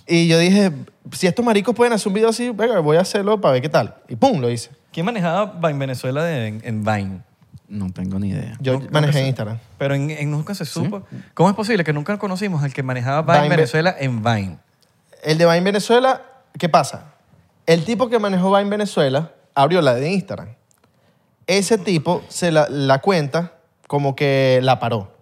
Y 0.07 0.27
yo 0.27 0.38
dije, 0.38 0.73
si 1.12 1.29
estos 1.29 1.44
maricos 1.44 1.75
pueden 1.77 1.92
hacer 1.92 2.09
un 2.09 2.14
video 2.14 2.29
así, 2.31 2.51
venga, 2.51 2.81
voy 2.81 2.96
a 2.96 3.03
hacerlo 3.03 3.40
para 3.40 3.53
ver 3.53 3.62
qué 3.62 3.68
tal. 3.68 3.94
Y 4.09 4.16
pum, 4.16 4.40
lo 4.40 4.51
hice. 4.51 4.70
¿Quién 4.92 5.07
manejaba 5.07 5.61
en 5.70 5.79
Venezuela 5.79 6.25
de- 6.25 6.49
en, 6.49 6.61
en 6.64 6.83
Vine? 6.85 7.20
No 7.70 7.90
tengo 7.92 8.18
ni 8.18 8.30
idea. 8.30 8.56
Yo 8.61 8.74
Nunca 8.74 8.88
manejé 8.90 9.12
se- 9.20 9.26
Instagram. 9.28 9.59
Pero 9.78 9.94
en, 9.94 10.11
en 10.11 10.30
nunca 10.30 10.54
se 10.54 10.64
supo. 10.64 11.02
¿Cómo 11.35 11.48
es 11.48 11.54
posible 11.54 11.85
que 11.85 11.92
nunca 11.92 12.18
conocimos 12.18 12.62
al 12.64 12.74
que 12.74 12.83
manejaba 12.83 13.22
Vine, 13.22 13.38
Vine 13.44 13.48
Ve- 13.48 13.56
Venezuela 13.56 13.96
en 13.98 14.22
Vine? 14.22 14.59
El 15.22 15.38
de 15.38 15.46
Vine 15.46 15.61
Venezuela, 15.61 16.20
¿qué 16.59 16.68
pasa? 16.68 17.12
El 17.66 17.85
tipo 17.85 18.09
que 18.11 18.18
manejó 18.18 18.54
Vine 18.54 18.68
Venezuela 18.68 19.30
abrió 19.54 19.80
la 19.83 19.94
de 19.94 20.11
Instagram. 20.11 20.48
Ese 21.46 21.78
tipo 21.78 22.22
se 22.28 22.50
la, 22.50 22.68
la 22.68 22.98
cuenta 23.00 23.52
como 23.87 24.14
que 24.16 24.61
la 24.62 24.78
paró. 24.80 25.12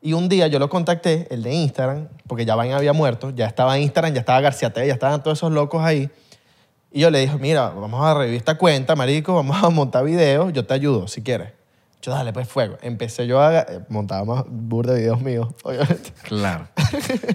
Y 0.00 0.14
un 0.14 0.28
día 0.28 0.48
yo 0.48 0.58
lo 0.58 0.68
contacté, 0.68 1.28
el 1.30 1.44
de 1.44 1.52
Instagram, 1.54 2.08
porque 2.26 2.44
ya 2.44 2.56
Vine 2.56 2.74
había 2.74 2.92
muerto, 2.92 3.30
ya 3.30 3.46
estaba 3.46 3.78
Instagram, 3.78 4.14
ya 4.14 4.20
estaba 4.20 4.40
García 4.40 4.72
T, 4.72 4.84
ya 4.84 4.92
estaban 4.92 5.22
todos 5.22 5.38
esos 5.38 5.52
locos 5.52 5.84
ahí. 5.84 6.10
Y 6.92 7.00
yo 7.00 7.10
le 7.10 7.20
dije, 7.20 7.36
mira, 7.38 7.70
vamos 7.70 8.04
a 8.04 8.14
revivir 8.14 8.36
esta 8.38 8.56
cuenta, 8.58 8.94
marico, 8.96 9.34
vamos 9.34 9.62
a 9.62 9.70
montar 9.70 10.04
videos, 10.04 10.52
yo 10.52 10.64
te 10.66 10.74
ayudo 10.74 11.08
si 11.08 11.22
quieres. 11.22 11.48
Yo, 12.02 12.10
dale, 12.12 12.32
pues 12.32 12.48
fuego. 12.48 12.76
Empecé 12.82 13.28
yo 13.28 13.40
a 13.40 13.60
eh, 13.60 13.64
montar 13.88 14.24
más 14.24 14.42
burda 14.48 14.92
de 14.92 15.02
videos 15.02 15.20
míos, 15.20 15.46
obviamente. 15.62 16.12
Claro. 16.24 16.66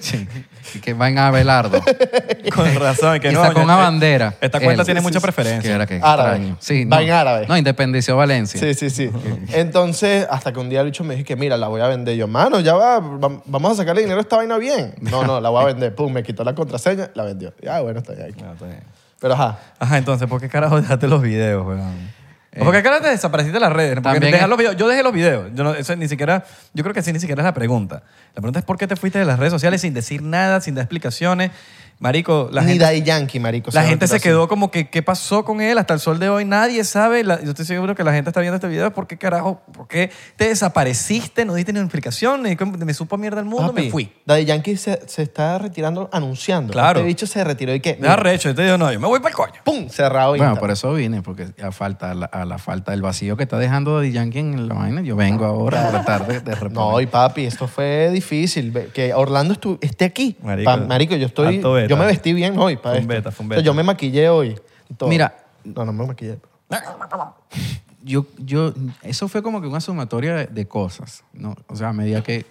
sí. 0.02 0.28
Y 0.76 0.80
que 0.80 0.93
van 0.93 1.17
a 1.17 1.28
Abelardo. 1.30 1.80
Con 2.54 2.76
razón. 2.76 3.17
Que 3.22 3.30
y 3.30 3.34
no, 3.34 3.43
sacó 3.46 3.62
una 3.62 3.78
bandera. 3.78 4.36
Esta 4.41 4.60
cuenta 4.60 4.82
Él. 4.82 4.86
tiene 4.86 5.00
Sí, 5.00 5.06
mucha 5.06 5.20
sí, 5.20 5.24
preferencia. 5.24 5.62
Que 5.70 5.74
era 5.74 5.86
que 5.88 5.96
Árabe. 6.04 6.32
extraño. 6.32 6.58
Sí, 6.60 6.84
Va 6.84 6.98
no. 6.98 7.02
en 7.04 7.12
árabe. 7.12 7.46
No, 7.48 7.58
independició 7.58 8.17
Valencia. 8.17 8.60
Sí, 8.60 8.74
sí, 8.74 8.89
sí. 8.89 9.10
Entonces, 9.54 10.28
hasta 10.30 10.52
que 10.52 10.60
un 10.60 10.67
día 10.70 10.82
el 10.82 10.88
bicho 10.88 11.06
me 11.06 11.15
dijo 11.15 11.26
que, 11.26 11.38
mira, 11.38 11.56
la 11.56 11.70
voy 11.70 11.80
a 11.80 11.88
vender. 11.88 12.17
Yo, 12.17 12.28
mano, 12.28 12.60
ya 12.60 12.74
va, 12.76 13.00
vam- 13.00 13.41
vamos 13.46 13.72
a 13.72 13.76
sacarle 13.76 14.02
dinero 14.02 14.20
a 14.20 14.22
esta 14.24 14.36
vaina 14.36 14.58
bien. 14.58 14.96
No, 15.00 15.24
no, 15.26 15.39
la 15.39 15.48
voy 15.50 15.63
a 15.63 15.65
vender. 15.67 15.96
Pum, 15.96 16.12
me 16.12 16.24
quitó 16.24 16.43
la 16.43 16.54
contraseña, 16.54 17.10
la 17.15 17.24
vendió. 17.24 17.54
Ya, 17.62 17.80
bueno, 17.80 18.00
está 18.00 18.12
ahí. 18.12 18.34
No, 18.41 18.52
está 18.52 18.65
bien. 18.65 18.84
Pero 19.19 19.34
ajá, 19.34 19.60
Ajá, 19.80 19.97
entonces, 19.97 20.27
¿por 20.27 20.39
qué 20.39 20.49
carajo 20.49 20.80
dejaste 20.80 21.08
los 21.08 21.21
videos, 21.21 21.65
weón? 21.65 22.17
Eh, 22.51 22.63
¿Por 22.63 22.73
qué 22.73 22.82
cara 22.82 22.99
te 23.01 23.10
desapareciste 23.10 23.56
de 23.56 23.60
las 23.60 23.71
redes? 23.73 23.95
Porque 23.95 24.01
También 24.03 24.32
dejar 24.32 24.45
es- 24.45 24.49
los 24.49 24.58
videos. 24.58 24.75
Yo 24.77 24.88
dejé 24.88 25.03
los 25.03 25.13
videos. 25.13 25.51
Yo, 25.53 25.63
no, 25.63 25.73
eso 25.75 25.95
ni 25.95 26.08
siquiera, 26.08 26.43
yo 26.73 26.84
creo 26.84 26.93
que 26.93 27.01
así 27.01 27.13
ni 27.13 27.19
siquiera 27.19 27.41
es 27.41 27.45
la 27.45 27.53
pregunta. 27.53 28.01
La 28.34 28.41
pregunta 28.41 28.60
es 28.60 28.65
por 28.65 28.77
qué 28.77 28.88
te 28.88 28.95
fuiste 28.95 29.19
de 29.19 29.25
las 29.25 29.38
redes 29.38 29.51
sociales 29.53 29.82
sin 29.82 29.93
decir 29.93 30.23
nada, 30.23 30.60
sin 30.62 30.73
dar 30.73 30.84
explicaciones. 30.84 31.51
Marico, 31.99 32.47
la 32.51 32.62
Ni 32.62 32.69
gente, 32.73 32.83
Daddy 32.83 33.01
Yankee, 33.01 33.39
marico. 33.39 33.71
la 33.73 33.81
se 33.81 33.88
gente 33.89 34.07
se 34.07 34.19
quedó 34.19 34.47
como 34.47 34.69
que, 34.69 34.88
¿qué 34.89 35.01
pasó 35.01 35.43
con 35.43 35.62
él? 35.62 35.79
Hasta 35.79 35.95
el 35.95 35.99
sol 35.99 36.19
de 36.19 36.29
hoy 36.29 36.45
nadie 36.45 36.83
sabe. 36.83 37.23
La- 37.23 37.41
yo 37.43 37.49
estoy 37.49 37.65
seguro 37.65 37.95
que 37.95 38.03
la 38.03 38.13
gente 38.13 38.29
está 38.29 38.39
viendo 38.39 38.55
este 38.55 38.67
video. 38.67 38.93
¿Por 38.93 39.07
qué 39.07 39.17
carajo? 39.17 39.62
¿Por 39.73 39.88
qué 39.88 40.12
te 40.36 40.47
desapareciste? 40.47 41.43
No 41.43 41.55
diste 41.55 41.73
ni 41.73 41.79
explicación. 41.79 42.43
ni 42.43 42.55
Me 42.86 42.93
supo 42.93 43.17
mierda 43.17 43.39
el 43.39 43.45
mundo, 43.45 43.69
Papi, 43.69 43.86
me 43.86 43.89
fui. 43.91 44.12
Daddy 44.27 44.45
Yankee 44.45 44.77
se, 44.77 45.01
se 45.07 45.23
está 45.23 45.57
retirando 45.57 46.07
anunciando. 46.13 46.71
Claro. 46.71 46.99
Este 46.99 47.07
bicho 47.07 47.25
se 47.25 47.43
retiró 47.43 47.73
y 47.73 47.79
que. 47.79 47.97
Me 47.99 48.07
da 48.07 48.15
recho. 48.15 48.49
Yo 48.49 48.55
te 48.55 48.63
digo, 48.63 48.77
no, 48.77 48.91
yo 48.93 48.99
me 48.99 49.07
voy 49.07 49.19
para 49.19 49.29
el 49.31 49.36
coño. 49.36 49.53
¡Pum! 49.63 49.89
Cerrado. 49.89 50.29
Bueno, 50.29 50.43
Instagram. 50.43 50.60
por 50.60 50.71
eso 50.71 50.93
vine, 50.93 51.21
porque 51.23 51.47
a 51.63 51.71
falta, 51.71 52.12
a 52.12 52.13
la, 52.13 52.25
a 52.27 52.45
la 52.45 52.60
falta 52.60 52.91
del 52.91 53.01
vacío 53.01 53.38
que 53.38 53.43
está 53.43 53.57
dejando 53.57 53.95
Daddy 53.95 54.12
Yankee 54.12 54.39
en 54.39 54.67
la 54.67 54.75
vaina, 54.75 55.01
yo 55.01 55.15
vengo 55.15 55.45
ahora 55.45 55.88
a 55.88 55.89
tratar 55.89 56.27
de, 56.27 56.41
de 56.41 56.51
reponer. 56.53 56.67
No, 56.77 57.01
y 57.01 57.07
papi, 57.07 57.45
esto 57.45 57.67
fue 57.67 58.12
difícil. 58.12 58.71
Que 58.93 59.15
Orlando 59.15 59.55
estu- 59.55 59.79
esté 59.81 60.05
aquí. 60.05 60.38
Marico, 60.43 60.69
Pa- 60.69 60.77
marico 60.77 61.15
yo 61.15 61.25
estoy. 61.25 61.60
Beta. 61.88 61.95
Yo 61.95 61.97
me 61.97 62.06
vestí 62.06 62.34
bien 62.34 62.58
hoy 62.58 62.76
para 62.78 62.95
Fue 62.95 63.06
un 63.06 63.12
esto. 63.12 63.13
beta, 63.13 63.32
fue 63.32 63.43
un 63.45 63.52
O 63.52 63.54
sea, 63.54 63.58
beta. 63.58 63.65
yo 63.65 63.73
me 63.73 63.84
maquillé 63.84 64.30
hoy. 64.30 64.60
y 64.89 64.93
todo. 64.93 65.10
Mira. 65.10 65.36
No, 65.63 65.86
no 65.86 65.93
me 65.93 66.06
maquillé. 66.08 66.38
yo, 68.04 68.26
yo, 68.38 68.73
eso 69.04 69.28
fue 69.28 69.41
como 69.41 69.62
que 69.62 69.67
una 69.67 69.82
sumatoria 69.82 70.36
de, 70.36 70.45
de 70.47 70.67
cosas, 70.67 71.23
¿no? 71.34 71.56
O 71.67 71.76
sea, 71.76 71.89
a 71.89 71.93
medida 71.93 72.21
que, 72.23 72.45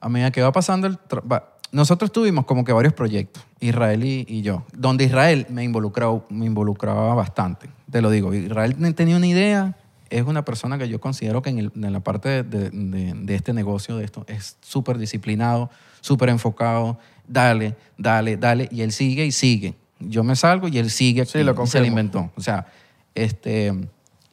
a 0.00 0.08
medida 0.08 0.30
que 0.30 0.42
va 0.42 0.52
pasando 0.52 0.86
el... 0.86 0.98
tra- 0.98 1.22
va- 1.30 1.54
nosotros 1.70 2.10
tuvimos 2.12 2.46
como 2.46 2.64
que 2.64 2.72
varios 2.72 2.94
proyectos, 2.94 3.42
Israel 3.60 4.02
y, 4.02 4.24
y 4.26 4.40
yo, 4.40 4.64
donde 4.72 5.04
Israel 5.04 5.46
me 5.50 5.64
involucraba, 5.64 6.22
me 6.30 6.46
involucraba 6.46 7.14
bastante, 7.14 7.68
te 7.90 8.00
lo 8.00 8.08
digo. 8.08 8.32
Israel 8.32 8.74
ne- 8.78 8.94
tenía 8.94 9.18
una 9.18 9.26
idea, 9.26 9.76
es 10.08 10.22
una 10.22 10.46
persona 10.46 10.78
que 10.78 10.88
yo 10.88 10.98
considero 10.98 11.42
que 11.42 11.50
en, 11.50 11.58
el- 11.58 11.72
en 11.74 11.92
la 11.92 12.00
parte 12.00 12.42
de, 12.42 12.42
de- 12.42 12.70
de- 12.70 13.12
de 13.14 13.34
este 13.34 13.52
negocio, 13.52 13.96
de 13.98 14.04
esto, 14.06 14.24
es 14.28 14.56
súper 14.62 14.96
disciplinado, 14.96 15.68
súper 16.00 16.28
enfocado, 16.30 16.98
dale, 17.26 17.76
dale, 17.96 18.36
dale, 18.36 18.68
y 18.70 18.82
él 18.82 18.92
sigue 18.92 19.26
y 19.26 19.32
sigue. 19.32 19.74
Yo 20.00 20.22
me 20.24 20.36
salgo 20.36 20.68
y 20.68 20.78
él 20.78 20.90
sigue 20.90 21.24
Sí, 21.26 21.38
aquí, 21.38 21.44
lo 21.44 21.52
y 21.64 21.66
se 21.66 21.80
lo 21.80 21.86
inventó. 21.86 22.30
O 22.36 22.40
sea, 22.40 22.66
este, 23.14 23.72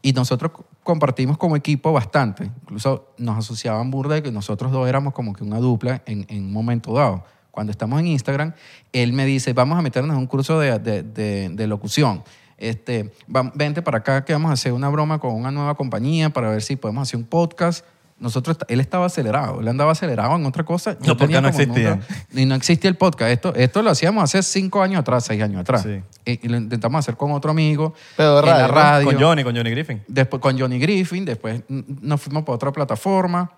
y 0.02 0.14
nosotros 0.14 0.52
co- 0.52 0.66
compartimos 0.84 1.38
como 1.38 1.56
equipo 1.56 1.92
bastante. 1.92 2.46
Incluso 2.62 3.08
nos 3.18 3.38
asociaban 3.40 3.90
burda 3.90 4.16
de 4.16 4.24
que 4.24 4.32
nosotros 4.32 4.72
dos 4.72 4.88
éramos 4.88 5.14
como 5.14 5.34
que 5.34 5.44
una 5.44 5.58
dupla 5.60 6.04
en, 6.06 6.26
en 6.30 6.44
un 6.46 6.54
momento 6.54 6.94
dado. 6.94 7.26
Cuando 7.52 7.72
estamos 7.72 8.00
en 8.00 8.08
Instagram, 8.08 8.54
él 8.94 9.14
me 9.14 9.26
dice, 9.26 9.54
vamos 9.54 9.80
a 9.80 9.82
meternos 9.82 10.14
en 10.16 10.20
un 10.20 10.28
curso 10.28 10.60
de, 10.60 10.78
de- 10.78 11.04
de- 11.04 11.50
de 11.50 11.68
locución. 11.68 12.24
Este, 12.58 13.12
va- 13.34 13.52
vente 13.56 13.82
para 13.82 13.98
acá 14.00 14.24
que 14.24 14.34
vamos 14.34 14.52
a 14.52 14.54
hacer 14.54 14.72
una 14.74 14.90
broma 14.90 15.20
con 15.20 15.34
una 15.34 15.52
nueva 15.52 15.76
compañía 15.76 16.30
para 16.30 16.50
ver 16.50 16.62
si 16.62 16.76
podemos 16.76 17.08
hacer 17.08 17.18
un 17.20 17.26
podcast. 17.26 17.84
Nosotros, 18.18 18.58
él 18.70 18.80
estaba 18.80 19.08
acelerado, 19.08 19.60
él 19.60 19.68
andaba 19.68 19.92
acelerado 19.92 20.36
en 20.38 20.46
otra 20.46 20.64
cosa. 20.64 20.98
No 21.06 21.18
como 21.18 21.30
en 21.38 21.46
otra- 21.46 21.50
existían. 21.50 22.02
y 22.34 22.46
no 22.46 22.56
existía 22.56 22.90
el 22.90 22.96
podcast. 22.96 23.30
Esto, 23.32 23.54
esto 23.56 23.82
lo 23.84 23.90
hacíamos 23.90 24.24
hace 24.24 24.42
cinco 24.42 24.82
años 24.82 25.02
atrás, 25.02 25.26
seis 25.26 25.44
años 25.44 25.60
atrás. 25.60 25.84
Sí. 25.84 26.02
Y, 26.24 26.46
y 26.46 26.50
lo 26.50 26.56
intentamos 26.58 27.00
hacer 27.00 27.18
con 27.18 27.32
otro 27.34 27.52
amigo. 27.52 27.94
Pero 28.16 28.36
de 28.42 28.50
en 28.52 28.58
la 28.58 28.68
radio, 28.68 28.68
¿no? 28.68 28.74
radio. 28.82 29.06
Con 29.08 29.20
Johnny, 29.22 29.44
con 29.44 29.56
Johnny 29.56 29.70
Griffin. 29.72 30.02
Después 30.08 30.42
con 30.42 30.58
Johnny 30.58 30.80
Griffin, 30.80 31.26
después 31.26 31.62
nos 31.68 32.22
fuimos 32.22 32.44
para 32.44 32.56
otra 32.56 32.72
plataforma, 32.72 33.52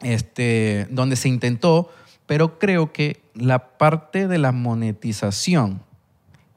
este, 0.00 0.86
donde 0.90 1.16
se 1.16 1.28
intentó, 1.28 1.90
pero 2.26 2.58
creo 2.58 2.92
que 2.92 3.20
la 3.34 3.76
parte 3.76 4.26
de 4.26 4.38
la 4.38 4.52
monetización 4.52 5.82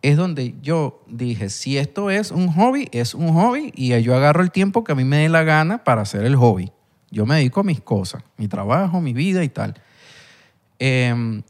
es 0.02 0.18
donde 0.18 0.56
yo 0.62 1.04
dije, 1.08 1.50
si 1.50 1.78
esto 1.78 2.12
es 2.12 2.32
un 2.32 2.52
hobby, 2.54 2.88
es 2.92 3.14
un 3.14 3.34
hobby 3.34 3.72
y 3.76 4.00
yo 4.02 4.16
agarro 4.16 4.42
el 4.44 4.52
tiempo 4.52 4.84
que 4.84 4.92
a 4.92 4.96
mí 4.96 5.04
me 5.04 5.18
dé 5.18 5.30
la 5.30 5.44
gana 5.44 5.84
para 5.84 6.04
hacer 6.04 6.24
el 6.26 6.36
hobby. 6.36 6.72
Yo 7.16 7.26
me 7.26 7.36
dedico 7.36 7.62
a 7.62 7.64
mis 7.64 7.80
cosas, 7.80 8.22
mi 8.36 8.50
trabajo, 8.50 9.00
mi 9.00 9.14
vida 9.14 9.42
y 9.42 9.48
tal. 9.48 9.76
Em, 10.80 11.44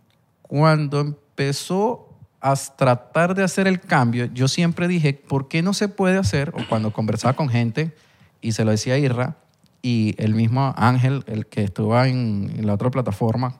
cuando 0.43 0.99
empezó 1.01 2.07
a 2.39 2.55
tratar 2.55 3.33
de 3.33 3.41
hacer 3.43 3.65
el 3.67 3.79
cambio, 3.79 4.25
yo 4.25 4.47
siempre 4.47 4.87
dije, 4.87 5.13
¿por 5.15 5.47
qué 5.47 5.63
no 5.63 5.73
se 5.73 5.87
puede 5.87 6.19
hacer? 6.19 6.49
O 6.55 6.67
cuando 6.69 6.93
conversaba 6.93 7.33
con 7.35 7.49
gente 7.49 7.95
y 8.41 8.51
se 8.51 8.63
lo 8.63 8.69
decía 8.69 8.93
a 8.93 8.97
Irra 8.99 9.37
y 9.81 10.13
el 10.19 10.35
mismo 10.35 10.71
Ángel, 10.77 11.23
el 11.25 11.47
que 11.47 11.63
estuvo 11.63 11.99
en, 12.03 12.53
en 12.55 12.67
la 12.67 12.75
otra 12.75 12.91
plataforma, 12.91 13.55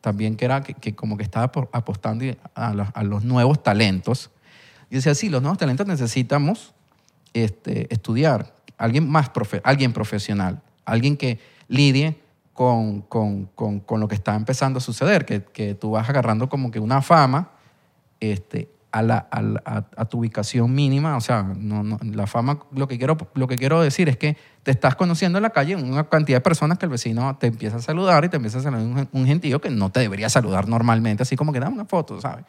también 0.00 0.36
que 0.36 0.44
era 0.44 0.62
que, 0.62 0.74
que 0.74 0.94
como 0.94 1.16
que 1.16 1.24
estaba 1.24 1.50
apo- 1.50 1.68
apostando 1.72 2.24
a 2.54 2.74
los, 2.74 2.88
a 2.94 3.02
los 3.02 3.24
nuevos 3.24 3.60
talentos. 3.64 4.30
Y 4.88 4.94
decía, 4.96 5.16
sí, 5.16 5.28
los 5.28 5.42
nuevos 5.42 5.58
talentos 5.58 5.84
necesitamos 5.88 6.74
este, 7.34 7.92
estudiar, 7.92 8.54
alguien 8.78 9.10
más 9.10 9.32
profe- 9.32 9.60
alguien 9.64 9.92
profesional, 9.92 10.62
alguien 10.84 11.16
que 11.16 11.38
lidie 11.68 12.18
con, 12.52 13.02
con, 13.02 13.46
con, 13.54 13.80
con 13.80 14.00
lo 14.00 14.08
que 14.08 14.14
está 14.14 14.34
empezando 14.34 14.78
a 14.78 14.80
suceder, 14.80 15.24
que, 15.24 15.42
que 15.42 15.74
tú 15.74 15.92
vas 15.92 16.08
agarrando 16.08 16.48
como 16.48 16.70
que 16.70 16.78
una 16.80 17.00
fama 17.02 17.50
este, 18.20 18.68
a, 18.90 19.00
la, 19.02 19.26
a, 19.30 20.04
tu 20.04 20.18
ubicación 20.18 20.74
mínima. 20.74 21.16
O 21.16 21.20
sea, 21.20 21.42
no, 21.42 21.82
no- 21.82 21.98
la 22.02 22.26
fama, 22.26 22.58
lo 22.72 22.86
que, 22.86 22.98
quiero, 22.98 23.16
lo 23.34 23.48
que 23.48 23.56
quiero 23.56 23.80
decir 23.80 24.08
es 24.08 24.16
que 24.18 24.36
te 24.62 24.70
estás 24.70 24.94
conociendo 24.96 25.38
en 25.38 25.42
la 25.42 25.50
calle 25.50 25.74
una 25.76 26.04
cantidad 26.08 26.36
de 26.36 26.40
personas 26.42 26.78
que 26.78 26.84
el 26.84 26.90
vecino 26.90 27.36
te 27.38 27.46
empieza 27.48 27.76
a 27.76 27.82
saludar 27.82 28.24
y 28.24 28.28
te 28.28 28.36
empieza 28.36 28.58
a 28.58 28.62
saludar 28.62 28.82
un, 28.84 29.08
un 29.12 29.26
gentío 29.26 29.60
que 29.60 29.70
no 29.70 29.90
te 29.90 30.00
debería 30.00 30.28
saludar 30.28 30.68
normalmente, 30.68 31.22
así 31.22 31.36
como 31.36 31.52
que 31.52 31.58
dame 31.60 31.74
una 31.74 31.86
foto, 31.86 32.20
¿sabes? 32.20 32.44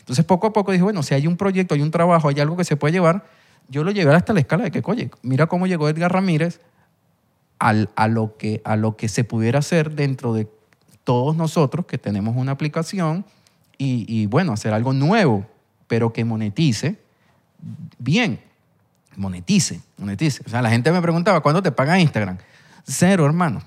Entonces 0.00 0.24
poco 0.24 0.46
a 0.46 0.52
poco 0.52 0.72
dije, 0.72 0.84
bueno, 0.84 1.02
si 1.02 1.14
hay 1.14 1.26
un 1.26 1.36
proyecto, 1.36 1.74
hay 1.74 1.82
un 1.82 1.90
trabajo, 1.90 2.28
hay 2.28 2.38
algo 2.40 2.56
que 2.56 2.64
se 2.64 2.76
puede 2.76 2.92
llevar, 2.92 3.24
yo 3.68 3.82
lo 3.84 3.90
llevé 3.90 4.14
hasta 4.14 4.32
la 4.32 4.40
escala 4.40 4.64
de 4.64 4.70
que, 4.70 4.82
oye, 4.84 5.10
mira 5.22 5.46
cómo 5.46 5.66
llegó 5.66 5.88
Edgar 5.88 6.12
Ramírez 6.12 6.60
al- 7.58 7.90
a, 7.96 8.08
lo 8.08 8.36
que, 8.36 8.60
a 8.64 8.76
lo 8.76 8.96
que 8.96 9.08
se 9.08 9.24
pudiera 9.24 9.58
hacer 9.60 9.92
dentro 9.92 10.32
de 10.34 10.48
todos 11.04 11.36
nosotros 11.36 11.86
que 11.86 11.98
tenemos 11.98 12.36
una 12.36 12.52
aplicación 12.52 13.24
y, 13.78 14.04
y, 14.08 14.26
bueno, 14.26 14.52
hacer 14.52 14.74
algo 14.74 14.92
nuevo, 14.92 15.46
pero 15.86 16.12
que 16.12 16.24
monetice 16.24 16.96
bien. 17.98 18.40
Monetice, 19.16 19.80
monetice. 19.96 20.42
O 20.46 20.48
sea, 20.50 20.62
la 20.62 20.70
gente 20.70 20.92
me 20.92 21.02
preguntaba, 21.02 21.40
¿cuándo 21.40 21.62
te 21.62 21.72
paga 21.72 21.98
Instagram? 21.98 22.38
Cero, 22.86 23.26
hermano. 23.26 23.62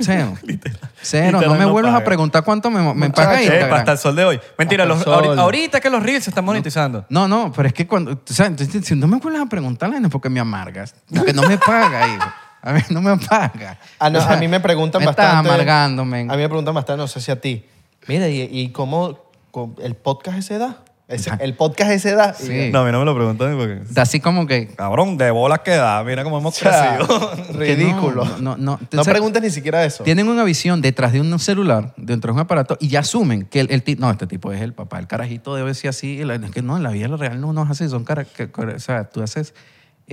Cero. 0.00 0.34
Cero. 1.00 1.38
Literal 1.38 1.48
no 1.48 1.54
me 1.54 1.64
no 1.64 1.72
vuelvas 1.72 1.94
a 1.94 2.04
preguntar 2.04 2.44
cuánto 2.44 2.70
me, 2.70 2.82
me 2.94 3.08
paga 3.10 3.40
Instagram. 3.42 3.72
hasta 3.78 3.92
el 3.92 3.98
sol 3.98 4.14
de 4.16 4.24
hoy. 4.24 4.40
Mentira, 4.58 4.84
los- 4.84 5.06
ahorita 5.06 5.80
que 5.80 5.88
los 5.88 6.02
reels 6.02 6.24
se 6.24 6.30
están 6.30 6.44
monetizando. 6.44 7.06
No, 7.08 7.26
no, 7.26 7.52
pero 7.56 7.68
es 7.68 7.72
que 7.74 7.86
cuando, 7.86 8.12
o 8.12 8.20
sea, 8.26 8.46
entonces, 8.46 8.84
si 8.84 8.94
no 8.94 9.06
me 9.06 9.16
vuelvas 9.16 9.42
a 9.42 9.46
preguntar, 9.46 9.88
no 9.98 10.10
porque 10.10 10.28
me 10.28 10.40
amargas, 10.40 10.94
porque 11.14 11.32
no 11.32 11.42
me 11.48 11.56
paga, 11.56 12.06
hijo. 12.14 12.24
A 12.62 12.72
mí 12.72 12.80
no 12.90 13.00
me 13.02 13.16
paga. 13.18 13.78
Ah, 13.98 14.08
no, 14.08 14.18
O 14.18 14.22
sea, 14.22 14.32
a 14.34 14.36
mí 14.36 14.46
me 14.48 14.60
preguntan 14.60 15.00
me 15.00 15.06
bastante. 15.06 15.36
estás 15.48 15.52
amargando, 15.54 16.04
men. 16.04 16.30
A 16.30 16.34
mí 16.36 16.42
me 16.42 16.48
preguntan 16.48 16.74
bastante, 16.74 17.00
no 17.00 17.08
sé 17.08 17.20
si 17.20 17.30
a 17.30 17.40
ti. 17.40 17.66
Mira, 18.06 18.28
¿y, 18.28 18.42
y 18.50 18.70
cómo, 18.70 19.18
cómo- 19.50 19.74
el 19.82 19.94
podcast 19.96 20.38
ese 20.38 20.58
da? 20.58 20.78
Ese- 21.08 21.30
el 21.40 21.54
podcast 21.54 21.90
ese 21.90 22.14
da. 22.14 22.32
Sí. 22.32 22.70
No, 22.72 22.78
a 22.80 22.84
mí 22.84 22.92
no 22.92 23.00
me 23.00 23.04
lo 23.04 23.14
preguntan 23.14 23.56
porque... 23.58 23.80
Da 23.90 24.02
así 24.02 24.18
como 24.20 24.46
que... 24.46 24.68
Cabrón, 24.68 25.18
de 25.18 25.30
bolas 25.30 25.58
que 25.60 25.72
da. 25.72 26.02
Mira 26.04 26.22
cómo 26.24 26.38
hemos 26.38 26.56
O 26.56 26.58
sea, 26.58 26.96
crecido. 26.98 27.30
ridículo. 27.52 28.24
No, 28.24 28.38
no, 28.38 28.56
no. 28.56 28.80
No 28.92 29.04
preguntes 29.04 29.42
ni 29.42 29.50
siquiera 29.50 29.84
eso. 29.84 30.04
Tienen 30.04 30.28
una 30.28 30.42
visión 30.44 30.80
detrás 30.80 31.12
de 31.12 31.20
un 31.20 31.38
celular, 31.38 31.92
dentro 31.98 32.28
de 32.32 32.34
un 32.34 32.40
aparato, 32.40 32.78
y 32.80 32.88
ya 32.88 33.00
asumen 33.00 33.44
que 33.44 33.60
el, 33.60 33.70
el 33.72 33.82
tipo, 33.82 34.00
no, 34.00 34.10
este 34.10 34.26
tipo 34.26 34.52
es 34.52 34.62
el 34.62 34.72
papá, 34.72 35.00
el 35.00 35.06
carajito 35.06 35.54
debe 35.54 35.74
ser 35.74 35.90
así. 35.90 36.20
Es 36.22 36.50
que 36.50 36.62
no, 36.62 36.76
en 36.78 36.82
la 36.84 36.90
vida 36.90 37.08
real 37.08 37.40
no, 37.40 37.52
no 37.52 37.64
es 37.64 37.70
así. 37.70 37.88
Son 37.88 38.04
cara- 38.04 38.24
que- 38.24 38.50
que- 38.50 38.62
o 38.62 38.78
sea, 38.78 39.04
tú 39.10 39.22
haces 39.22 39.52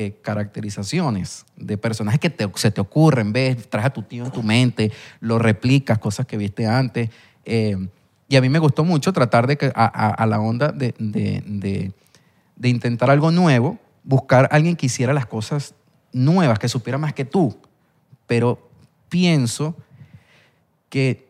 eh, 0.01 0.17
caracterizaciones 0.21 1.45
de 1.57 1.77
personajes 1.77 2.19
que 2.21 2.33
se 2.55 2.71
te 2.71 2.79
ocurren, 2.81 3.33
ves, 3.33 3.69
traes 3.69 3.87
a 3.87 3.89
tu 3.89 4.01
tío 4.03 4.23
en 4.25 4.31
tu 4.31 4.41
mente, 4.43 4.91
lo 5.19 5.39
replicas, 5.39 5.97
cosas 5.99 6.25
que 6.25 6.37
viste 6.37 6.65
antes. 6.65 7.09
eh, 7.45 7.75
y 8.29 8.35
a 8.35 8.41
mí 8.41 8.47
me 8.47 8.59
gustó 8.59 8.83
mucho 8.85 9.11
tratar 9.11 9.47
de 9.47 9.57
que 9.57 9.71
a 9.75 10.25
la 10.27 10.39
onda 10.39 10.71
de, 10.71 10.93
de- 10.99 11.41
de- 11.45 11.91
de 12.55 12.69
intentar 12.69 13.09
algo 13.09 13.31
nuevo, 13.31 13.77
buscar 14.03 14.45
a 14.45 14.55
alguien 14.55 14.75
que 14.75 14.85
hiciera 14.85 15.13
las 15.13 15.25
cosas 15.25 15.73
nuevas, 16.13 16.59
que 16.59 16.69
supiera 16.69 16.97
más 16.99 17.13
que 17.13 17.25
tú. 17.25 17.57
Pero 18.27 18.69
pienso 19.09 19.75
que 20.89 21.28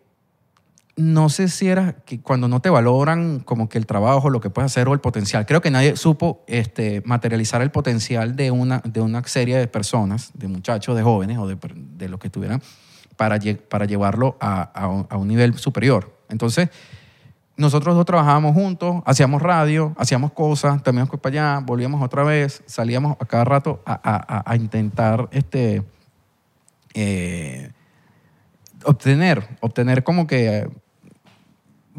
no 1.00 1.30
sé 1.30 1.48
si 1.48 1.70
era 1.70 1.94
que 1.94 2.20
cuando 2.20 2.48
no 2.50 2.60
te 2.60 2.70
valoran 2.70 3.40
como 3.40 3.70
que 3.70 3.78
el 3.78 3.86
trabajo, 3.86 4.30
lo 4.30 4.42
que 4.42 4.50
puedes 4.50 4.70
hacer 4.72 4.90
o 4.90 4.94
el 4.94 5.00
potencial. 5.00 5.46
Creo 5.46 5.62
que 5.62 5.72
nadie 5.72 5.96
supo 5.96 6.44
este, 6.46 7.02
materializar 7.06 7.62
el 7.62 7.72
potencial 7.72 8.36
de 8.36 8.52
una, 8.52 8.82
de 8.84 9.00
una 9.00 9.24
serie 9.24 9.58
de 9.58 9.68
personas, 9.68 10.32
de 10.34 10.50
muchachos, 10.50 10.98
de 10.98 11.04
jóvenes 11.04 11.38
o 11.38 11.48
de, 11.48 11.58
de 11.98 12.10
los 12.10 12.20
que 12.20 12.28
estuvieran, 12.28 12.62
para, 13.16 13.40
para 13.70 13.86
llevarlo 13.86 14.36
a, 14.42 14.62
a 15.10 15.18
un- 15.18 15.28
nivel 15.28 15.58
superior. 15.58 16.14
Entonces, 16.28 16.70
nosotros 17.56 17.96
dos 17.96 18.06
trabajábamos 18.06 18.54
juntos, 18.54 19.02
hacíamos 19.06 19.42
radio, 19.42 19.94
hacíamos 19.98 20.34
cosas, 20.34 20.84
también 20.84 21.08
para 21.08 21.30
allá, 21.58 21.66
volvíamos 21.66 22.02
otra 22.04 22.24
vez, 22.24 22.62
salíamos 22.66 23.16
a 23.20 23.26
cada 23.26 23.46
rato 23.46 23.82
a- 23.86 24.44
a 24.46 24.56
intentar 24.58 25.30
este, 25.32 25.84
eh, 26.94 27.72
obtener, 28.84 29.48
obtener 29.62 30.04
como 30.04 30.28
que, 30.28 30.70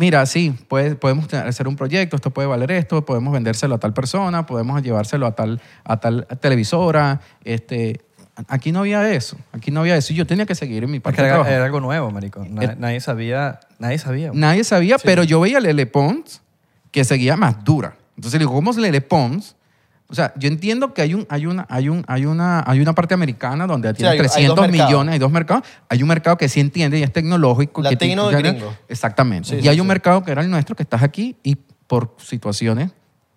mira, 0.01 0.25
sí, 0.27 0.55
puede- 0.67 0.97
podemos 0.97 1.33
hacer 1.33 1.69
un 1.69 1.77
proyecto, 1.77 2.17
esto 2.17 2.31
puede 2.31 2.49
valer 2.49 2.73
esto, 2.73 3.05
podemos 3.05 3.33
vendérselo 3.33 3.75
a 3.75 3.79
tal 3.79 3.93
persona, 3.93 4.47
podemos 4.47 4.83
llevárselo 4.83 5.27
a 5.27 5.33
tal, 5.37 5.61
a 5.85 5.99
tal 6.01 6.27
televisora. 6.41 7.21
Este, 7.45 8.01
aquí 8.49 8.73
no 8.73 8.81
había 8.81 9.09
eso, 9.13 9.37
aquí 9.53 9.71
no 9.71 9.81
había 9.81 9.97
eso. 9.97 10.13
Y 10.13 10.17
yo 10.17 10.27
tenía 10.27 10.47
que 10.47 10.55
seguir 10.55 10.85
en 10.85 10.91
mi 10.91 11.01
parte 11.01 11.21
era, 11.23 11.55
era 11.55 11.65
algo 11.67 11.81
nuevo, 11.81 12.11
marico. 12.11 12.43
Eh, 12.43 12.75
nadie 12.79 13.01
sabía, 13.01 13.61
nadie 13.79 13.99
sabía. 13.99 14.31
Nadie 14.33 14.65
sabía, 14.65 14.97
pero 14.99 15.23
yo 15.23 15.39
veía 15.39 15.59
a 15.59 15.61
Lele 15.61 15.85
Pons 15.87 16.41
que 16.91 17.05
seguía 17.05 17.37
más 17.37 17.63
dura. 17.63 17.95
Entonces 18.17 18.41
le 18.41 18.45
digo, 18.47 18.55
¿cómo 18.55 18.71
es 18.71 18.79
Lele 18.79 19.03
Pons? 19.03 19.55
O 20.11 20.15
sea, 20.15 20.33
yo 20.37 20.49
entiendo 20.49 20.93
que 20.93 21.03
hay, 21.03 21.15
un, 21.15 21.25
hay, 21.31 21.47
una, 21.47 21.67
hay, 21.71 21.89
un, 21.89 22.05
hay, 22.09 22.27
una, 22.27 22.65
hay 22.67 22.81
una 22.81 22.95
parte 22.95 23.15
americana 23.15 23.67
donde 23.67 23.95
tiene 23.95 24.11
hay- 24.11 24.19
hay 24.19 24.25
dos 24.25 24.33
300 24.33 24.61
mercados. 24.69 24.91
millones, 24.91 25.13
hay 25.13 25.19
dos 25.21 25.31
mercados. 25.31 25.63
Hay 25.89 26.03
un 26.03 26.09
mercado 26.09 26.37
que 26.37 26.49
sí 26.49 26.59
entiende 26.61 26.99
y 26.99 27.03
es 27.05 27.13
tecnológico. 27.13 27.81
que 27.83 27.91
Latino 27.91 28.29
ti- 28.29 28.35
y 28.35 28.39
gringo. 28.39 28.75
Exactamente. 28.89 29.49
Sí, 29.49 29.57
y 29.57 29.63
sí, 29.63 29.69
hay 29.69 29.79
un 29.81 29.85
sí. 29.85 29.89
mercado 29.89 30.23
que 30.25 30.33
era 30.33 30.43
el 30.43 30.51
nuestro, 30.51 30.75
que 30.75 30.83
estás 30.83 31.03
aquí 31.03 31.37
y 31.45 31.55
por 31.87 32.15
situaciones 32.19 32.91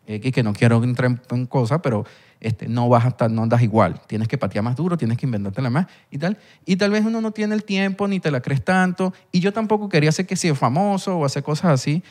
X, 0.08 0.32
que 0.34 0.44
no 0.44 0.52
quiero 0.54 0.84
entrar 0.84 1.10
en, 1.12 1.22
en 1.32 1.46
cosas, 1.46 1.80
pero 1.84 2.06
este, 2.42 2.68
no 2.68 2.90
vas 2.90 3.06
a 3.06 3.10
estar, 3.10 3.32
no 3.32 3.44
andas 3.44 3.62
igual. 3.62 4.02
Tienes 4.08 4.28
que 4.28 4.38
patear 4.38 4.64
más 4.64 4.76
duro, 4.76 4.98
tienes 4.98 5.18
que 5.18 5.26
inventártela 5.28 5.70
más 5.70 5.86
y 6.12 6.18
tal. 6.18 6.38
Y 6.66 6.76
tal 6.76 6.92
vez 6.92 7.06
uno 7.06 7.22
no 7.22 7.32
tiene 7.32 7.56
el 7.56 7.64
tiempo 7.64 8.08
ni 8.08 8.20
te 8.20 8.30
la 8.32 8.42
crees 8.42 8.66
tanto. 8.66 9.14
Y 9.32 9.40
yo 9.40 9.54
tampoco 9.54 9.88
quería 9.90 10.12
ser 10.12 10.26
que 10.26 10.36
sea 10.36 10.54
famoso 10.56 11.18
o 11.18 11.24
hacer 11.26 11.42
cosas 11.44 11.72
así. 11.72 12.04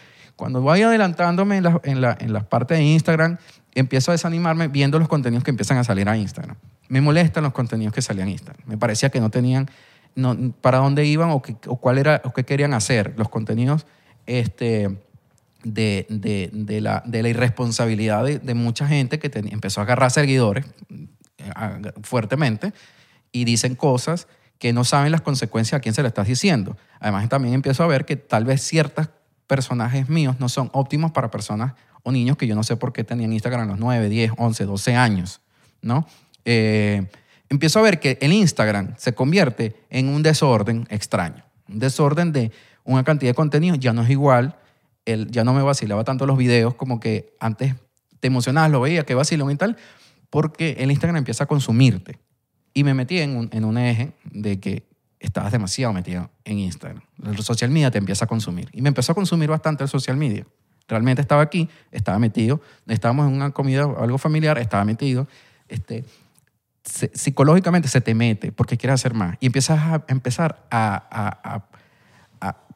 Cuando 0.43 0.61
voy 0.61 0.83
adelantándome 0.83 1.59
en, 1.59 1.63
la- 1.63 1.81
en, 1.85 2.01
la- 2.01 2.17
en 2.19 2.33
las 2.33 2.43
partes 2.47 2.77
de 2.77 2.83
Instagram, 2.83 3.37
empiezo 3.77 4.11
a 4.11 4.15
desanimarme 4.15 4.67
viendo 4.67 4.99
los 4.99 5.07
contenidos 5.07 5.45
que 5.45 5.53
empiezan 5.53 5.79
a 5.79 5.85
salir 5.85 6.09
a 6.09 6.17
Instagram. 6.17 6.57
Me 6.89 7.01
molestan 7.01 7.45
los 7.45 7.53
contenidos 7.53 7.95
que 7.95 8.03
salían 8.03 8.27
a 8.27 8.33
Instagram. 8.33 8.61
Me 8.67 8.77
parecía 8.77 9.09
que 9.11 9.21
no 9.21 9.31
tenían 9.31 9.71
no, 10.17 10.37
para 10.61 10.79
dónde 10.79 11.05
iban 11.07 11.31
o, 11.31 11.43
qué- 11.43 11.55
o 11.69 11.77
cuál 11.77 11.97
era 11.99 12.21
o 12.25 12.33
qué 12.33 12.45
querían 12.45 12.75
hacer. 12.75 13.15
Los 13.17 13.29
contenidos 13.29 13.87
este, 14.27 14.89
de, 15.63 16.07
de- 16.11 16.51
de 16.53 16.81
la, 16.81 17.05
de 17.07 17.23
la 17.23 17.29
irresponsabilidad 17.29 18.25
de, 18.25 18.41
de 18.41 18.55
mucha 18.55 18.89
gente 18.89 19.21
que 19.21 19.31
ten- 19.31 19.47
empezó 19.53 19.81
a 19.81 19.85
agarrar 19.85 20.11
seguidores 20.11 20.67
a- 21.55 21.79
fuertemente 22.03 22.73
y 23.31 23.45
dicen 23.45 23.77
cosas 23.77 24.27
que 24.59 24.73
no 24.73 24.83
saben 24.83 25.13
las 25.13 25.21
consecuencias 25.21 25.79
a 25.79 25.81
quién 25.81 25.95
se 25.95 26.03
le 26.03 26.09
estás 26.09 26.27
diciendo. 26.27 26.77
Además, 26.99 27.29
también 27.29 27.55
empiezo 27.55 27.85
a 27.85 27.87
ver 27.87 28.05
que 28.07 28.17
tal 28.17 28.45
vez 28.45 28.61
ciertos 28.61 29.09
personajes 29.47 30.09
míos 30.09 30.37
no 30.39 30.49
son 30.49 30.71
óptimos 30.73 31.13
para 31.13 31.31
personas 31.31 31.75
o 32.03 32.13
niños 32.13 32.37
que 32.37 32.47
yo 32.47 32.55
no 32.55 32.63
sé 32.63 32.77
por 32.77 32.93
qué 32.93 33.05
tenían 33.05 33.33
Instagram 33.33 33.63
a 33.63 33.67
los 33.73 33.79
9, 33.79 34.09
10, 34.09 34.33
11, 34.37 34.65
12 34.65 34.97
años, 34.97 35.41
¿no? 35.81 36.07
Eh, 36.45 37.07
empiezo 37.49 37.79
a 37.79 37.83
ver 37.83 38.01
que 38.01 38.19
el 38.21 38.33
Instagram 38.33 38.95
se 38.97 39.15
convierte 39.15 39.77
en 39.91 40.09
un 40.09 40.23
desorden 40.23 40.87
extraño. 40.91 41.45
Un 41.69 41.79
desorden 41.79 42.33
de 42.33 42.51
una 42.85 43.05
cantidad 43.05 43.31
de 43.31 43.35
contenido 43.35 43.77
ya 43.77 43.93
no 43.93 44.03
es 44.03 44.11
igual. 44.11 44.57
El, 45.05 45.31
ya 45.31 45.45
no 45.45 45.53
me 45.53 45.63
vacilaba 45.63 46.05
tanto 46.05 46.27
los 46.27 46.37
videos 46.37 46.75
como 46.75 47.01
que 47.01 47.35
antes 47.41 47.75
te 48.21 48.29
emocionabas, 48.29 48.71
lo 48.71 48.81
veía, 48.81 49.05
que 49.05 49.15
vacilón 49.15 49.51
y 49.51 49.57
tal, 49.57 49.77
porque 50.31 50.77
el 50.79 50.91
Instagram 50.91 51.19
empieza 51.19 51.45
a 51.45 51.47
consumirte. 51.47 52.19
Y 52.75 52.85
me 52.85 52.95
metí 52.95 53.19
en 53.19 53.37
un, 53.37 53.51
en 53.53 53.65
un 53.65 53.79
eje 53.79 54.13
de 54.25 54.61
que 54.61 54.85
estabas 55.25 55.53
demasiado 55.53 55.93
metido 55.93 56.31
en 56.45 56.59
Instagram. 56.59 57.03
El 57.25 57.39
social 57.43 57.71
media 57.71 57.91
te 57.91 57.99
empieza 57.99 58.25
a 58.25 58.29
consumir. 58.29 58.69
Y 58.73 58.83
me 58.83 58.89
empezó 58.89 59.13
a 59.13 59.15
consumir 59.15 59.49
bastante 59.49 59.83
el 59.85 59.89
social 59.89 60.17
media. 60.17 60.47
Realmente 60.89 61.23
estaba 61.23 61.43
aquí, 61.43 61.69
estaba 61.91 62.19
metido, 62.19 62.61
estábamos 62.87 63.29
en 63.29 63.35
una 63.35 63.51
comida, 63.53 63.83
algo 63.85 64.19
familiar, 64.19 64.59
estaba 64.59 64.85
metido. 64.85 65.29
Este, 65.69 66.05
se- 66.85 67.11
psicológicamente 67.15 67.89
se 67.89 68.01
te 68.01 68.15
mete 68.15 68.53
porque 68.53 68.77
quieres 68.77 68.95
hacer 69.01 69.15
más. 69.15 69.37
Y 69.41 69.47
empiezas 69.47 69.79
a 69.79 70.05
empezar 70.09 70.67
a- 70.71 71.41
a- 71.55 71.65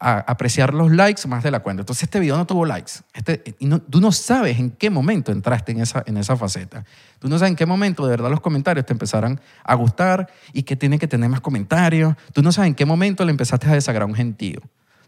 a- 0.01 0.19
apreciar 0.19 0.75
los 0.75 0.91
likes 0.93 1.27
más 1.29 1.43
de 1.43 1.51
la 1.51 1.61
cuenta. 1.61 1.83
Entonces 1.83 2.05
este 2.05 2.21
video 2.21 2.37
no 2.37 2.47
tuvo 2.47 2.65
likes. 2.67 2.93
Este, 3.15 3.57
y 3.59 3.67
no- 3.67 3.81
tú 3.81 4.01
no 4.01 4.13
sabes 4.13 4.59
en 4.59 4.71
qué 4.71 4.91
momento 4.91 5.33
entraste 5.33 5.73
en 5.73 5.81
esa, 5.81 6.03
en 6.07 6.17
esa 6.17 6.37
faceta. 6.37 6.85
Tú 7.19 7.29
no 7.29 7.39
sabes 7.39 7.51
en 7.51 7.57
qué 7.57 7.67
momento 7.67 8.05
de 8.05 8.11
verdad 8.11 8.31
los 8.31 8.41
comentarios 8.41 8.87
te 8.87 8.93
empezarán 8.93 9.41
a 9.65 9.75
gustar 9.75 10.29
y 10.53 10.63
que 10.63 10.77
tiene 10.77 10.99
que 10.99 11.09
tener 11.09 11.29
más 11.29 11.41
comentarios. 11.41 12.15
Tú 12.33 12.43
no 12.43 12.53
sabes 12.53 12.69
en 12.69 12.75
qué 12.75 12.85
momento 12.85 13.25
le 13.25 13.31
empezaste 13.31 13.69
a 13.69 13.73
desagradar 13.73 14.09
a 14.09 14.11
un 14.11 14.15
gentío. 14.15 14.61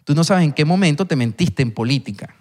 Tú 0.04 0.14
no 0.14 0.24
sabes 0.24 0.44
en 0.44 0.52
qué 0.52 0.64
momento 0.64 1.06
te 1.06 1.16
mentiste 1.16 1.62
en 1.62 1.72
política. 1.72 2.34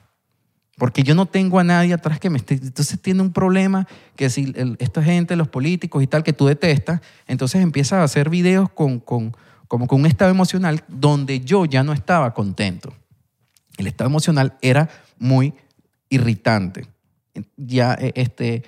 Porque 0.77 1.01
yo 1.01 1.15
no 1.15 1.25
tengo 1.25 1.59
a 1.59 1.63
nadie 1.63 1.93
atrás 1.93 2.19
que 2.19 2.29
me 2.29 2.37
esté... 2.37 2.53
Entonces 2.53 3.01
tiene 3.01 3.23
un 3.23 3.33
problema 3.33 3.87
que 4.15 4.29
si 4.29 4.53
esta 4.77 5.01
gente, 5.01 5.35
los 5.35 5.47
políticos 5.47 6.03
y 6.03 6.07
tal, 6.07 6.23
que 6.23 6.33
tú 6.33 6.45
detestas, 6.45 7.01
entonces 7.25 7.63
empiezas 7.63 7.99
a 7.99 8.03
hacer 8.03 8.29
videos 8.29 8.69
con, 8.69 8.99
con, 8.99 9.35
como 9.67 9.87
con 9.87 10.01
un 10.01 10.05
estado 10.05 10.31
emocional 10.31 10.83
donde 10.87 11.41
yo 11.41 11.65
ya 11.65 11.83
no 11.83 11.93
estaba 11.93 12.33
contento. 12.33 12.93
El 13.77 13.87
estado 13.87 14.09
emocional 14.09 14.57
era 14.61 14.89
muy 15.19 15.53
irritante. 16.09 16.85
Ya 17.57 17.93
eh, 17.99 18.11
este, 18.15 18.63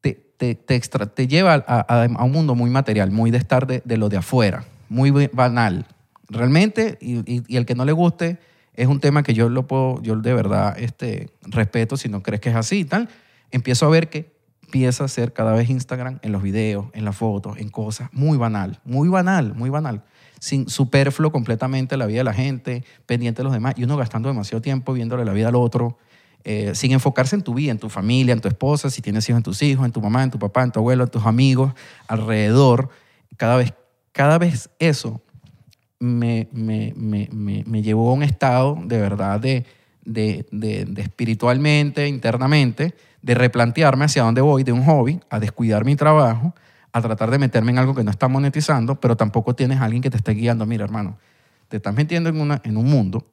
te, 0.00 0.14
te, 0.36 0.54
te, 0.54 1.26
lleva 1.28 1.54
a, 1.66 2.04
a- 2.04 2.24
un 2.24 2.32
mundo 2.32 2.54
muy 2.54 2.70
material, 2.70 3.10
muy 3.10 3.30
de 3.30 3.38
estar 3.38 3.66
de, 3.66 3.82
de 3.84 3.96
lo 3.96 4.08
de 4.08 4.16
afuera, 4.16 4.64
muy 4.88 5.10
banal. 5.32 5.86
Realmente, 6.28 6.98
y, 7.00 7.18
y- 7.32 7.56
el 7.56 7.66
que 7.66 7.74
no 7.74 7.84
le 7.84 7.92
guste, 7.92 8.38
es 8.74 8.86
un 8.86 9.00
tema 9.00 9.22
que 9.22 9.34
yo 9.34 9.48
lo 9.48 9.66
puedo, 9.66 10.00
yo 10.02 10.16
de 10.16 10.34
verdad 10.34 10.78
este, 10.78 11.30
respeto 11.42 11.96
si 11.96 12.08
no 12.08 12.22
crees 12.22 12.40
que 12.40 12.50
es 12.50 12.56
así 12.56 12.84
tal. 12.84 13.08
Empiezo 13.50 13.86
a 13.86 13.88
ver 13.88 14.08
que 14.08 14.37
empieza 14.68 15.04
a 15.04 15.08
ser 15.08 15.32
cada 15.32 15.52
vez 15.54 15.70
Instagram 15.70 16.18
en 16.20 16.30
los 16.30 16.42
videos, 16.42 16.88
en 16.92 17.06
las 17.06 17.16
fotos, 17.16 17.56
en 17.56 17.70
cosas, 17.70 18.10
muy 18.12 18.36
banal, 18.36 18.80
muy 18.84 19.08
banal, 19.08 19.54
muy 19.54 19.70
banal. 19.70 20.04
Sin 20.40 20.68
superfluo 20.68 21.32
completamente 21.32 21.96
la 21.96 22.04
vida 22.04 22.18
de 22.18 22.24
la 22.24 22.34
gente, 22.34 22.84
pendiente 23.06 23.38
de 23.38 23.44
los 23.44 23.52
demás, 23.54 23.74
y 23.78 23.84
uno 23.84 23.96
gastando 23.96 24.28
demasiado 24.28 24.60
tiempo 24.60 24.92
viéndole 24.92 25.24
la 25.24 25.32
vida 25.32 25.48
al 25.48 25.54
otro, 25.54 25.96
eh, 26.44 26.72
sin 26.74 26.92
enfocarse 26.92 27.34
en 27.34 27.42
tu 27.42 27.54
vida, 27.54 27.72
en 27.72 27.78
tu 27.78 27.88
familia, 27.88 28.34
en 28.34 28.42
tu 28.42 28.48
esposa, 28.48 28.90
si 28.90 29.00
tienes 29.00 29.26
hijos, 29.30 29.38
en 29.38 29.42
tus 29.42 29.62
hijos, 29.62 29.86
en 29.86 29.92
tu 29.92 30.02
mamá, 30.02 30.22
en 30.22 30.30
tu 30.30 30.38
papá, 30.38 30.62
en 30.62 30.70
tu 30.70 30.80
abuelo, 30.80 31.04
en 31.04 31.10
tus 31.10 31.24
amigos, 31.24 31.72
alrededor. 32.06 32.90
Cada 33.38 33.56
vez, 33.56 33.72
cada 34.12 34.36
vez 34.36 34.68
eso 34.78 35.22
me, 35.98 36.46
me, 36.52 36.92
me, 36.94 37.28
me, 37.32 37.82
llevó 37.82 38.10
a 38.10 38.12
un 38.12 38.22
estado 38.22 38.78
de 38.84 39.00
verdad 39.00 39.40
de, 39.40 39.64
de- 40.04 40.46
de 40.50 41.02
espiritualmente, 41.02 42.06
internamente, 42.06 42.94
de 43.22 43.34
replantearme 43.34 44.04
hacia 44.04 44.22
dónde 44.22 44.40
voy, 44.40 44.64
de 44.64 44.72
un 44.72 44.84
hobby, 44.84 45.20
a 45.30 45.40
descuidar 45.40 45.84
mi 45.84 45.96
trabajo, 45.96 46.54
a 46.92 47.02
tratar 47.02 47.30
de 47.30 47.38
meterme 47.38 47.72
en 47.72 47.78
algo 47.78 47.94
que 47.94 48.04
no 48.04 48.10
está 48.10 48.28
monetizando, 48.28 49.00
pero 49.00 49.16
tampoco 49.16 49.54
tienes 49.54 49.80
a 49.80 49.84
alguien 49.84 50.02
que 50.02 50.10
te 50.10 50.16
esté 50.16 50.32
guiando. 50.32 50.66
Mira, 50.66 50.84
hermano, 50.84 51.18
te 51.68 51.76
estás 51.76 51.94
metiendo 51.94 52.28
en, 52.28 52.40
una, 52.40 52.60
en 52.64 52.76
un 52.76 52.88
mundo 52.88 53.26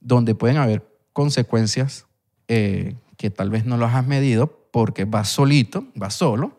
donde 0.00 0.34
pueden 0.34 0.56
haber 0.56 0.86
consecuencias 1.12 2.06
eh, 2.48 2.96
que 3.16 3.30
tal 3.30 3.50
vez 3.50 3.64
no 3.64 3.76
las 3.76 3.94
has 3.94 4.06
medido 4.06 4.68
porque 4.70 5.04
vas 5.04 5.28
solito, 5.28 5.84
vas 5.94 6.14
solo, 6.14 6.56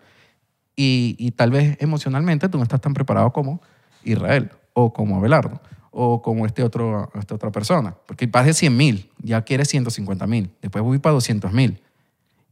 y, 0.76 1.16
y 1.20 1.32
tal 1.32 1.52
vez 1.52 1.78
emocionalmente 1.80 2.50
tú 2.50 2.58
no 2.58 2.64
estás 2.64 2.82
tan 2.82 2.94
preparado 2.94 3.32
como 3.32 3.62
Israel 4.04 4.52
o 4.74 4.92
como 4.92 5.18
Abelardo 5.18 5.62
o 5.92 6.22
como 6.22 6.46
este 6.46 6.64
otro, 6.64 7.12
esta 7.14 7.36
otra 7.36 7.52
persona. 7.52 7.96
Porque 8.08 8.26
vas 8.26 8.46
de 8.46 8.54
100 8.54 8.76
mil, 8.76 9.12
ya 9.20 9.44
quieres 9.44 9.70
150 9.70 10.26
mil, 10.28 10.52
después 10.62 10.84
voy 10.84 10.98
para 10.98 11.14
200 11.14 11.54
mil. 11.54 11.82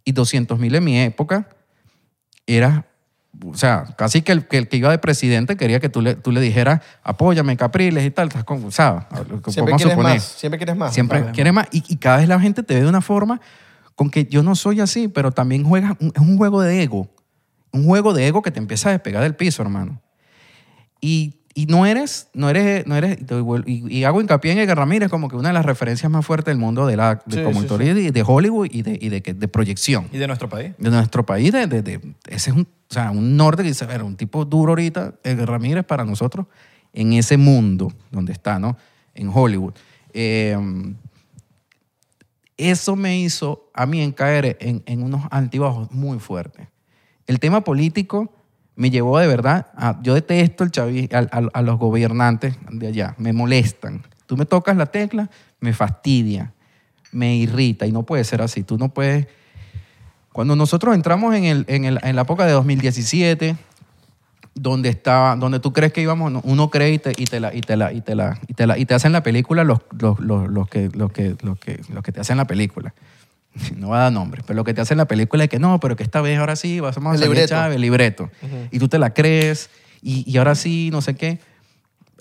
Y 0.04 0.12
200 0.14 0.58
mil 0.60 0.74
en 0.76 0.84
mi 0.84 1.00
época 1.00 1.48
era, 2.48 2.86
o 3.46 3.54
sea, 3.56 3.86
casi 3.98 4.22
que 4.22 4.32
el, 4.32 4.48
que 4.48 4.58
el 4.58 4.68
que 4.68 4.78
iba 4.78 4.90
de 4.92 4.98
presidente 4.98 5.56
quería 5.58 5.80
que 5.80 5.90
tú 5.90 6.02
le, 6.02 6.16
tú 6.16 6.32
le 6.32 6.42
dijeras, 6.42 6.82
apóyame, 7.04 7.56
Capriles 7.58 8.06
y 8.06 8.12
tal, 8.12 8.28
estás 8.30 8.44
con. 8.44 8.62
Lo 8.62 8.70
que 8.70 9.52
Siempre 9.52 9.76
quieres 9.76 9.94
suponer. 9.94 10.14
más. 10.16 10.24
Siempre 10.24 10.58
quieres 10.58 10.76
más. 10.76 10.94
Siempre 10.94 11.22
Vale. 11.22 11.32
quiere 11.34 11.52
más. 11.52 11.68
Y, 11.72 11.84
y 11.88 11.98
cada 11.98 12.18
vez 12.18 12.28
la 12.28 12.40
gente 12.40 12.64
te 12.64 12.74
ve 12.76 12.82
de 12.82 12.90
una 12.90 13.02
forma 13.02 13.40
con 13.96 14.10
que 14.10 14.26
yo 14.26 14.42
no 14.44 14.56
soy 14.56 14.80
así, 14.82 15.08
pero 15.08 15.32
también 15.32 15.64
juegas, 15.64 15.94
un- 16.00 16.12
es 16.16 16.22
un 16.22 16.38
juego 16.38 16.62
de 16.62 16.82
ego. 16.82 17.08
Un 17.72 17.86
juego 17.86 18.14
de 18.14 18.28
ego 18.28 18.42
que 18.42 18.52
te 18.52 18.60
empieza 18.60 18.90
a 18.90 18.92
despegar 18.94 19.22
del 19.24 19.36
piso, 19.36 19.62
hermano. 19.62 20.02
Y, 21.00 21.41
y 21.54 21.66
no 21.66 21.86
eres, 21.86 22.30
no 22.34 22.50
eres, 22.50 22.88
no 22.88 22.96
eres, 22.96 23.18
y, 23.66 23.98
y 23.98 24.04
hago 24.06 24.22
hincapié 24.22 24.54
en 24.54 24.60
Edgar 24.60 24.78
Ramírez 24.78 25.10
como 25.10 25.28
que 25.30 25.36
una 25.36 25.50
de 25.50 25.54
las 25.54 25.66
referencias 25.66 26.10
más 26.12 26.26
fuertes 26.26 26.46
del 26.54 26.58
mundo 26.58 26.86
de 26.88 26.96
la, 26.96 27.16
de 27.26 27.38
Sí, 27.38 27.44
como 27.44 27.62
sí, 27.62 27.68
y 27.84 27.94
de, 27.94 28.12
de 28.12 28.24
Hollywood 28.26 28.68
y 28.72 28.82
de, 28.84 28.98
y 29.02 29.10
de, 29.10 29.20
de 29.22 29.48
proyección 29.48 30.08
Y 30.14 30.18
de 30.18 30.28
nuestro 30.28 30.48
país. 30.50 30.74
de 30.78 30.90
nuestro 30.90 31.26
país, 31.26 31.52
de, 31.52 32.00
ese 32.28 32.50
es 32.52 32.56
un, 32.56 32.62
o 32.62 32.94
sea, 32.94 33.12
un 33.12 33.36
norte 33.36 33.64
que 33.64 33.70
dice, 33.70 33.86
"Ver, 33.86 34.02
un 34.04 34.16
tipo 34.16 34.46
duro 34.46 34.72
ahorita, 34.72 35.16
Edgar 35.24 35.50
Ramírez 35.50 35.84
para 35.86 36.06
nosotros, 36.06 36.46
en 36.94 37.14
ese 37.14 37.38
mundo 37.38 37.92
donde 38.12 38.32
está, 38.34 38.58
¿no? 38.60 38.78
En 39.14 39.30
Hollywood. 39.34 39.74
Eh, 40.14 40.58
eso 42.58 42.96
me 42.96 43.20
hizo 43.20 43.70
a 43.74 43.86
mí 43.86 44.02
en 44.02 44.12
caer 44.12 44.58
en, 44.60 44.84
en 44.86 45.04
unos 45.04 45.24
altibajos 45.32 45.92
muy 45.92 46.20
fuertes. 46.20 46.68
El 47.28 47.40
tema 47.40 47.64
político 47.64 48.34
me 48.76 48.90
llevó 48.90 49.20
de 49.20 49.28
verdad 49.28 49.68
a, 49.76 50.00
yo 50.02 50.14
detesto 50.14 50.64
el 50.64 50.72
chavi, 50.72 51.10
a, 51.12 51.62
los 51.62 51.78
gobernantes 51.78 52.56
de 52.72 52.88
allá, 52.88 53.16
me 53.18 53.34
molestan. 53.34 54.02
Tú 54.26 54.38
me 54.38 54.46
tocas 54.46 54.78
la 54.78 54.86
tecla, 54.86 55.30
me 55.60 55.74
fastidia, 55.74 56.54
me 57.12 57.36
irrita 57.36 57.86
y 57.86 57.92
no 57.92 58.04
puede 58.04 58.24
ser 58.24 58.42
así. 58.42 58.64
Tú 58.64 58.78
no 58.78 58.90
puedes... 58.90 59.28
Cuando 60.32 60.56
nosotros 60.56 60.96
entramos 60.96 61.36
en, 61.36 61.44
el, 61.44 61.66
en, 61.68 61.84
el- 61.86 62.00
en 62.02 62.16
la 62.16 62.22
época 62.22 62.46
de 62.46 62.54
2017, 62.54 63.58
donde 64.56 64.90
está, 64.90 65.36
donde 65.38 65.60
tú 65.60 65.74
crees 65.74 65.92
que 65.92 66.02
íbamos, 66.02 66.32
no, 66.32 66.42
uno 66.46 66.70
cree 66.70 66.94
y 66.94 67.00
te, 67.00 67.12
y 67.18 67.26
te 67.26 67.40
la, 67.40 67.54
y 67.54 67.62
te 67.62 67.76
la, 67.76 67.92
y 67.92 68.02
te 68.02 68.16
la, 68.16 68.40
y 68.48 68.54
te 68.54 68.68
la, 68.68 68.78
y 68.78 68.86
te 68.86 68.94
hacen 68.94 69.12
la 69.12 69.24
película 69.24 69.64
los, 69.66 69.80
los, 69.98 70.20
los, 70.20 70.50
los 70.50 70.70
que, 70.70 70.90
los 70.94 71.12
que, 71.12 71.36
los 71.42 71.60
que, 71.60 71.82
los 71.94 72.04
que 72.04 72.12
te 72.14 72.22
hacen 72.22 72.38
la 72.38 72.46
película. 72.46 72.94
No 73.76 73.90
va 73.90 73.98
a 73.98 74.04
dar 74.04 74.14
nombre, 74.14 74.42
pero 74.46 74.56
lo 74.58 74.64
que 74.64 74.74
te 74.74 74.82
hacen 74.82 74.98
la 74.98 75.06
película 75.06 75.44
es 75.44 75.50
que 75.50 75.60
no, 75.60 75.80
pero 75.80 75.96
que 75.96 76.04
esta 76.04 76.22
vez 76.22 76.38
ahora 76.40 76.56
sí 76.56 76.80
vas 76.80 76.98
a 76.98 77.02
salir 77.02 77.20
libreto. 77.30 77.50
Chávez, 77.50 77.76
el 77.76 77.82
libreto. 77.82 78.30
Y 78.72 78.80
tú 78.80 78.88
te 78.88 78.98
la 79.00 79.14
crees 79.14 79.70
y, 80.02 80.30
y 80.32 80.38
ahora 80.38 80.56
sí, 80.56 80.90
no 80.92 81.02
sé 81.02 81.16
qué. 81.16 81.40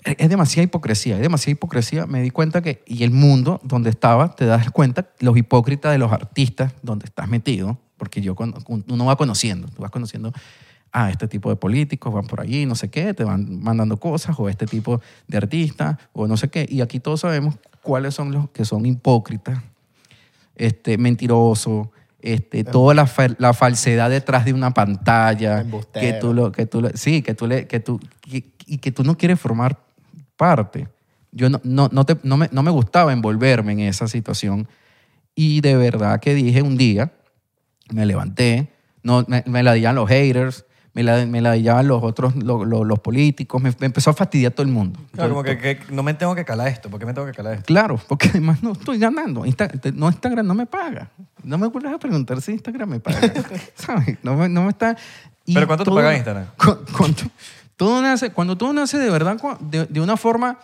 Es 0.03 0.15
es 0.17 0.29
demasiada 0.29 0.63
hipocresía, 0.63 1.15
es 1.15 1.21
demasiada 1.21 1.51
hipocresía. 1.51 2.07
Me 2.07 2.21
di 2.21 2.31
cuenta 2.31 2.61
que, 2.61 2.83
y 2.87 3.03
el 3.03 3.11
mundo 3.11 3.61
donde 3.63 3.89
estaba, 3.91 4.35
te 4.35 4.45
das 4.45 4.71
cuenta, 4.71 5.09
los 5.19 5.37
hipócritas 5.37 5.91
de 5.91 5.99
los 5.99 6.11
artistas 6.11 6.73
donde 6.81 7.05
estás 7.05 7.27
metido, 7.29 7.77
porque 7.97 8.19
yo, 8.21 8.33
cuando- 8.35 8.57
uno 8.67 9.05
va 9.05 9.15
conociendo, 9.15 9.67
tú 9.67 9.83
vas 9.83 9.91
conociendo, 9.91 10.33
ah, 10.91 11.11
este 11.11 11.27
tipo 11.27 11.49
de 11.51 11.55
políticos 11.55 12.11
van 12.11 12.25
por 12.25 12.41
allí, 12.41 12.65
no 12.65 12.73
sé 12.75 12.89
qué, 12.89 13.13
te 13.13 13.23
van 13.23 13.61
mandando 13.61 13.97
cosas, 13.97 14.35
o 14.39 14.49
este 14.49 14.65
tipo 14.65 15.01
de 15.27 15.37
artistas, 15.37 15.97
o 16.13 16.27
no 16.27 16.35
sé 16.35 16.49
qué. 16.49 16.65
Y 16.67 16.81
aquí 16.81 16.99
todos 16.99 17.19
sabemos 17.21 17.55
cuáles 17.83 18.15
son 18.15 18.31
los 18.31 18.49
que 18.49 18.65
son 18.65 18.85
hipócritas, 18.87 19.59
este, 20.65 20.97
mentirosos, 20.97 21.87
este, 22.21 22.63
toda 22.63 22.93
la, 22.93 23.07
fa- 23.07 23.35
la 23.39 23.53
falsedad 23.53 24.09
detrás 24.09 24.45
de 24.45 24.53
una 24.53 24.71
pantalla, 24.73 25.61
Embustero. 25.61 26.05
que 26.05 26.13
tú 26.13 26.33
lo, 26.33 26.51
que 26.51 26.65
tú 26.67 26.81
lo- 26.81 26.89
sí, 26.95 27.21
que 27.23 27.33
tú 27.33 27.47
le, 27.47 27.67
que 27.67 27.79
tú, 27.79 27.99
que- 28.21 28.51
y 28.67 28.77
que 28.77 28.91
tú 28.91 29.03
no 29.03 29.17
quieres 29.17 29.39
formar 29.39 29.79
parte. 30.37 30.87
Yo 31.31 31.49
no, 31.49 31.59
no, 31.63 31.89
no, 31.91 32.05
te- 32.05 32.17
no 32.23 32.37
me, 32.37 32.47
no 32.51 32.61
me 32.61 32.71
gustaba 32.71 33.11
envolverme 33.13 33.71
en 33.73 33.79
esa 33.81 34.07
situación 34.07 34.67
y 35.33 35.61
de 35.61 35.75
verdad 35.75 36.19
que 36.19 36.35
dije 36.35 36.61
un 36.61 36.77
día, 36.77 37.11
me 37.91 38.05
levanté, 38.05 38.69
no, 39.03 39.25
me, 39.27 39.43
me 39.47 39.63
la 39.63 39.73
dillaban 39.73 39.95
los 39.95 40.07
haters, 40.09 40.65
me 40.93 41.03
la, 41.03 41.25
me 41.25 41.39
la 41.41 41.53
dillaban 41.53 41.87
los 41.87 42.03
otros, 42.03 42.35
lo- 42.35 42.65
lo- 42.65 42.83
los 42.83 42.99
políticos, 42.99 43.61
me, 43.61 43.73
me 43.79 43.85
empezó 43.85 44.09
a 44.09 44.13
fastidiar 44.13 44.51
todo 44.51 44.65
el 44.65 44.71
mundo. 44.73 44.99
Claro, 45.13 45.29
como 45.31 45.43
que, 45.43 45.57
que 45.57 45.79
no 45.89 46.03
me 46.03 46.13
tengo 46.13 46.35
que 46.35 46.43
calar 46.43 46.67
esto. 46.67 46.89
¿Por 46.89 46.99
qué 46.99 47.05
me 47.05 47.13
tengo 47.13 47.25
que 47.27 47.33
calar 47.33 47.53
esto? 47.53 47.65
Claro, 47.65 47.99
porque 48.07 48.27
además 48.29 48.61
no 48.61 48.73
estoy 48.73 48.97
ganando. 48.99 49.45
Insta- 49.45 49.69
te- 49.79 49.91
no, 49.93 50.07
Instagram 50.09 50.45
no 50.45 50.53
me 50.53 50.65
paga. 50.65 51.09
No 51.43 51.57
me 51.57 51.67
vuelvas 51.67 51.93
a 51.93 51.97
preguntar 51.99 52.41
si 52.41 52.51
Instagram 52.51 52.89
me 52.89 52.99
paga. 52.99 53.19
¿Sabes? 53.75 54.17
No 54.23 54.35
me, 54.35 54.49
no 54.49 54.63
me 54.63 54.69
está... 54.69 54.95
y 55.45 55.53
¿Pero 55.53 55.65
cuánto 55.67 55.83
te 55.85 55.91
paga 55.91 56.13
Instagram? 56.15 56.45
cu- 56.57 56.77
Cuando, 56.97 57.21
todo 57.77 58.01
nace, 58.01 58.31
cuando 58.31 58.57
todo 58.57 58.73
nace 58.73 58.97
de 58.97 59.09
verdad, 59.09 59.37
cu- 59.39 59.57
de, 59.61 59.85
de 59.85 60.01
una 60.01 60.17
forma 60.17 60.59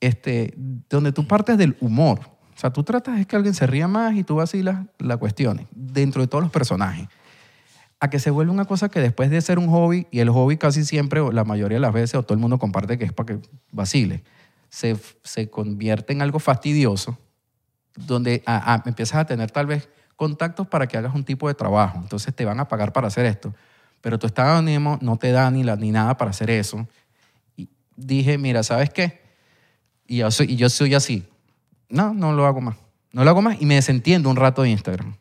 este, 0.00 0.54
donde 0.88 1.12
tú 1.12 1.26
partes 1.26 1.58
del 1.58 1.76
humor. 1.80 2.20
O 2.54 2.58
sea, 2.58 2.70
tú 2.72 2.82
tratas 2.84 3.16
de 3.18 3.26
que 3.26 3.36
alguien 3.36 3.52
se 3.54 3.66
ría 3.66 3.86
más 3.88 4.14
y 4.14 4.24
tú 4.24 4.36
vacilas 4.36 4.86
la 4.98 5.16
cuestión 5.18 5.66
dentro 5.72 6.22
de 6.22 6.28
todos 6.28 6.42
los 6.44 6.50
personajes. 6.52 7.08
A 8.00 8.10
que 8.10 8.18
se 8.18 8.30
vuelve 8.30 8.52
una 8.52 8.66
cosa 8.66 8.88
que 8.90 9.00
después 9.00 9.30
de 9.30 9.40
ser 9.40 9.58
un 9.58 9.68
hobby, 9.68 10.06
y 10.10 10.18
el 10.20 10.28
hobby 10.30 10.56
casi 10.58 10.84
siempre, 10.84 11.20
o 11.20 11.32
la 11.32 11.44
mayoría 11.44 11.76
de 11.76 11.80
las 11.80 11.92
veces, 11.94 12.14
o 12.16 12.22
todo 12.22 12.34
el 12.34 12.40
mundo 12.40 12.58
comparte 12.58 12.98
que 12.98 13.04
es 13.04 13.12
para 13.12 13.26
que 13.26 13.38
vacile, 13.72 14.22
se, 14.68 14.96
se 15.22 15.48
convierte 15.48 16.12
en 16.12 16.20
algo 16.20 16.38
fastidioso, 16.38 17.16
donde 17.96 18.42
a- 18.44 18.74
a- 18.74 18.82
empiezas 18.86 19.16
a 19.18 19.24
tener 19.24 19.50
tal 19.50 19.66
vez 19.66 19.88
contactos 20.16 20.66
para 20.66 20.86
que 20.86 20.98
hagas 20.98 21.14
un 21.14 21.24
tipo 21.24 21.48
de 21.48 21.54
trabajo. 21.54 21.98
Entonces 22.02 22.34
te 22.34 22.44
van 22.44 22.60
a 22.60 22.68
pagar 22.68 22.92
para 22.92 23.06
hacer 23.08 23.24
esto. 23.26 23.54
Pero 24.02 24.18
tu 24.18 24.26
estado 24.26 24.52
de 24.52 24.58
ánimo 24.58 24.98
no 25.00 25.16
te 25.16 25.30
da 25.32 25.50
ni, 25.50 25.62
la, 25.64 25.76
ni 25.76 25.90
nada 25.90 26.16
para 26.18 26.30
hacer 26.30 26.50
eso. 26.50 26.86
Y 27.56 27.68
dije, 27.96 28.36
mira, 28.38 28.62
¿sabes 28.62 28.90
qué? 28.90 29.20
Y 30.06 30.18
yo, 30.18 30.30
soy, 30.30 30.52
y 30.52 30.56
yo 30.56 30.68
soy 30.68 30.94
así. 30.94 31.26
No, 31.88 32.12
no 32.12 32.32
lo 32.32 32.44
hago 32.46 32.60
más. 32.60 32.76
No 33.12 33.24
lo 33.24 33.30
hago 33.30 33.40
más 33.42 33.60
y 33.60 33.64
me 33.66 33.74
desentiendo 33.76 34.28
un 34.28 34.36
rato 34.36 34.62
de 34.62 34.70
Instagram. 34.70 35.16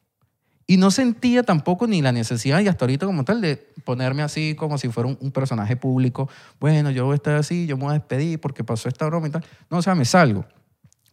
Y 0.67 0.77
no 0.77 0.89
sentía 0.89 1.43
tampoco 1.43 1.85
ni 1.85 2.01
la 2.01 2.11
necesidad, 2.11 2.59
y 2.59 2.67
hasta 2.67 2.85
ahorita 2.85 3.05
como 3.05 3.23
tal, 3.23 3.39
de 3.39 3.57
ponerme 3.83 4.23
así 4.23 4.55
como 4.55 4.77
si 4.79 4.89
fuera 4.89 5.09
un, 5.09 5.17
un 5.21 5.31
personaje 5.31 5.75
público. 5.75 6.27
Bueno, 6.59 6.89
yo 6.89 7.05
voy 7.05 7.13
a 7.13 7.15
estar 7.15 7.35
así, 7.35 7.67
yo 7.67 7.77
me 7.77 7.83
voy 7.83 7.91
a 7.91 7.99
despedir 7.99 8.39
porque 8.41 8.63
pasó 8.63 8.89
esta 8.89 9.05
broma 9.05 9.27
y 9.27 9.29
tal. 9.31 9.45
No, 9.69 9.77
o 9.77 9.81
sea, 9.83 9.93
me 9.93 10.05
salgo. 10.05 10.45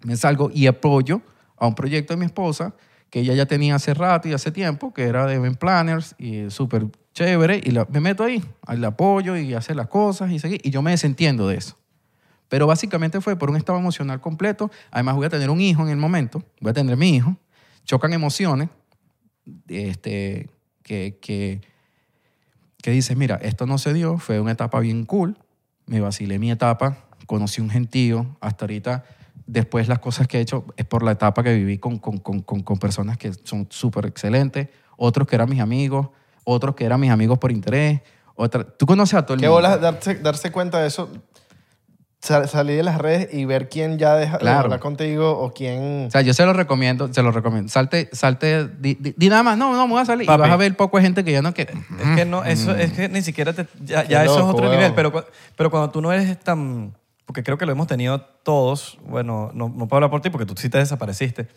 Me 0.05 0.17
salgo 0.17 0.51
y 0.53 0.67
apoyo 0.67 1.21
a 1.59 1.67
un 1.67 1.75
proyecto 1.75 2.15
de 2.15 2.19
mi 2.19 2.25
esposa 2.27 2.75
que 3.11 3.21
ella 3.21 3.35
ya 3.35 3.45
tenía 3.45 3.75
hace 3.75 3.93
rato 3.93 4.27
y 4.27 4.33
hace 4.33 4.51
tiempo, 4.51 4.95
que 4.95 5.03
era 5.05 5.27
de 5.27 5.35
event 5.35 5.59
planners 5.59 6.15
y 6.19 6.49
súper 6.51 6.87
chévere. 7.13 7.61
Y 7.63 7.73
la- 7.73 7.87
me 7.91 8.01
meto 8.01 8.25
ahí, 8.25 8.43
al 8.67 8.83
apoyo 8.87 9.37
y 9.37 9.53
hacer 9.53 9.77
las 9.77 9.89
cosas 9.89 10.31
y 10.33 10.39
seguir. 10.39 10.63
Y 10.65 10.71
yo 10.71 10.81
me 10.81 10.93
desentiendo 10.93 11.47
de 11.47 11.57
eso. 11.57 11.77
Pero 12.49 12.67
básicamente 12.67 13.21
fue 13.21 13.37
por 13.37 13.51
un 13.51 13.57
estado 13.57 13.79
emocional 13.79 14.19
completo. 14.23 14.71
Además, 14.91 15.15
voy 15.17 15.27
a 15.27 15.29
tener 15.29 15.51
un 15.51 15.61
hijo 15.61 15.83
en 15.83 15.91
el 15.91 15.99
momento. 15.99 16.43
Voy 16.61 16.71
a 16.71 16.73
tener 16.73 16.97
mi 16.97 17.11
hijo. 17.17 17.37
Chocan 17.85 18.15
emociones 18.15 18.71
este, 19.69 20.51
que, 20.83 21.19
que, 21.21 21.61
que 22.83 22.91
dices, 22.91 23.17
mira, 23.17 23.37
esto 23.37 23.67
no 23.67 23.79
se 23.79 23.93
dio, 23.93 24.19
fue 24.19 24.41
una 24.41 24.53
etapa 24.53 24.81
bien 24.81 25.05
cool, 25.05 25.37
me 25.87 26.01
vacilé 26.01 26.39
mi 26.39 26.51
etapa, 26.51 26.99
conocí 27.27 27.61
un 27.61 27.71
gentío, 27.71 28.37
hasta 28.41 28.65
ahorita, 28.65 29.05
después 29.47 29.89
las 29.89 29.99
cosas 29.99 30.29
que 30.29 30.39
he 30.39 30.41
hecho 30.41 30.65
es 30.77 30.85
por 30.85 31.03
la 31.03 31.13
etapa 31.13 31.43
que 31.43 31.55
viví 31.55 31.79
con, 31.79 31.99
con, 31.99 32.19
con, 32.19 32.41
con, 32.41 32.79
personas 32.79 33.19
que 33.19 33.33
son 33.45 33.67
súper 33.71 34.07
excelentes, 34.07 34.69
otros 34.97 35.27
que 35.27 35.35
eran 35.37 35.49
mis 35.49 35.61
amigos, 35.61 36.09
otros 36.45 36.75
que 36.75 36.85
eran 36.85 37.01
mis 37.01 37.11
amigos 37.11 37.39
por 37.39 37.53
interés, 37.53 38.01
otra, 38.35 38.65
tú 38.65 38.87
conoces 38.87 39.15
a 39.15 39.27
todo 39.27 39.35
el 39.35 39.41
Qué 39.41 39.47
mundo. 39.47 39.57
bolas 39.57 39.81
darse, 39.81 40.15
darse 40.17 40.51
cuenta 40.51 40.81
de 40.81 40.89
eso, 40.89 41.11
sal- 42.23 42.49
salir 42.49 42.77
de 42.77 42.83
las 42.83 42.99
redes 42.99 43.29
y 43.35 43.45
ver 43.45 43.69
quién 43.69 43.99
ya 43.99 44.15
deja 44.15 44.35
de 44.35 44.39
Claro. 44.39 44.61
hablar 44.61 44.81
contigo 44.81 45.39
o 45.39 45.53
quién... 45.53 46.07
O 46.07 46.11
sea, 46.11 46.21
yo 46.23 46.33
se 46.35 46.45
lo 46.47 46.53
recomiendo, 46.53 47.13
se 47.13 47.23
lo 47.23 47.33
recomiendo. 47.33 47.69
Salte, 47.69 48.09
salte, 48.13 48.69
di, 48.79 48.95
di- 48.95 49.15
di 49.17 49.29
nada 49.29 49.43
más, 49.43 49.59
no, 49.59 49.75
no, 49.75 49.87
me 49.87 49.93
voy 49.95 50.03
a 50.03 50.07
salir 50.07 50.27
Papi. 50.27 50.39
y 50.39 50.41
vas 50.43 50.51
a 50.51 50.57
ver 50.57 50.77
poco 50.77 50.97
de 50.99 51.03
gente 51.03 51.25
que 51.25 51.33
ya 51.33 51.43
no 51.43 51.53
quiere. 51.53 51.75
Es 51.75 52.17
que 52.17 52.25
no, 52.25 52.45
eso, 52.45 52.75
es 52.75 52.93
que 52.93 53.09
ni 53.09 53.23
siquiera 53.23 53.53
te, 53.53 53.67
ya, 53.85 54.05
ya 54.05 54.25
eso 54.25 54.37
es 54.39 54.45
otro 54.45 54.67
weón. 54.69 54.77
nivel. 54.77 54.95
Pero, 54.95 55.27
pero 55.57 55.71
cuando 55.71 55.91
tú 55.91 56.01
no 56.01 56.13
eres 56.13 56.39
tan. 56.41 56.95
Porque 57.27 57.43
creo 57.43 57.57
que 57.59 57.67
lo 57.67 57.73
hemos 57.73 57.87
tenido 57.87 58.21
todos. 58.21 58.99
Bueno, 59.07 59.51
no, 59.55 59.69
no 59.69 59.87
puedo 59.89 59.97
hablar 59.99 60.11
por 60.11 60.21
ti 60.21 60.31
porque 60.31 60.45
tú 60.47 60.55
sí 60.57 60.69
te 60.69 60.79
desapareciste. 60.79 61.49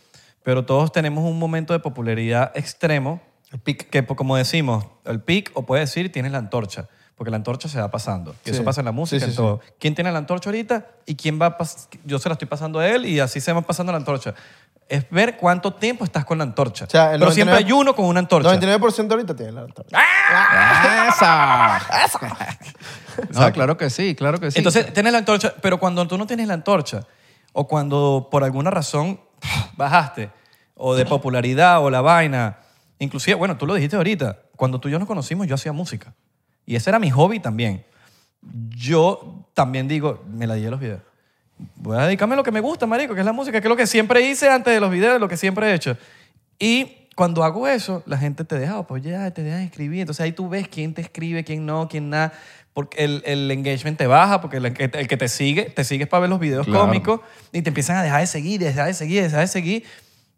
Pero 0.43 0.63
todos 0.65 0.91
tenemos 0.91 1.23
un 1.23 1.37
momento 1.39 1.73
de 1.73 1.79
popularidad 1.79 2.51
extremo. 2.55 3.19
El 3.51 3.59
pic. 3.59 3.89
Que, 3.89 4.03
pues, 4.03 4.15
como 4.17 4.35
decimos, 4.37 4.85
el 5.05 5.21
pic, 5.21 5.51
o 5.53 5.65
puedes 5.65 5.89
decir, 5.89 6.11
tienes 6.11 6.31
la 6.31 6.37
antorcha. 6.37 6.87
Porque 7.15 7.31
la 7.31 7.37
antorcha 7.37 7.69
se 7.69 7.79
va 7.79 7.89
pasando. 7.89 8.31
Y 8.45 8.49
Sí. 8.49 8.55
eso 8.55 8.63
pasa 8.65 8.81
en 8.81 8.85
la 8.85 8.91
música, 8.91 9.19
Sí, 9.19 9.25
sí, 9.25 9.31
en 9.31 9.35
todo. 9.37 9.61
¿Quién 9.79 9.95
tiene 9.95 10.11
la 10.11 10.17
antorcha 10.17 10.49
ahorita? 10.49 10.85
¿Y 11.05 11.15
quién 11.15 11.39
va 11.41 11.47
a 11.47 11.57
Yo 12.03 12.19
se 12.19 12.27
la 12.29 12.33
estoy 12.33 12.47
pasando 12.47 12.79
a 12.79 12.87
él 12.87 13.05
y 13.05 13.19
así 13.21 13.39
se 13.39 13.53
va 13.53 13.61
pasando 13.61 13.91
la 13.93 13.97
antorcha. 13.97 14.33
Es 14.87 15.09
ver 15.09 15.37
cuánto 15.37 15.73
tiempo 15.73 16.03
estás 16.03 16.25
con 16.25 16.37
la 16.37 16.43
antorcha. 16.43 16.85
O 16.85 16.89
sea, 16.89 17.13
el 17.13 17.19
pero 17.19 17.31
siempre 17.31 17.53
99 17.53 17.65
hay 17.65 17.71
uno 17.81 17.95
con 17.95 18.05
una 18.05 18.19
antorcha. 18.19 18.49
99% 18.49 19.11
ahorita 19.11 19.35
tiene 19.35 19.51
la 19.53 19.61
antorcha. 19.61 19.97
¡Esa! 21.09 21.79
No, 23.29 23.51
claro 23.53 23.77
que 23.77 23.89
sí, 23.89 24.13
claro 24.13 24.39
que 24.41 24.51
sí. 24.51 24.57
Entonces, 24.57 24.93
tienes 24.93 25.13
la 25.13 25.19
antorcha, 25.19 25.53
pero 25.61 25.79
cuando 25.79 26.05
tú 26.05 26.17
no 26.17 26.27
tienes 26.27 26.47
la 26.49 26.53
antorcha, 26.53 27.07
o 27.53 27.65
cuando 27.65 28.27
por 28.29 28.43
alguna 28.43 28.69
razón 28.71 29.21
bajaste, 29.77 30.31
o 30.75 30.95
de 30.95 31.05
popularidad, 31.05 31.81
o 31.81 31.89
la 31.89 32.01
vaina, 32.01 32.59
inclusive, 32.99 33.35
bueno, 33.35 33.55
tú 33.57 33.65
lo 33.65 33.73
dijiste 33.73 33.95
ahorita, 33.95 34.39
cuando 34.57 34.79
tú 34.81 34.89
y 34.89 34.91
yo 34.91 34.99
nos 34.99 35.07
conocimos, 35.07 35.47
yo 35.47 35.55
hacía 35.55 35.71
música. 35.71 36.13
Y 36.65 36.75
ese 36.75 36.89
era 36.89 36.99
mi 36.99 37.09
hobby 37.11 37.39
también. 37.39 37.83
Yo 38.69 39.47
también 39.53 39.87
digo, 39.87 40.23
me 40.29 40.47
la 40.47 40.55
di 40.55 40.65
a 40.65 40.69
los 40.71 40.79
videos. 40.79 41.01
Voy 41.75 41.97
a 41.97 42.01
dedicarme 42.05 42.33
a 42.33 42.37
lo 42.37 42.43
que 42.43 42.51
me 42.51 42.59
gusta, 42.59 42.85
marico, 42.85 43.13
que 43.13 43.21
es 43.21 43.25
la 43.25 43.31
música, 43.33 43.59
que 43.61 43.67
es 43.67 43.69
lo 43.69 43.77
que 43.77 43.87
siempre 43.87 44.21
hice 44.27 44.49
antes 44.49 44.73
de 44.73 44.79
los 44.79 44.91
videos, 44.91 45.19
lo 45.19 45.27
que 45.27 45.37
siempre 45.37 45.69
he 45.69 45.73
hecho. 45.73 45.97
Y 46.59 47.07
cuando 47.15 47.43
hago 47.43 47.67
eso, 47.67 48.03
la 48.05 48.17
gente 48.17 48.43
te 48.43 48.59
deja 48.59 48.77
apoyar, 48.77 49.31
te 49.31 49.41
deja 49.41 49.61
escribir. 49.63 50.01
Entonces 50.01 50.21
ahí 50.23 50.31
tú 50.33 50.49
ves 50.49 50.67
quién 50.67 50.93
te 50.93 51.01
escribe, 51.01 51.43
quién 51.43 51.65
no, 51.65 51.87
quién 51.87 52.09
nada. 52.09 52.33
Porque 52.73 53.05
el, 53.05 53.23
el 53.25 53.49
engagement 53.51 53.97
te 53.97 54.05
baja, 54.05 54.41
porque 54.41 54.57
el, 54.57 54.73
que- 54.73 54.91
el 54.93 55.07
que 55.07 55.15
te 55.15 55.29
sigue, 55.29 55.63
te 55.69 55.85
sigues 55.85 56.07
para 56.09 56.21
ver 56.21 56.29
los 56.29 56.41
videos 56.41 56.65
Claro. 56.65 56.81
cómicos 56.85 57.21
y 57.53 57.61
te 57.61 57.69
empiezan 57.69 57.95
a 57.95 58.03
dejar 58.03 58.19
de 58.19 58.27
seguir, 58.27 58.59
dejar 58.59 58.87
de 58.87 58.93
seguir, 58.93 59.23
dejar 59.23 59.39
de 59.39 59.47
seguir. 59.47 59.83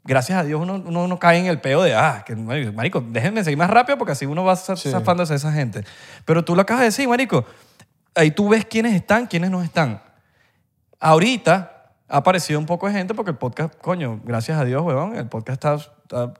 Gracias 0.07 0.39
a 0.39 0.43
Dios 0.45 0.61
uno, 0.61 0.75
uno 0.85 1.07
no 1.07 1.19
cae 1.19 1.37
en 1.37 1.47
el 1.47 1.59
peo 1.59 1.83
de, 1.83 1.93
ah, 1.93 2.23
que, 2.25 2.33
marico, 2.35 3.03
déjenme 3.05 3.43
seguir 3.43 3.57
más 3.57 3.69
rápido 3.69 3.97
porque 3.97 4.13
así 4.13 4.25
uno 4.25 4.43
va 4.45 4.55
Sí. 4.55 4.89
zafándose 4.89 5.33
de 5.33 5.37
esa 5.37 5.51
gente. 5.51 5.83
Pero 6.23 6.45
tú 6.45 6.55
lo 6.55 6.61
acabas 6.61 6.79
de 6.81 6.85
decir, 6.85 7.07
marico. 7.09 7.45
Ahí 8.15 8.31
tú 8.31 8.47
ves 8.49 8.65
quiénes 8.65 8.93
están, 8.95 9.27
quiénes 9.27 9.51
no 9.51 9.61
están. 9.61 10.01
Ahorita 10.99 11.91
ha 12.07 12.17
aparecido 12.17 12.59
un 12.59 12.65
poco 12.65 12.87
de 12.87 12.93
gente 12.93 13.13
porque 13.13 13.31
el 13.31 13.37
podcast, 13.37 13.75
coño, 13.81 14.21
gracias 14.23 14.57
a 14.57 14.63
Dios, 14.65 14.81
huevón, 14.81 15.15
el 15.15 15.27
podcast 15.27 15.53
está, 15.53 15.75
está, 15.75 16.33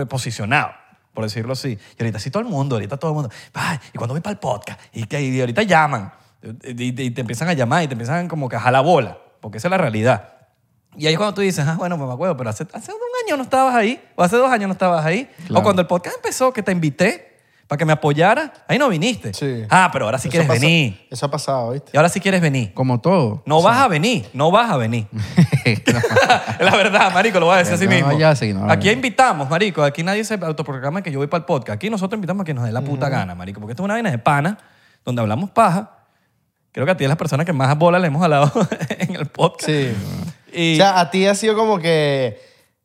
eh, 0.00 0.06
posicionado, 0.06 0.70
por 1.14 1.24
decirlo 1.24 1.54
así. 1.54 1.78
Y 1.98 2.02
ahorita 2.02 2.18
sí 2.18 2.30
todo 2.30 2.42
el 2.42 2.48
mundo, 2.48 2.76
ahorita 2.76 2.98
todo 2.98 3.12
el 3.12 3.14
mundo, 3.14 3.30
"Ay, 3.54 3.78
y 3.94 3.98
cuando 3.98 4.12
voy 4.14 4.20
para 4.20 4.32
el 4.32 4.38
podcast, 4.38 4.78
y, 4.92 5.04
que- 5.06 5.20
y 5.22 5.40
ahorita 5.40 5.62
llaman, 5.62 6.12
y, 6.62 6.84
y- 6.84 7.06
y 7.06 7.10
te 7.10 7.22
empiezan 7.22 7.48
a 7.48 7.54
llamar 7.54 7.82
y 7.82 7.88
te 7.88 7.94
empiezan 7.94 8.28
como 8.28 8.48
que 8.48 8.56
a 8.56 8.60
jalar 8.60 8.84
bola, 8.84 9.16
porque 9.40 9.56
esa 9.58 9.68
es 9.68 9.70
la 9.70 9.78
realidad. 9.78 10.34
Y 10.98 11.06
ahí 11.06 11.12
es 11.14 11.18
cuando 11.18 11.34
tú 11.34 11.40
dices, 11.42 11.64
ah, 11.66 11.74
bueno, 11.78 11.96
me 11.98 12.12
acuerdo, 12.12 12.36
pero 12.36 12.50
hace, 12.50 12.66
hace 12.72 12.90
un 12.92 12.98
año 13.26 13.36
no 13.36 13.42
estabas 13.42 13.74
ahí, 13.74 14.00
o 14.14 14.22
hace 14.22 14.36
dos 14.36 14.50
años 14.50 14.66
no 14.68 14.72
estabas 14.72 15.04
ahí. 15.04 15.28
Claro. 15.46 15.60
O 15.60 15.62
cuando 15.62 15.82
el 15.82 15.88
podcast 15.88 16.16
empezó, 16.16 16.52
que 16.52 16.62
te 16.62 16.72
invité 16.72 17.36
para 17.66 17.78
que 17.78 17.84
me 17.84 17.92
apoyara, 17.92 18.52
ahí 18.68 18.78
no 18.78 18.88
viniste. 18.88 19.34
Sí. 19.34 19.64
Ah, 19.68 19.90
pero 19.92 20.04
ahora 20.04 20.18
sí 20.18 20.28
Eso 20.28 20.30
quieres 20.32 20.46
pasa- 20.48 20.60
venir. 20.60 21.06
Eso 21.10 21.26
ha 21.26 21.30
pasado, 21.30 21.70
¿viste? 21.72 21.90
Y 21.92 21.96
ahora 21.96 22.08
sí 22.08 22.20
quieres 22.20 22.40
venir. 22.40 22.72
Como 22.74 23.00
todo. 23.00 23.42
No 23.44 23.60
vas 23.60 23.78
a 23.78 23.88
venir, 23.88 24.28
no 24.32 24.50
vas 24.52 24.70
a 24.70 24.76
venir. 24.76 25.08
la 26.60 26.76
verdad, 26.76 27.12
marico, 27.12 27.40
lo 27.40 27.46
voy 27.46 27.56
a 27.56 27.58
decir 27.58 27.74
así 27.74 27.84
No, 27.86 27.90
mismo. 27.90 28.18
ya 28.18 28.34
sí, 28.36 28.52
no, 28.54 28.70
aquí 28.70 28.88
invitamos, 28.90 29.50
marico. 29.50 29.82
Aquí 29.82 30.02
nadie 30.02 30.22
se 30.24 30.34
autoprograma 30.34 31.02
que 31.02 31.10
yo 31.10 31.18
voy 31.18 31.26
para 31.26 31.40
el 31.40 31.44
podcast. 31.44 31.74
Aquí 31.76 31.90
nosotros 31.90 32.16
invitamos 32.16 32.42
a 32.42 32.44
quien 32.44 32.56
nos 32.56 32.64
dé 32.66 32.72
la 32.72 32.82
puta 32.82 33.08
gana, 33.08 33.34
marico. 33.34 33.60
Porque 33.60 33.72
esto 33.72 33.82
es 33.82 33.84
una 33.84 33.94
vaina 33.94 34.10
de 34.10 34.18
pana. 34.18 34.58
donde 35.04 35.20
hablamos 35.22 35.50
paja. 35.50 35.92
Creo 36.72 36.84
que 36.84 36.92
a 36.92 36.96
ti 36.96 37.04
es 37.04 37.08
la 37.10 37.16
persona 37.16 37.44
que 37.44 37.52
más 37.52 37.76
bola 37.78 37.98
le 37.98 38.08
hemos 38.08 38.22
hablado 38.22 38.52
en 38.98 39.16
el 39.16 39.26
podcast. 39.26 39.66
Sí. 39.70 39.92
Y, 40.56 40.74
O 40.74 40.76
sea, 40.76 40.98
a 40.98 41.10
ti 41.10 41.26
ha 41.26 41.34
sido 41.34 41.54
como 41.54 41.78
que 41.78 42.40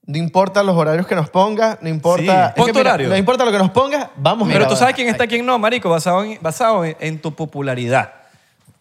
no 0.05 0.17
importa 0.17 0.61
los 0.61 0.75
horarios 0.75 1.07
que 1.07 1.15
nos 1.15 1.29
pongas, 1.29 1.77
no 1.81 1.89
importa... 1.89 2.49
Sí. 2.49 2.53
Pon 2.57 2.65
que 2.65 2.73
tu 2.73 2.79
horario. 2.79 3.07
No 3.07 3.17
importa 3.17 3.45
lo 3.45 3.51
que 3.51 3.57
nos 3.57 3.71
pongas, 3.71 4.09
vamos 4.17 4.49
a 4.49 4.51
pero 4.51 4.67
tú 4.67 4.75
sabes 4.75 4.93
quién 4.93 5.07
está 5.07 5.25
quién 5.27 5.45
no, 5.45 5.57
marico, 5.57 5.89
basado 5.89 6.23
en, 6.23 6.37
basado 6.41 6.83
en, 6.83 6.97
en 6.99 7.19
tu 7.19 7.33
popularidad. 7.33 8.20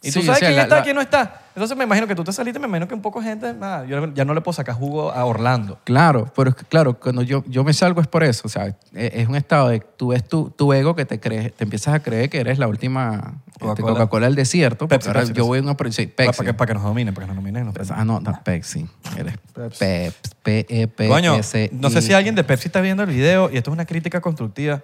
Y 0.03 0.11
tú 0.12 0.20
Sí, 0.20 0.26
sabes 0.26 0.38
o 0.38 0.40
sea, 0.40 0.48
quién 0.48 0.57
la- 0.57 0.62
está 0.62 0.76
la- 0.76 0.82
quién 0.82 0.96
no 0.96 1.03
está. 1.03 1.42
Entonces 1.55 1.76
me 1.76 1.84
imagino 1.84 2.07
que 2.07 2.14
tú 2.14 2.24
te 2.24 2.32
saliste, 2.32 2.59
me 2.59 2.66
imagino 2.66 2.88
que 2.88 2.94
un 2.94 3.03
poco 3.03 3.20
gente, 3.20 3.53
nada, 3.53 3.84
yo 3.84 4.11
ya 4.14 4.24
no 4.24 4.32
le 4.32 4.40
puedo 4.40 4.55
sacar 4.55 4.74
jugo 4.74 5.11
a 5.12 5.24
Orlando. 5.26 5.78
Claro, 5.84 6.32
pero 6.34 6.51
es 6.51 6.57
que, 6.57 6.64
claro, 6.64 6.98
cuando 6.98 7.20
yo, 7.22 7.44
yo 7.48 7.64
me 7.64 7.74
salgo 7.74 8.01
es 8.01 8.07
por 8.07 8.22
eso. 8.24 8.42
O 8.46 8.48
sea, 8.48 8.66
es, 8.68 8.76
es 8.94 9.28
un 9.28 9.36
estado 9.36 9.68
de 9.68 9.80
tú 9.80 10.09
ves 10.09 10.26
tu, 10.26 10.48
tu 10.51 10.72
ego 10.72 10.94
que 10.96 11.05
te 11.05 11.20
crees, 11.20 11.53
te 11.55 11.64
empiezas 11.64 11.92
a 11.92 12.01
creer 12.01 12.30
que 12.30 12.40
eres 12.40 12.59
la 12.59 12.66
última 12.66 13.34
este, 13.48 13.59
Coca-Cola. 13.66 13.92
Coca-Cola 13.92 14.26
del 14.26 14.36
desierto. 14.36 14.86
porque 14.88 14.94
Pepsi, 14.94 15.09
ahora 15.09 15.20
Pepsi, 15.20 15.32
yo 15.32 15.34
Pepsi. 15.34 15.48
voy 15.48 15.59
a 15.59 15.62
una 15.62 15.76
pro- 15.76 15.92
sí, 15.92 16.07
Para, 16.07 16.28
Pepsi. 16.30 16.44
que, 16.46 16.55
para 16.55 16.68
que 16.68 16.74
nos 16.74 16.82
dominen, 16.84 17.12
para 17.12 17.26
que 17.26 17.34
nos 17.34 17.36
dominen. 17.36 17.66
nos 17.66 17.90
Ah, 17.90 18.05
no, 18.07 18.20
no, 18.20 18.40
Pepsi. 18.42 18.86
Eres 19.18 19.34
Pepsi. 19.53 19.78
Peps, 19.80 20.34
P-E-P-S. 20.42 21.09
Coño, 21.11 21.36
no 21.36 21.42
sé 21.90 21.98
I. 21.98 22.03
si 22.03 22.12
alguien 22.14 22.34
de 22.36 22.44
Pepsi 22.44 22.68
está 22.68 22.80
viendo 22.80 23.03
el 23.03 23.11
video 23.11 23.51
y 23.53 23.59
esto 23.59 23.70
es 23.70 23.74
una 23.74 23.84
crítica 23.84 24.20
constructiva 24.22 24.80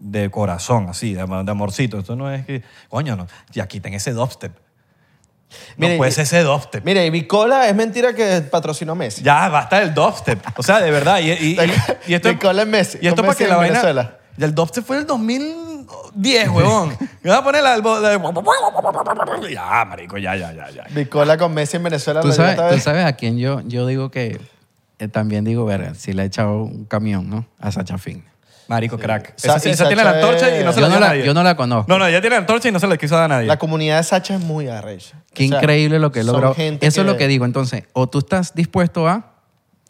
de 0.00 0.30
corazón, 0.30 0.88
así, 0.88 1.14
de, 1.14 1.24
de 1.26 1.50
amorcito. 1.50 1.98
Esto 1.98 2.16
no 2.16 2.32
es 2.32 2.44
que, 2.46 2.62
coño, 2.88 3.16
no. 3.16 3.26
Y 3.54 3.60
aquí 3.60 3.80
ten 3.80 3.94
ese 3.94 4.12
dubstep. 4.12 4.52
No 5.78 5.88
puede 5.96 6.10
ser 6.12 6.24
ese 6.24 6.42
dubstep. 6.42 6.84
Mire, 6.84 7.06
y 7.06 7.10
Bicola 7.10 7.68
es 7.68 7.74
mentira 7.74 8.12
que 8.12 8.42
patrocinó 8.42 8.94
Messi. 8.94 9.22
Ya, 9.22 9.48
basta 9.48 9.80
del 9.80 9.94
dubstep. 9.94 10.38
O 10.58 10.62
sea, 10.62 10.80
de 10.80 10.90
verdad. 10.90 11.20
Y, 11.20 11.30
y- 11.32 11.58
y- 11.58 11.72
y 12.06 12.14
esto, 12.14 12.28
Bicola 12.28 12.62
es 12.62 12.68
Messi. 12.68 12.98
y 13.00 13.06
esto 13.06 13.22
para 13.22 13.28
Messi 13.28 13.44
que 13.44 13.48
la 13.48 13.56
vaina... 13.56 13.72
Venezuela. 13.74 14.18
Y 14.36 14.44
el 14.44 14.54
dubstep 14.54 14.84
fue 14.84 14.96
en 14.96 15.00
el 15.02 15.06
2010, 15.06 16.48
huevón. 16.50 16.90
Me 17.22 17.30
voy 17.30 17.38
a 17.38 17.42
poner 17.42 17.64
el... 17.64 17.82
de- 17.82 19.52
Ya, 19.54 19.84
marico, 19.86 20.18
ya, 20.18 20.36
ya, 20.36 20.52
ya, 20.52 20.70
ya. 20.70 20.84
Bicola 20.90 21.36
con 21.38 21.54
Messi 21.54 21.76
en 21.78 21.82
Venezuela. 21.82 22.20
¿Tú 22.20 22.30
sabes, 22.32 22.56
tú 22.74 22.78
sabes 22.80 23.04
a 23.06 23.14
quién 23.14 23.38
yo, 23.38 23.60
yo 23.62 23.86
digo 23.86 24.10
que 24.10 24.38
eh, 24.98 25.08
también 25.08 25.44
digo, 25.44 25.64
verga, 25.64 25.94
si 25.94 26.12
le 26.12 26.22
he 26.24 26.26
echado 26.26 26.62
un 26.64 26.84
camión, 26.84 27.28
¿no? 27.30 27.46
A 27.58 27.72
Sacha 27.72 27.96
Fitness. 27.98 28.26
Marico, 28.68 28.98
crack. 28.98 29.32
Sa- 29.36 29.56
Esa, 29.56 29.68
y 29.68 29.72
esa 29.72 29.86
tiene 29.88 30.04
la 30.04 30.12
Sacha 30.12 30.26
antorcha 30.26 30.60
y 30.60 30.64
no 30.64 30.72
se 30.72 30.80
Yo 30.80 30.82
la 30.82 30.88
dio 30.88 30.88
no 30.88 30.96
a 30.96 31.00
la, 31.00 31.08
nadie. 31.14 31.24
yo 31.26 31.34
no 31.34 31.42
la 31.42 31.56
conozco. 31.56 31.86
No, 31.90 31.98
no, 31.98 32.06
ella 32.06 32.20
tiene 32.20 32.36
la 32.36 32.40
antorcha 32.40 32.68
y 32.68 32.72
no 32.72 32.78
se 32.78 32.86
la 32.86 32.96
quiso 32.96 33.14
dar 33.16 33.24
a 33.24 33.28
nadie. 33.28 33.46
La 33.46 33.58
comunidad 33.58 33.96
de 33.96 34.04
Sacha 34.04 34.34
es 34.34 34.40
muy 34.40 34.68
arrecha. 34.68 35.22
Qué 35.34 35.46
O 35.46 35.48
sea, 35.48 35.58
increíble 35.58 35.98
lo 35.98 36.12
que 36.12 36.22
son 36.22 36.34
logró. 36.34 36.54
gente 36.54 36.86
Eso 36.86 37.00
es 37.00 37.06
lo 37.06 37.16
que 37.16 37.26
digo. 37.28 37.44
Entonces, 37.46 37.84
o 37.94 38.08
tú 38.08 38.18
estás 38.18 38.54
dispuesto 38.54 39.08
a, 39.08 39.32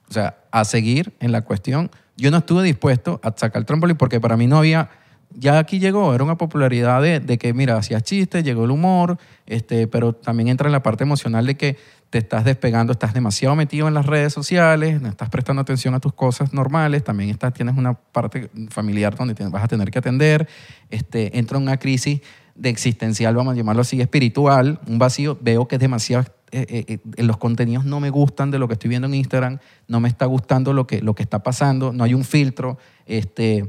o 0.08 0.12
sea, 0.12 0.36
a 0.52 0.64
seguir 0.64 1.12
en 1.20 1.32
la 1.32 1.42
cuestión. 1.42 1.90
Yo 2.16 2.30
no 2.30 2.38
estuve 2.38 2.62
dispuesto 2.62 3.20
a 3.22 3.32
sacar 3.36 3.60
el 3.60 3.66
trampolín 3.66 3.96
porque 3.96 4.20
para 4.20 4.36
mí 4.36 4.46
no 4.46 4.58
había. 4.58 4.88
Ya 5.34 5.58
aquí 5.58 5.78
llegó, 5.78 6.14
era 6.14 6.24
una 6.24 6.38
popularidad 6.38 7.02
de, 7.02 7.20
de 7.20 7.36
que, 7.36 7.52
mira, 7.52 7.76
hacías 7.76 8.02
chistes, 8.02 8.42
llegó 8.44 8.64
el 8.64 8.70
humor, 8.70 9.18
este, 9.44 9.86
pero 9.86 10.14
también 10.14 10.48
entra 10.48 10.68
en 10.68 10.72
la 10.72 10.82
parte 10.82 11.04
emocional 11.04 11.44
de 11.44 11.54
que 11.56 11.76
te 12.10 12.18
estás 12.18 12.44
despegando, 12.44 12.92
estás 12.92 13.12
demasiado 13.12 13.54
metido 13.54 13.86
en 13.86 13.94
las 13.94 14.06
redes 14.06 14.32
sociales, 14.32 15.00
no 15.02 15.08
estás 15.08 15.28
prestando 15.28 15.60
atención 15.60 15.94
a 15.94 16.00
tus 16.00 16.14
cosas 16.14 16.52
normales, 16.54 17.04
también 17.04 17.28
estás, 17.30 17.52
tienes 17.52 17.76
una 17.76 17.94
parte 17.94 18.50
familiar 18.70 19.14
donde 19.14 19.34
te 19.34 19.46
vas 19.48 19.62
a 19.64 19.68
tener 19.68 19.90
que 19.90 19.98
atender, 19.98 20.48
este, 20.90 21.38
entra 21.38 21.58
una 21.58 21.76
crisis 21.76 22.20
de 22.54 22.70
existencial, 22.70 23.36
vamos 23.36 23.52
a 23.54 23.56
llamarlo 23.56 23.82
así, 23.82 24.00
espiritual, 24.00 24.80
un 24.86 24.98
vacío, 24.98 25.38
veo 25.40 25.68
que 25.68 25.76
es 25.76 25.80
demasiado, 25.80 26.24
eh, 26.50 26.84
eh, 26.88 26.98
eh, 27.16 27.22
los 27.22 27.36
contenidos 27.36 27.84
no 27.84 28.00
me 28.00 28.08
gustan 28.10 28.50
de 28.50 28.58
lo 28.58 28.68
que 28.68 28.72
estoy 28.74 28.88
viendo 28.88 29.06
en 29.06 29.14
Instagram, 29.14 29.58
no 29.86 30.00
me 30.00 30.08
está 30.08 30.24
gustando 30.24 30.72
lo 30.72 30.86
que, 30.86 31.02
lo 31.02 31.14
que 31.14 31.22
está 31.22 31.42
pasando, 31.42 31.92
no 31.92 32.04
hay 32.04 32.14
un 32.14 32.24
filtro, 32.24 32.78
este, 33.06 33.68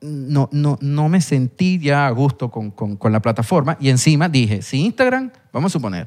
no, 0.00 0.48
no, 0.52 0.78
no 0.80 1.08
me 1.08 1.20
sentí 1.20 1.80
ya 1.80 2.06
a 2.06 2.10
gusto 2.12 2.50
con, 2.52 2.70
con- 2.70 2.96
con 2.96 3.10
la 3.12 3.20
plataforma 3.20 3.76
y 3.80 3.88
encima 3.88 4.28
dije, 4.28 4.62
si 4.62 4.78
Instagram, 4.84 5.32
vamos 5.52 5.72
a 5.72 5.74
suponer, 5.74 6.06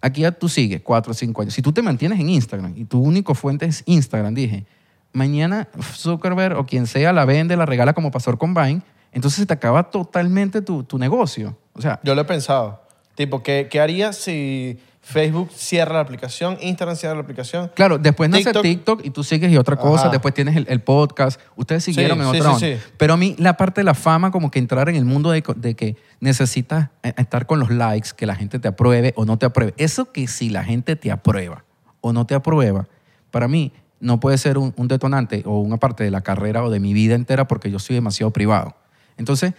aquí 0.00 0.22
ya 0.22 0.32
tú 0.32 0.48
sigues 0.48 0.82
cuatro 0.82 1.12
o 1.12 1.14
cinco 1.14 1.42
años, 1.42 1.54
si 1.54 1.62
tú 1.62 1.72
te 1.72 1.82
mantienes 1.82 2.20
en 2.20 2.28
Instagram 2.28 2.74
y 2.76 2.84
tu 2.84 3.00
único 3.00 3.34
fuente 3.34 3.66
es 3.66 3.82
Instagram, 3.86 4.34
dije, 4.34 4.64
mañana 5.12 5.68
Zuckerberg 5.94 6.56
o 6.56 6.66
quien 6.66 6.86
sea 6.86 7.12
la 7.12 7.24
vende, 7.24 7.56
la 7.56 7.66
regala 7.66 7.92
como 7.92 8.10
pasó 8.10 8.36
con 8.38 8.54
Vine, 8.54 8.82
entonces 9.12 9.40
se 9.40 9.46
te 9.46 9.54
acaba 9.54 9.90
totalmente 9.90 10.62
tu, 10.62 10.84
tu 10.84 10.98
negocio. 10.98 11.56
O 11.72 11.80
sea, 11.80 12.00
Yo 12.02 12.14
lo 12.14 12.22
he 12.22 12.24
pensado. 12.24 12.82
Tipo, 13.14 13.42
¿qué, 13.42 13.68
qué 13.70 13.80
haría 13.80 14.12
si 14.12 14.78
Facebook 15.10 15.50
cierra 15.54 15.94
la 15.94 16.00
aplicación, 16.00 16.56
Instagram 16.60 16.96
cierra 16.96 17.14
la 17.14 17.20
aplicación? 17.22 17.70
Claro, 17.74 17.98
después 17.98 18.30
nace 18.30 18.52
TikTok. 18.52 19.00
Y 19.04 19.10
tú 19.10 19.24
sigues 19.24 19.50
y 19.52 19.56
otra 19.56 19.76
cosa, 19.76 20.04
Ajá. 20.04 20.10
después 20.12 20.32
tienes 20.34 20.56
el, 20.56 20.66
el 20.68 20.80
podcast, 20.80 21.40
ustedes 21.56 21.84
siguieron 21.84 22.18
Sí, 22.18 22.24
en 22.24 22.32
sí, 22.32 22.38
otra 22.40 22.58
sí, 22.58 22.64
onda. 22.66 22.76
sí. 22.78 22.92
Pero 22.96 23.14
a 23.14 23.16
mí 23.16 23.34
la 23.38 23.56
parte 23.56 23.80
de 23.80 23.84
la 23.84 23.94
fama, 23.94 24.30
como 24.30 24.50
que 24.50 24.58
entrar 24.58 24.88
en 24.88 24.96
el 24.96 25.04
mundo 25.04 25.30
de, 25.30 25.42
que 25.42 25.96
necesitas 26.20 26.88
eh, 27.02 27.12
estar 27.16 27.46
con 27.46 27.58
los 27.58 27.70
likes, 27.70 28.10
que 28.16 28.26
la 28.26 28.34
gente 28.36 28.58
te 28.58 28.68
apruebe 28.68 29.12
o 29.16 29.24
no 29.24 29.36
te 29.38 29.46
apruebe. 29.46 29.74
Eso 29.76 30.12
que 30.12 30.26
si 30.28 30.48
la 30.50 30.64
gente 30.64 30.96
te 30.96 31.10
aprueba 31.10 31.64
o 32.00 32.12
no 32.12 32.26
te 32.26 32.34
aprueba, 32.34 32.86
para 33.30 33.48
mí 33.48 33.72
no 34.00 34.20
puede 34.20 34.38
ser 34.38 34.56
un, 34.58 34.72
un 34.76 34.88
detonante 34.88 35.42
o 35.44 35.58
una 35.60 35.76
parte 35.76 36.04
de 36.04 36.10
la 36.10 36.22
carrera 36.22 36.64
o 36.64 36.70
de 36.70 36.80
mi 36.80 36.94
vida 36.94 37.14
entera 37.14 37.46
porque 37.46 37.70
yo 37.70 37.78
soy 37.78 37.94
demasiado 37.94 38.32
privado. 38.32 38.74
Entonces, 39.18 39.52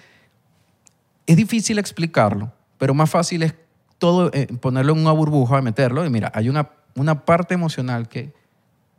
es 1.28 1.38
difícil 1.38 1.78
explicarlo, 1.78 2.52
pero 2.78 2.94
más 2.94 3.10
fácil 3.10 3.44
es 3.44 3.54
todo 4.02 4.32
eh, 4.34 4.48
ponerlo 4.60 4.94
en 4.94 5.00
una 5.00 5.12
burbuja, 5.12 5.62
meterlo. 5.62 6.04
Y 6.04 6.10
mira, 6.10 6.32
hay 6.34 6.50
una, 6.50 6.70
una 6.96 7.24
parte 7.24 7.54
emocional 7.54 8.10
que 8.10 8.34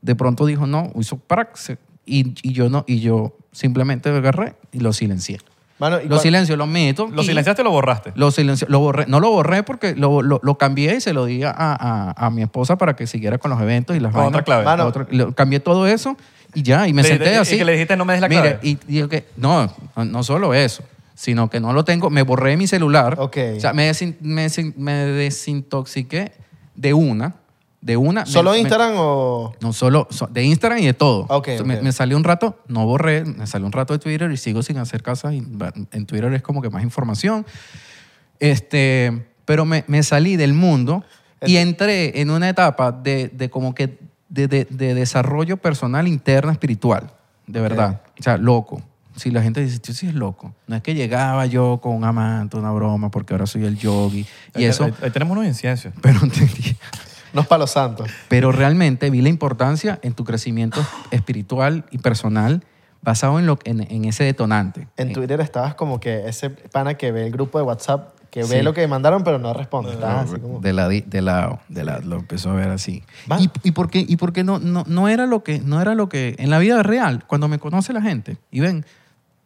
de 0.01 0.15
pronto 0.15 0.47
dijo 0.47 0.69
no, 0.69 0.93
hizo 0.97 1.17
prax 1.19 1.73
y, 2.07 2.35
y 2.49 2.53
yo 2.53 2.69
no, 2.71 2.85
y 2.87 3.01
yo 3.01 3.37
simplemente 3.51 4.11
lo 4.11 4.19
agarré 4.19 4.55
y 4.71 4.79
lo 4.79 4.93
silencié. 4.93 5.41
Mano, 5.81 6.01
y 6.01 6.07
Lo 6.07 6.21
silencio, 6.21 6.57
lo 6.57 6.69
meto. 6.69 7.09
¿Lo 7.09 7.25
silenciaste 7.25 7.63
o 7.63 7.65
lo 7.65 7.73
borraste? 7.73 8.13
Lo 8.15 8.31
silencio, 8.31 8.69
lo 8.71 8.79
borré. 8.79 9.07
No 9.09 9.19
lo 9.19 9.33
borré 9.33 9.65
porque 9.65 9.97
lo, 9.97 10.23
lo- 10.23 10.39
lo 10.41 10.57
cambié 10.57 10.95
y 10.95 11.01
se 11.01 11.13
lo 11.13 11.25
di 11.25 11.43
a, 11.43 11.51
a- 11.57 12.15
a 12.17 12.31
mi 12.31 12.43
esposa 12.43 12.79
para 12.79 12.95
que 12.95 13.09
siguiera 13.09 13.39
con 13.39 13.51
los 13.51 13.61
eventos 13.61 13.97
y 13.97 13.99
las 14.01 14.13
Con 14.13 14.21
vainas. 14.21 14.35
otra 14.35 14.45
clave. 14.45 14.65
Mano, 14.65 14.87
Otra- 14.87 15.09
lo- 15.11 15.35
cambié 15.35 15.59
todo 15.59 15.89
eso 15.89 16.17
y 16.55 16.63
ya, 16.63 16.87
y 16.87 16.93
me 16.93 17.03
Le- 17.03 17.09
senté 17.09 17.25
le- 17.25 17.33
y 17.33 17.39
así. 17.39 17.59
que 17.59 17.65
le 17.65 17.73
dijiste, 17.73 17.97
"No 17.97 18.05
me 18.05 18.13
des 18.13 18.23
la 18.23 18.29
Mire, 18.29 18.43
clave". 18.43 18.59
Y, 18.63 18.79
y 18.87 19.09
que, 19.09 19.27
no- 19.37 19.69
no 19.97 20.23
solo 20.23 20.55
eso, 20.55 20.85
sino 21.15 21.49
que 21.51 21.61
no 21.61 21.73
lo 21.73 21.85
tengo, 21.85 22.11
me 22.11 22.23
borré 22.23 22.57
mi 22.57 22.67
celular. 22.67 23.17
Ok. 23.19 23.37
O 23.57 23.61
sea, 23.61 23.73
me, 23.73 23.91
desin- 23.91 24.17
me, 24.21 24.47
desin- 24.47 24.75
me 24.77 24.93
desintoxiqué 24.95 26.33
de 26.75 26.95
una, 26.95 27.35
de 27.81 27.97
una. 27.97 28.25
¿Solo 28.27 28.53
me- 28.53 28.59
Instagram 28.61 28.93
o...? 28.97 29.55
no, 29.61 29.73
solo 29.73 30.07
so- 30.11 30.27
de 30.29 30.45
Instagram 30.45 30.79
y 30.79 30.87
de 30.87 30.95
todo. 30.95 31.27
Ok, 31.29 31.49
O 31.61 31.65
sea, 31.65 31.83
Me, 31.83 31.93
salió 31.93 32.17
un 32.17 32.25
rato, 32.25 32.59
no 32.69 32.87
borré, 32.87 33.25
me 33.25 33.47
salió 33.47 33.67
un 33.67 33.73
rato 33.73 33.93
de 33.93 33.99
Twitter 33.99 34.31
y 34.31 34.37
sigo 34.37 34.63
sin 34.63 34.79
hacer 34.79 35.03
casas. 35.03 35.35
y 35.35 35.43
En 35.93 36.07
Twitter 36.07 36.33
es 36.33 36.43
como 36.43 36.63
que 36.63 36.71
más 36.71 36.83
información. 36.83 37.45
Este, 38.39 39.27
pero 39.45 39.65
me, 39.65 39.85
me 39.87 40.03
salí 40.03 40.37
del 40.37 40.53
mundo 40.55 41.05
y 41.45 41.57
entré 41.57 42.21
en 42.21 42.31
una 42.31 42.49
etapa 42.49 42.93
de, 42.93 43.29
de 43.29 43.51
como 43.51 43.75
que 43.75 43.99
de, 44.29 44.49
de- 44.49 44.65
de 44.71 44.95
desarrollo 44.95 45.57
personal 45.57 46.09
interno 46.09 46.51
espiritual, 46.53 47.11
de 47.47 47.61
verdad. 47.61 48.01
O 48.19 48.23
sea, 48.23 48.37
loco. 48.39 48.81
Si 49.17 49.31
la 49.31 49.43
gente 49.43 49.61
dice, 49.63 49.79
tú 49.79 49.93
sí 49.93 50.07
es 50.09 50.15
loco. 50.15 50.55
No 50.67 50.77
es 50.77 50.83
que 50.83 50.95
llegaba 50.95 51.45
yo 51.47 51.81
con 51.83 51.95
un 51.95 52.05
amante, 52.05 52.57
una 52.57 52.71
broma, 52.73 53.11
porque 53.11 53.35
ahora 53.35 53.47
soy 53.47 53.65
el 53.65 53.77
yogi. 53.79 54.27
Y 54.55 54.59
Ahí- 54.59 54.65
eso, 54.65 54.85
Ahí, 54.85 54.95
ahí 55.03 55.11
tenemos 55.11 55.37
unos 55.37 55.47
inciensos. 55.47 55.93
pero 56.03 56.21
entendí. 56.23 56.77
No 57.33 57.41
es 57.43 57.47
para 57.47 57.61
los 57.61 57.71
santos. 57.71 58.09
Pero 58.29 58.53
realmente 58.53 59.09
vi 59.11 59.23
la 59.23 59.29
importancia 59.31 59.99
en 60.03 60.13
tu 60.15 60.25
crecimiento 60.25 60.85
espiritual 61.11 61.85
y 61.91 61.99
personal 61.99 62.63
basado 63.03 63.39
en, 63.39 63.47
lo, 63.47 63.59
en, 63.65 63.81
en 63.91 64.05
ese 64.05 64.25
detonante. 64.25 64.87
En 64.97 65.13
Twitter 65.13 65.41
estabas 65.41 65.75
como 65.75 65.99
que 65.99 66.29
ese 66.29 66.51
pana 66.51 66.95
que 66.95 67.11
ve 67.11 67.27
el 67.27 67.33
grupo 67.33 67.59
de 67.59 67.65
WhatsApp, 67.65 68.15
que 68.31 68.41
ve 68.45 68.59
Sí. 68.59 68.63
lo 68.63 68.73
que 68.75 68.87
mandaron, 68.87 69.25
pero 69.25 69.39
no 69.39 69.53
responde. 69.55 69.93
Estabas 69.93 70.31
así 70.31 70.41
como... 70.41 70.61
De 70.61 70.73
la, 70.73 70.89
de 70.89 71.21
la, 71.23 71.61
de 71.69 71.85
la, 71.85 71.99
lo 71.99 72.17
empezó 72.17 72.51
a 72.51 72.55
ver 72.55 72.69
así. 72.71 73.03
¿Y, 73.41 73.51
y 73.65 73.73
por 73.73 73.91
qué, 73.91 74.05
y 74.07 74.17
por 74.17 74.33
qué 74.33 74.45
no, 74.45 74.59
no, 74.59 74.85
no, 74.87 75.09
era 75.09 75.27
lo 75.27 75.43
que, 75.43 75.59
no 75.59 75.81
era 75.83 75.95
lo 75.95 76.09
que 76.09 76.37
en 76.39 76.49
la 76.51 76.59
vida 76.59 76.83
real, 76.83 77.25
cuando 77.27 77.49
me 77.49 77.59
conoce 77.59 77.93
la 77.93 78.03
gente 78.03 78.37
y 78.51 78.61
ven, 78.61 78.87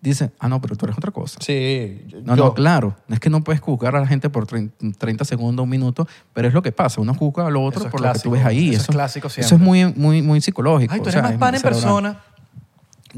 dice, 0.00 0.30
ah, 0.38 0.48
no, 0.48 0.60
pero 0.60 0.76
tú 0.76 0.86
eres 0.86 0.96
otra 0.96 1.10
cosa. 1.10 1.38
Sí. 1.40 2.02
yo- 2.06 2.20
No, 2.22 2.36
yo- 2.36 2.44
no, 2.46 2.54
claro. 2.54 2.96
Es 3.08 3.18
que 3.20 3.28
no 3.30 3.42
puedes 3.42 3.60
juzgar 3.60 3.96
a 3.96 4.00
la 4.00 4.06
gente 4.06 4.30
por 4.30 4.46
30, 4.46 4.74
30 4.98 5.24
segundos, 5.24 5.64
un 5.64 5.70
minuto, 5.70 6.06
pero 6.32 6.46
es 6.48 6.54
lo 6.54 6.62
que 6.62 6.72
pasa. 6.72 7.00
Uno 7.00 7.14
juzga 7.14 7.46
a 7.46 7.50
lo 7.50 7.62
otro 7.64 7.80
Eso 7.80 7.88
es 7.88 7.92
por 7.92 8.00
lo 8.00 8.12
que 8.12 8.18
tú 8.20 8.30
ves 8.30 8.44
ahí. 8.44 8.70
Eso 8.70 8.82
es 8.82 8.86
clásico 8.88 9.26
Eso 9.28 9.40
es 9.40 9.46
siempre. 9.48 9.66
muy, 9.66 9.92
muy, 9.94 10.22
muy 10.22 10.40
psicológico. 10.40 10.92
Ay, 10.94 11.00
tú 11.00 11.06
o 11.06 11.08
eres 11.08 11.14
sea, 11.20 11.22
más 11.22 11.38
pan 11.38 11.54
en 11.54 11.62
persona. 11.62 12.20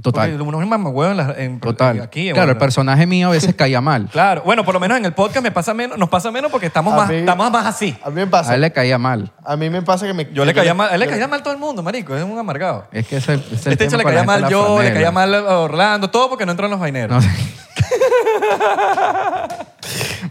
Total. 0.03 0.31
Porque 0.31 0.43
uno 0.43 0.63
es 0.63 0.69
más 0.69 0.81
huevo 0.85 1.11
en, 1.11 1.17
la- 1.17 1.35
en- 1.37 1.61
Total. 1.61 2.01
aquí. 2.01 2.25
claro, 2.25 2.37
bueno. 2.37 2.53
el 2.53 2.59
personaje 2.59 3.07
mío 3.07 3.29
a 3.29 3.31
veces 3.33 3.55
caía 3.55 3.81
mal. 3.81 4.09
Claro. 4.13 4.43
Bueno, 4.45 4.65
por 4.65 4.75
lo 4.75 4.81
menos 4.81 4.97
en 4.99 5.05
el 5.05 5.13
podcast 5.13 5.43
me 5.43 5.51
pasa 5.51 5.75
menos, 5.75 5.99
nos 5.99 6.09
pasa 6.09 6.31
menos 6.31 6.51
porque 6.51 6.67
estamos, 6.67 6.93
A 6.95 6.97
más, 6.97 7.09
mí- 7.09 7.17
estamos 7.17 7.51
más 7.51 7.67
así. 7.67 7.97
A 8.05 8.09
mí 8.11 8.17
me 8.17 8.23
A 8.23 8.31
pasa. 8.31 8.55
él 8.55 8.61
le 8.61 8.71
caía 8.73 8.99
mal. 8.99 9.33
A 9.45 9.57
mí 9.57 9.71
me 9.71 9.83
pasa 9.83 10.07
que 10.07 10.15
me... 10.15 10.29
Yo 10.33 10.45
le 10.45 10.55
caía 10.55 10.75
mal, 10.75 10.89
a 10.91 10.95
él 10.95 11.01
le 11.01 11.07
caía 11.09 11.27
mal 11.29 11.43
todo 11.43 11.53
el 11.53 11.59
mundo, 11.59 11.83
marico. 11.83 12.15
Es 12.17 12.23
un 12.25 12.39
amargado. 12.39 12.87
Es 12.93 13.07
que 13.07 13.17
ese, 13.17 13.35
ese 13.35 13.55
es 13.55 13.67
el 13.67 13.73
Este 13.73 13.85
hecho 13.85 13.97
tema 13.97 13.99
le 13.99 14.05
con 14.05 14.15
la 14.15 14.21
caía 14.21 14.21
gente 14.21 14.21
de 14.21 14.27
mal 14.27 14.43
la 14.43 14.49
yo, 14.51 14.63
le 14.63 14.75
franela. 14.91 14.95
caía 14.95 15.11
mal 15.11 15.35
a 15.35 15.59
Orlando, 15.61 16.11
todo 16.11 16.29
porque 16.29 16.45
no 16.47 16.53
entran 16.53 16.71
los 16.71 16.79
vaineros. 16.81 17.17
No 17.17 17.21
sé. 17.23 17.29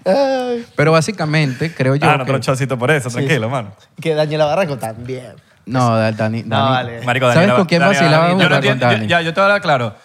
Ay, 0.05 0.65
Pero 0.75 0.91
básicamente, 0.91 1.73
creo 1.73 1.95
yo. 1.95 2.07
ah, 2.09 2.17
no, 2.17 2.25
que- 2.25 2.39
chocito 2.39 2.77
por 2.77 2.91
eso, 2.91 3.09
Sí, 3.09 3.15
tranquilo, 3.17 3.49
mano. 3.49 3.71
que 3.99 4.13
Daniela 4.13 4.45
Barranco 4.45 4.77
también. 4.77 5.33
No, 5.67 5.95
Da- 5.95 6.11
Dani. 6.11 6.43
No, 6.43 6.55
Dani- 6.55 6.69
vale. 6.71 7.01
Marico, 7.05 7.31
¿Sabes 7.33 7.51
con 7.53 7.65
quién 7.65 7.81
Daniela- 7.81 7.99
vacilaba 8.01 8.29
Yo 8.29 8.49
no 8.49 8.55
entiendo- 8.55 8.85
yo- 8.85 8.91
Dani? 8.91 9.07
Ya, 9.07 9.21
yo 9.21 9.33
te 9.33 9.39
voy 9.39 9.43
a 9.43 9.45
hablar 9.45 9.61
claro. 9.61 9.95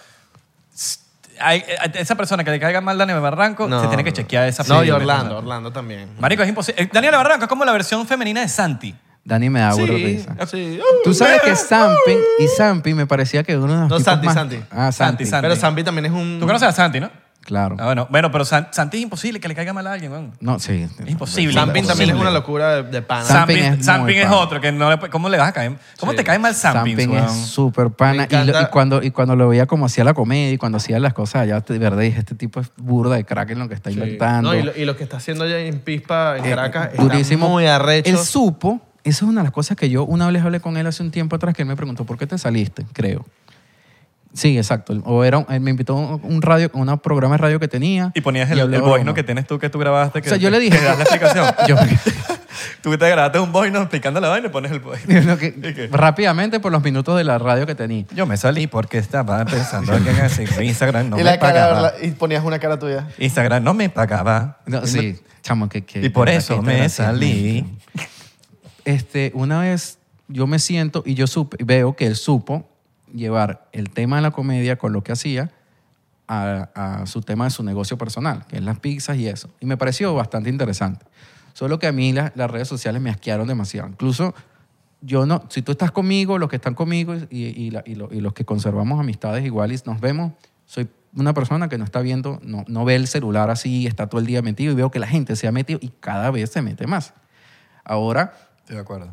hay- 1.40 1.60
eh, 1.66 1.90
esa 1.94 2.14
persona 2.14 2.44
que 2.44 2.50
le 2.50 2.60
caiga 2.60 2.80
mal 2.80 2.96
Daniel 2.98 3.20
Barranco 3.20 3.68
se 3.80 3.88
tiene 3.88 4.04
que 4.04 4.12
chequear 4.12 4.46
esa 4.48 4.62
No, 4.64 4.76
y 4.76 4.78
película. 4.88 4.96
Orlando, 4.96 5.38
Orlando 5.38 5.72
también. 5.72 6.10
Marico, 6.20 6.42
es 6.42 6.48
imposible. 6.48 6.82
Eh, 6.82 6.88
Daniel 6.92 7.14
Barranco 7.14 7.44
es 7.44 7.48
como 7.48 7.64
la 7.64 7.72
versión 7.72 8.06
femenina 8.06 8.40
de 8.40 8.48
Santi. 8.48 8.94
Dani 9.24 9.50
me 9.50 9.60
da 9.60 9.72
burro 9.72 9.96
Sí, 9.96 10.04
risa. 10.04 10.46
sí. 10.46 10.80
Tú 11.04 11.14
sabes 11.14 11.40
que 11.42 11.54
Sampi 11.54 12.16
y 12.40 12.48
Sampi 12.48 12.92
me 12.92 13.06
parecía 13.06 13.44
que 13.44 13.56
uno 13.56 13.72
de 13.72 13.80
los 13.82 13.88
No, 13.88 13.96
tipos 13.98 14.02
Santi, 14.04 14.26
más- 14.26 14.34
Santi. 14.34 14.56
Ah, 14.70 14.90
Santi. 14.90 14.94
Santi, 14.94 15.26
Santi. 15.26 15.42
Pero 15.44 15.56
Zampi 15.56 15.84
también 15.84 16.06
es 16.06 16.12
un... 16.12 16.38
Tú 16.40 16.46
conoces 16.46 16.68
a 16.68 16.72
Santi, 16.72 16.98
¿no? 16.98 17.08
Claro. 17.44 17.76
Ah, 17.80 17.86
bueno, 17.86 18.06
bueno, 18.08 18.30
pero 18.30 18.44
San- 18.44 18.68
Santi 18.70 18.98
es 18.98 19.02
imposible 19.02 19.40
que 19.40 19.48
le 19.48 19.54
caiga 19.56 19.72
mal 19.72 19.84
a 19.88 19.92
alguien, 19.92 20.12
weón. 20.12 20.32
No, 20.40 20.58
sí. 20.60 20.86
Es 21.04 21.10
imposible. 21.10 21.54
También 21.54 21.84
es 21.90 21.98
una 22.14 22.30
locura 22.30 22.76
de, 22.76 22.82
de 22.84 23.02
pana. 23.02 23.24
Zamping 23.24 23.82
Zamping, 23.82 23.82
es 23.82 24.00
muy 24.02 24.18
es 24.18 24.24
pana. 24.26 24.36
otro 24.36 24.60
que 24.60 24.70
no 24.70 24.88
le, 24.88 24.96
puede- 24.98 25.10
¿cómo 25.10 25.28
le 25.28 25.38
vas 25.38 25.48
a 25.48 25.52
caer? 25.52 25.72
¿Cómo 25.98 26.12
Sí. 26.12 26.18
te 26.18 26.24
cae 26.24 26.38
mal 26.38 26.54
Zamping 26.54 27.10
weón? 27.10 27.24
es 27.24 27.32
súper 27.32 27.90
pana. 27.90 28.12
Me 28.12 28.24
Y, 28.24 28.28
lo- 28.30 28.42
encanta. 28.42 28.62
y 28.62 28.66
cuando, 28.70 29.02
y 29.02 29.10
cuando 29.10 29.34
lo 29.36 29.48
veía 29.48 29.66
como 29.66 29.86
hacía 29.86 30.04
la 30.04 30.14
comedia 30.14 30.52
y 30.52 30.56
cuando 30.58 30.76
hacía 30.76 31.00
las 31.00 31.14
cosas 31.14 31.42
allá, 31.42 31.60
de 31.60 31.78
verdad 31.78 31.98
dije, 32.00 32.20
este 32.20 32.34
tipo 32.36 32.60
es 32.60 32.70
burda 32.76 33.16
de 33.16 33.24
crack 33.24 33.50
en 33.50 33.58
lo 33.58 33.68
que 33.68 33.74
está 33.74 33.90
Sí. 33.90 33.96
inventando. 33.96 34.52
No, 34.52 34.58
y, 34.58 34.62
lo, 34.62 34.76
y 34.76 34.84
lo 34.84 34.96
que 34.96 35.02
está 35.02 35.16
haciendo 35.16 35.44
allá 35.44 35.58
en 35.58 35.80
Pispa, 35.80 36.38
en 36.38 36.44
Eh, 36.44 36.50
Caracas, 36.50 36.90
durísimo. 36.96 37.46
está 37.46 37.52
muy 37.52 37.66
arrecho. 37.66 38.08
Él 38.10 38.18
supo, 38.18 38.80
eso 39.02 39.24
es 39.24 39.28
una 39.30 39.40
de 39.40 39.46
las 39.46 39.52
cosas 39.52 39.76
que 39.76 39.90
yo 39.90 40.04
una 40.04 40.30
vez 40.30 40.42
hablé 40.44 40.60
con 40.60 40.76
él 40.76 40.86
hace 40.86 41.02
un 41.02 41.10
tiempo 41.10 41.34
atrás, 41.36 41.54
que 41.56 41.62
él 41.62 41.68
me 41.68 41.74
preguntó, 41.76 42.04
¿por 42.04 42.16
qué 42.18 42.26
te 42.28 42.38
saliste? 42.38 42.86
Creo. 42.92 43.26
Sí, 44.34 44.56
exacto. 44.56 44.94
O 45.04 45.24
era, 45.24 45.44
él 45.50 45.60
me 45.60 45.70
invitó 45.70 45.96
a 45.96 46.14
un, 46.16 46.40
radio, 46.42 46.70
a 46.72 46.78
un 46.78 46.98
programa 46.98 47.34
de 47.34 47.38
radio 47.38 47.60
que 47.60 47.68
tenía. 47.68 48.12
Y 48.14 48.20
ponías 48.22 48.50
el, 48.50 48.60
hablé 48.60 48.78
el 48.78 48.82
note 48.82 49.14
que 49.14 49.22
tienes 49.22 49.46
tú, 49.46 49.58
que 49.58 49.68
tú 49.68 49.78
grabaste. 49.78 50.22
Que, 50.22 50.28
O 50.28 50.30
sea, 50.30 50.38
yo 50.38 50.48
le 50.50 50.58
dije- 50.58 50.78
que 50.78 50.84
das 50.84 50.96
la 50.96 51.04
explicación. 51.04 51.46
Yo- 51.68 51.76
tú 52.82 52.90
que 52.90 52.98
te 52.98 53.08
grabaste 53.10 53.38
un 53.38 53.52
voice 53.52 53.70
note 53.70 53.82
explicando 53.84 54.20
la 54.20 54.28
vaina 54.28 54.46
y 54.46 54.50
pones 54.50 54.72
el 54.72 54.80
voice 54.80 55.22
lo 55.22 55.36
que- 55.36 55.48
¿Y 55.56 55.74
qué? 55.74 55.88
rápidamente 55.92 56.60
por 56.60 56.72
los 56.72 56.82
minutos 56.82 57.16
de 57.16 57.24
la 57.24 57.38
radio 57.38 57.66
que 57.66 57.74
tenía. 57.74 58.04
Yo 58.14 58.26
me 58.26 58.36
salí 58.38 58.66
porque 58.66 58.98
estaba 58.98 59.44
pensando 59.44 59.92
que 60.02 60.10
en 60.10 60.64
Instagram 60.64 61.10
no 61.10 61.20
y, 61.20 61.24
me 61.24 61.38
pagaba. 61.38 61.80
la- 61.80 61.92
y 62.02 62.12
ponías 62.12 62.42
una 62.42 62.58
cara 62.58 62.78
tuya. 62.78 63.08
Instagram 63.18 63.62
no 63.62 63.74
me 63.74 63.90
pagaba. 63.90 64.60
No, 64.66 64.86
sí, 64.86 65.18
chamo, 65.42 65.68
que, 65.68 65.84
que- 65.84 66.00
Y 66.02 66.08
por 66.08 66.28
eso 66.30 66.62
me 66.62 66.88
salí. 66.88 67.66
Este, 68.84 69.30
una 69.34 69.60
vez 69.60 69.98
yo 70.28 70.46
me 70.46 70.58
siento 70.58 71.02
y 71.04 71.14
yo 71.14 71.26
supe, 71.26 71.62
veo 71.62 71.94
que 71.94 72.06
él 72.06 72.16
supo 72.16 72.68
llevar 73.14 73.68
el 73.72 73.90
tema 73.90 74.16
de 74.16 74.22
la 74.22 74.30
comedia 74.30 74.76
con 74.78 74.92
lo 74.92 75.02
que 75.02 75.12
hacía 75.12 75.50
a, 76.28 76.70
a 77.02 77.06
su 77.06 77.20
tema 77.22 77.44
de 77.44 77.50
su 77.50 77.62
negocio 77.62 77.98
personal, 77.98 78.46
que 78.46 78.56
es 78.56 78.62
las 78.62 78.78
pizzas 78.78 79.16
y 79.18 79.28
eso. 79.28 79.50
Y 79.60 79.66
me 79.66 79.76
pareció 79.76 80.14
bastante 80.14 80.48
interesante. 80.50 81.04
Solo 81.52 81.78
que 81.78 81.86
a 81.86 81.92
mí 81.92 82.12
la- 82.12 82.32
las 82.34 82.50
redes 82.50 82.68
sociales 82.68 83.02
me 83.02 83.10
asquearon 83.10 83.46
demasiado. 83.46 83.88
Incluso 83.88 84.34
yo 85.02 85.26
no, 85.26 85.44
si 85.48 85.62
tú 85.62 85.72
estás 85.72 85.90
conmigo, 85.90 86.38
los 86.38 86.48
que 86.48 86.56
están 86.56 86.74
conmigo 86.74 87.14
y, 87.28 87.44
y 87.46 87.70
la- 87.70 87.82
y 87.84 87.94
lo- 87.96 88.08
y 88.12 88.20
los 88.20 88.32
que 88.32 88.44
conservamos 88.44 88.98
amistades 89.00 89.44
igual 89.44 89.72
y 89.72 89.78
nos 89.84 90.00
vemos, 90.00 90.32
soy 90.64 90.88
una 91.14 91.34
persona 91.34 91.68
que 91.68 91.76
no 91.76 91.84
está 91.84 92.00
viendo, 92.00 92.38
no, 92.42 92.64
no 92.68 92.84
ve 92.86 92.94
el 92.94 93.06
celular 93.06 93.50
así, 93.50 93.86
está 93.86 94.06
todo 94.08 94.20
el 94.20 94.26
día 94.26 94.40
metido 94.40 94.72
y 94.72 94.76
veo 94.76 94.90
que 94.90 94.98
la 94.98 95.08
gente 95.08 95.36
se 95.36 95.46
ha 95.46 95.52
metido 95.52 95.78
y 95.82 95.88
cada 96.00 96.30
vez 96.30 96.50
se 96.50 96.62
mete 96.62 96.86
más. 96.86 97.12
Ahora, 97.84 98.32
Estoy 98.60 98.76
de 98.76 98.82
acuerdo. 98.82 99.10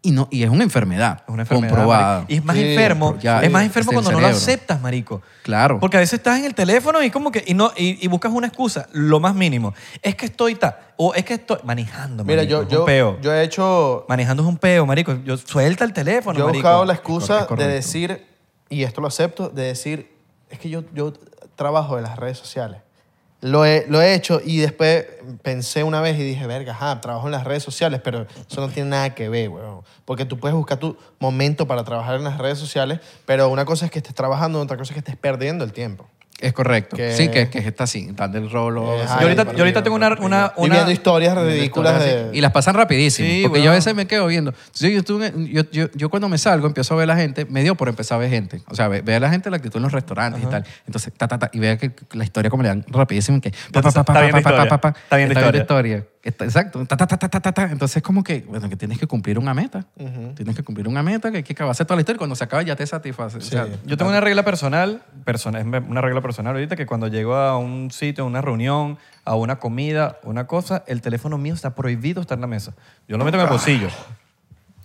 Y, 0.00 0.12
no, 0.12 0.28
y 0.30 0.44
es 0.44 0.48
una 0.50 0.62
enfermedad, 0.62 1.22
Es 1.26 1.32
una 1.32 1.42
enfermedad. 1.42 1.68
comprobada. 1.70 2.24
Y 2.28 2.36
es 2.36 2.44
más 2.44 2.56
Sí, 2.56 2.62
enfermo. 2.70 3.18
ya, 3.20 3.42
es 3.42 3.50
más 3.50 3.64
enfermo 3.64 3.92
cuando 3.92 4.12
no 4.12 4.20
lo 4.20 4.26
aceptas, 4.28 4.80
marico. 4.80 5.22
Claro. 5.42 5.80
Porque 5.80 5.96
a 5.96 6.00
veces 6.00 6.14
estás 6.18 6.38
en 6.38 6.44
el 6.44 6.54
teléfono 6.54 7.02
y 7.02 7.10
como 7.10 7.32
que 7.32 7.42
y 7.46 7.54
no 7.54 7.72
y, 7.76 8.02
y 8.04 8.08
buscas 8.08 8.32
una 8.32 8.46
excusa, 8.46 8.86
lo 8.92 9.18
más 9.20 9.34
mínimo. 9.34 9.74
Es 10.02 10.14
que 10.14 10.26
estoy 10.26 10.54
ta, 10.54 10.78
o 10.96 11.14
es 11.14 11.24
que 11.24 11.34
estoy 11.34 11.58
manejando, 11.64 12.24
Mira, 12.24 12.42
marico, 12.42 12.50
yo, 12.52 12.60
es 12.62 12.64
un 12.66 12.70
yo, 12.70 12.84
peo. 12.84 13.18
yo 13.20 13.32
he 13.34 13.42
hecho... 13.42 14.06
Manejando 14.08 14.42
es 14.44 14.48
un 14.48 14.56
peo, 14.58 14.86
marico. 14.86 15.16
Yo 15.24 15.36
suelta 15.36 15.84
el 15.84 15.92
teléfono, 15.92 16.38
Yo 16.38 16.44
he 16.44 16.46
marico. 16.48 16.62
buscado 16.68 16.84
la 16.84 16.94
excusa 16.94 17.46
de 17.56 17.66
decir, 17.66 18.24
y 18.68 18.84
esto 18.84 19.00
lo 19.00 19.08
acepto, 19.08 19.48
de 19.48 19.62
decir, 19.64 20.12
es 20.48 20.58
que 20.60 20.70
yo, 20.70 20.84
yo 20.94 21.12
trabajo 21.56 21.96
en 21.98 22.04
las 22.04 22.16
redes 22.16 22.38
sociales. 22.38 22.80
Lo 23.40 23.64
he, 23.64 24.14
hecho 24.14 24.40
y 24.44 24.58
después 24.58 25.06
pensé 25.42 25.84
una 25.84 26.00
vez 26.00 26.18
y 26.18 26.24
dije, 26.24 26.46
verga, 26.48 26.72
ajá, 26.72 27.00
trabajo 27.00 27.26
en 27.26 27.32
las 27.32 27.44
redes 27.44 27.62
sociales, 27.62 28.00
pero 28.02 28.26
eso 28.50 28.60
no 28.60 28.68
tiene 28.68 28.90
nada 28.90 29.14
que 29.14 29.28
ver, 29.28 29.48
weón. 29.48 29.82
Porque 30.04 30.24
tú 30.24 30.38
puedes 30.38 30.56
buscar 30.56 30.78
tu 30.78 30.96
momento 31.20 31.68
para 31.68 31.84
trabajar 31.84 32.16
en 32.16 32.24
las 32.24 32.38
redes 32.38 32.58
sociales, 32.58 32.98
pero 33.26 33.48
una 33.48 33.64
cosa 33.64 33.84
es 33.84 33.92
que 33.92 34.00
estés 34.00 34.14
trabajando, 34.14 34.60
otra 34.60 34.76
cosa 34.76 34.92
es 34.92 34.94
que 34.94 35.00
estés 35.00 35.16
perdiendo 35.16 35.64
el 35.64 35.72
tiempo. 35.72 36.08
Es 36.40 36.52
correcto. 36.52 36.96
Que- 36.96 37.12
Sí, 37.16 37.28
que, 37.28 37.48
que 37.50 37.58
está 37.58 37.84
así, 37.84 38.10
dando 38.12 38.38
el 38.38 38.48
rolo. 38.50 38.92
Así, 39.02 39.12
yo, 39.20 39.22
ahorita, 39.22 39.52
yo 39.52 39.58
ahorita 39.58 39.82
tengo 39.82 39.96
una, 39.96 40.16
una, 40.20 40.52
Y 40.56 40.60
una- 40.66 40.74
viendo 40.74 40.92
historias 40.92 41.36
ridículas 41.36 41.98
de... 42.00 42.30
Y 42.32 42.40
las 42.40 42.52
pasan 42.52 42.74
rapidísimo. 42.76 43.28
Sí, 43.28 43.42
porque 43.42 43.58
yo 43.58 43.64
weón. 43.64 43.72
a 43.72 43.74
veces 43.76 43.94
me 43.96 44.06
quedo 44.06 44.26
viendo. 44.28 44.50
Entonces, 44.52 44.92
yo, 44.92 44.98
estuve 45.00 45.32
yo, 45.50 45.62
yo, 45.72 45.86
yo 45.94 46.08
cuando 46.10 46.28
me 46.28 46.38
salgo 46.38 46.68
empiezo 46.68 46.94
a 46.94 46.96
ver 46.98 47.10
a 47.10 47.14
la 47.14 47.20
gente, 47.20 47.44
me 47.46 47.62
dio 47.62 47.74
por 47.74 47.88
empezar 47.88 48.16
a 48.16 48.18
ver 48.20 48.30
gente. 48.30 48.62
O 48.68 48.76
sea, 48.76 48.86
ve, 48.86 49.02
ve 49.02 49.16
a 49.16 49.20
la 49.20 49.30
gente 49.30 49.50
la 49.50 49.56
actitud 49.56 49.78
en 49.78 49.82
los 49.82 49.92
restaurantes 49.92 50.40
y 50.42 50.46
tal. 50.46 50.64
Entonces, 50.86 51.12
ta, 51.16 51.26
ta, 51.26 51.38
ta, 51.40 51.50
y 51.52 51.58
vea 51.58 51.76
que 51.76 51.90
la 52.12 52.22
historia 52.22 52.50
como 52.50 52.62
le 52.62 52.68
dan 52.68 52.84
rapidísimo. 52.88 53.40
Que, 53.40 53.50
pa, 53.50 53.82
pa, 53.82 53.90
pa, 53.90 54.04
pa, 54.04 54.12
Está 54.12 54.12
pa, 54.14 54.30
pa, 54.30 54.38
historia. 54.38 54.68
pa, 54.68 54.80
pa, 54.80 54.92
pa. 54.92 55.00
Está 55.00 55.16
viendo 55.16 55.34
historia. 55.34 55.60
historia. 55.60 56.06
Está- 56.28 56.44
exacto. 56.44 56.84
Ta, 56.86 56.96
ta, 56.96 57.06
ta, 57.06 57.16
ta, 57.16 57.28
ta, 57.28 57.40
ta, 57.40 57.52
ta. 57.52 57.62
Entonces, 57.64 57.96
es 57.98 58.02
como 58.02 58.22
que, 58.22 58.40
bueno, 58.48 58.68
que 58.68 58.76
tienes 58.76 58.98
que 58.98 59.06
cumplir 59.06 59.38
una 59.38 59.54
meta. 59.54 59.84
Tienes 60.34 60.54
que 60.56 60.62
cumplir 60.62 60.88
una 60.88 61.02
meta 61.02 61.30
que 61.30 61.38
hay 61.38 61.42
que 61.42 61.52
acabarse 61.52 61.84
toda 61.84 61.96
la 61.96 62.02
historia. 62.02 62.16
y 62.16 62.18
Cuando 62.18 62.36
se 62.36 62.44
acaba 62.44 62.62
ya 62.62 62.76
te 62.76 62.86
satisface. 62.86 63.38
O 63.38 63.40
sea, 63.40 63.66
Yo 63.86 63.96
tengo 63.96 64.10
una 64.10 64.20
regla 64.20 64.44
personal, 64.44 65.02
persona- 65.24 65.60
es 65.60 65.66
una 65.66 66.00
regla 66.00 66.20
personal 66.20 66.54
ahorita 66.54 66.76
que 66.76 66.86
cuando 66.86 67.08
llego 67.08 67.34
a 67.36 67.56
un 67.58 67.90
sitio, 67.90 68.24
a 68.24 68.26
una 68.26 68.40
reunión, 68.40 68.98
a 69.24 69.34
una 69.34 69.58
comida, 69.58 70.18
una 70.22 70.46
cosa, 70.46 70.84
el 70.86 71.00
teléfono 71.02 71.38
mío 71.38 71.54
está 71.54 71.74
prohibido 71.74 72.20
estar 72.20 72.36
en 72.36 72.42
la 72.42 72.46
mesa. 72.46 72.74
Yo 73.08 73.16
lo 73.18 73.24
meto 73.24 73.36
en 73.36 73.42
el 73.44 73.48
bolsillo, 73.50 73.88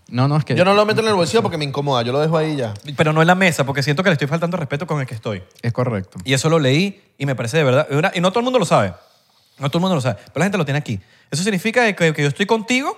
no, 0.09 0.27
no, 0.27 0.37
es 0.37 0.45
que 0.45 0.53
Yo 0.55 0.63
no 0.63 0.73
lo 0.75 0.85
meto 0.85 1.01
en 1.01 1.07
el 1.07 1.13
bolsillo 1.15 1.41
porque 1.41 1.57
me 1.57 1.65
incomoda, 1.65 2.03
yo 2.03 2.11
lo 2.11 2.19
dejo 2.19 2.37
ahí 2.37 2.55
ya. 2.55 2.73
pero 2.97 3.13
no 3.13 3.21
en 3.21 3.27
la 3.27 3.35
mesa 3.35 3.63
porque 3.65 3.81
siento 3.81 4.03
que 4.03 4.09
le 4.09 4.13
estoy 4.13 4.27
faltando 4.27 4.57
respeto 4.57 4.85
con 4.85 4.99
el 5.01 5.07
que 5.07 5.15
estoy. 5.15 5.41
es 5.61 5.73
correcto. 5.73 6.19
Y 6.23 6.33
eso 6.33 6.49
lo 6.49 6.59
leí 6.59 7.01
y 7.17 7.25
me 7.25 7.35
parece 7.35 7.57
de 7.57 7.63
verdad. 7.63 7.87
Y 8.13 8.19
no 8.21 8.29
todo 8.29 8.39
el 8.39 8.43
mundo 8.43 8.59
lo 8.59 8.65
sabe. 8.65 8.93
No 9.63 9.69
todo 9.69 9.79
el 9.79 9.81
mundo 9.81 9.95
lo 9.95 10.01
sabe. 10.01 10.15
Pero 10.17 10.39
la 10.39 10.45
gente 10.45 10.57
lo 10.57 10.65
tiene 10.65 10.77
aquí. 10.77 10.99
Eso 11.31 11.41
significa 11.43 11.91
que, 11.93 12.13
que 12.13 12.21
yo 12.21 12.27
estoy 12.27 12.45
contigo, 12.45 12.97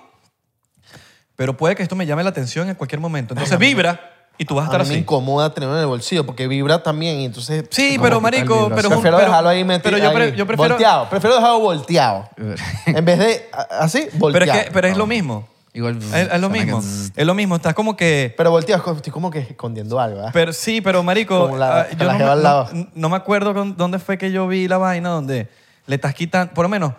pero 1.36 1.56
puede 1.58 1.76
que 1.76 1.84
esto 1.84 1.96
me 1.96 2.06
llame 2.06 2.24
la 2.24 2.30
atención 2.30 2.70
en 2.70 2.76
cualquier 2.76 3.00
momento. 3.02 3.34
Entonces 3.34 3.58
vibra 3.60 4.12
y 4.38 4.46
tú 4.46 4.56
vas 4.56 4.64
a 4.64 4.66
A 4.68 4.72
estar 4.72 4.82
mí 4.82 4.88
me 4.88 4.94
así. 4.96 5.02
incomoda 5.02 5.54
tenerlo 5.54 5.76
en 5.76 5.82
el 5.82 5.88
bolsillo 5.88 6.26
porque 6.26 6.48
vibra 6.48 6.82
también 6.84 7.20
y 7.20 7.26
entonces... 7.26 7.66
Sí, 7.70 7.92
pero 8.02 8.04
¿qué 8.04 8.10
tal 8.12 8.22
marico, 8.22 8.70
pero, 8.76 8.90
prefiero 8.90 9.18
pero- 9.18 9.18
dejarlo 9.30 9.50
ahí 9.50 9.64
metido. 9.64 9.92
Pero 9.92 10.04
yo, 10.04 10.14
pre- 10.14 10.24
ahí, 10.26 10.36
yo 10.36 10.46
prefiero. 10.48 10.74
Volteado. 10.74 11.10
Prefiero 11.10 11.36
dejarlo 11.36 11.60
volteado. 11.60 12.30
en 12.86 13.06
vez 13.06 13.20
de 13.20 13.50
a- 13.54 13.62
así, 13.82 14.02
Pero 14.08 14.20
volteado. 14.20 14.60
es, 14.60 14.66
que, 14.66 14.72
pero 14.72 14.88
es 14.88 14.98
lo 14.98 15.06
mismo. 15.08 15.48
Igual. 15.74 15.98
Es, 15.98 16.14
es 16.14 16.40
lo 16.40 16.48
suena 16.48 16.54
que- 16.54 16.66
mismo. 16.66 16.84
Es 17.16 17.26
lo 17.26 17.34
mismo. 17.34 17.56
Estás 17.58 17.74
como 17.74 17.96
que. 17.98 18.34
Pero 18.38 18.50
volteado, 18.52 18.94
estoy 18.94 19.12
como 19.12 19.30
que 19.30 19.40
escondiendo 19.40 20.00
algo, 20.00 20.18
¿verdad? 20.18 20.32
Pero 20.34 20.54
sí, 20.54 20.80
pero 20.82 21.04
marico, 21.04 21.38
Como 21.48 21.58
la- 21.58 21.82
ah, 21.82 21.86
con 21.90 21.98
yo 22.00 22.06
la 22.06 22.14
no, 22.14 22.20
me- 22.26 22.32
al 22.32 22.44
lado. 22.44 22.70
no- 22.74 22.88
no 22.94 23.10
me 23.10 23.16
acuerdo 23.18 23.54
con- 23.54 23.76
dónde 23.78 24.00
fue 24.00 24.18
que 24.18 24.32
yo 24.32 24.48
vi 24.48 24.68
la 24.70 24.78
vaina 24.78 25.10
donde 25.10 25.50
le 25.88 25.96
estás 25.96 26.14
quitando, 26.14 26.54
por 26.54 26.64
lo 26.66 26.70
menos, 26.70 26.94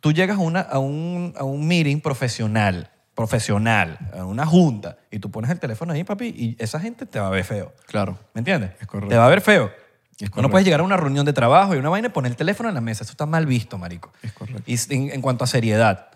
tú 0.00 0.12
llegas 0.12 0.36
a, 0.36 0.40
una, 0.40 0.60
a, 0.60 0.78
un, 0.78 1.34
a 1.36 1.44
un 1.44 1.66
meeting 1.66 2.00
profesional, 2.00 2.90
profesional, 3.14 3.98
a 4.16 4.24
una 4.24 4.46
junta, 4.46 4.98
y 5.10 5.18
tú 5.18 5.30
pones 5.30 5.50
el 5.50 5.58
teléfono 5.58 5.92
ahí, 5.92 6.04
papi, 6.04 6.26
y 6.26 6.56
esa 6.62 6.78
gente 6.80 7.06
te 7.06 7.18
va 7.18 7.28
a 7.28 7.30
ver 7.30 7.44
feo. 7.44 7.72
Claro. 7.86 8.18
¿Me 8.34 8.40
entiendes? 8.40 8.70
Es 8.80 8.86
correcto. 8.86 9.08
Te 9.10 9.16
va 9.16 9.26
a 9.26 9.28
ver 9.28 9.40
feo. 9.40 9.70
Es 10.18 10.34
no 10.36 10.48
puedes 10.48 10.64
llegar 10.64 10.80
a 10.80 10.82
una 10.82 10.96
reunión 10.96 11.26
de 11.26 11.32
trabajo 11.34 11.74
y 11.74 11.78
una 11.78 11.90
vaina 11.90 12.08
y 12.08 12.10
poner 12.10 12.30
el 12.32 12.36
teléfono 12.36 12.70
en 12.70 12.74
la 12.74 12.80
mesa. 12.80 13.04
Eso 13.04 13.10
está 13.12 13.26
mal 13.26 13.44
visto, 13.44 13.76
marico. 13.76 14.12
Es 14.22 14.32
correcto. 14.32 14.62
Y 14.66 14.76
en, 14.94 15.10
en 15.10 15.20
cuanto 15.20 15.44
a 15.44 15.46
seriedad. 15.46 16.08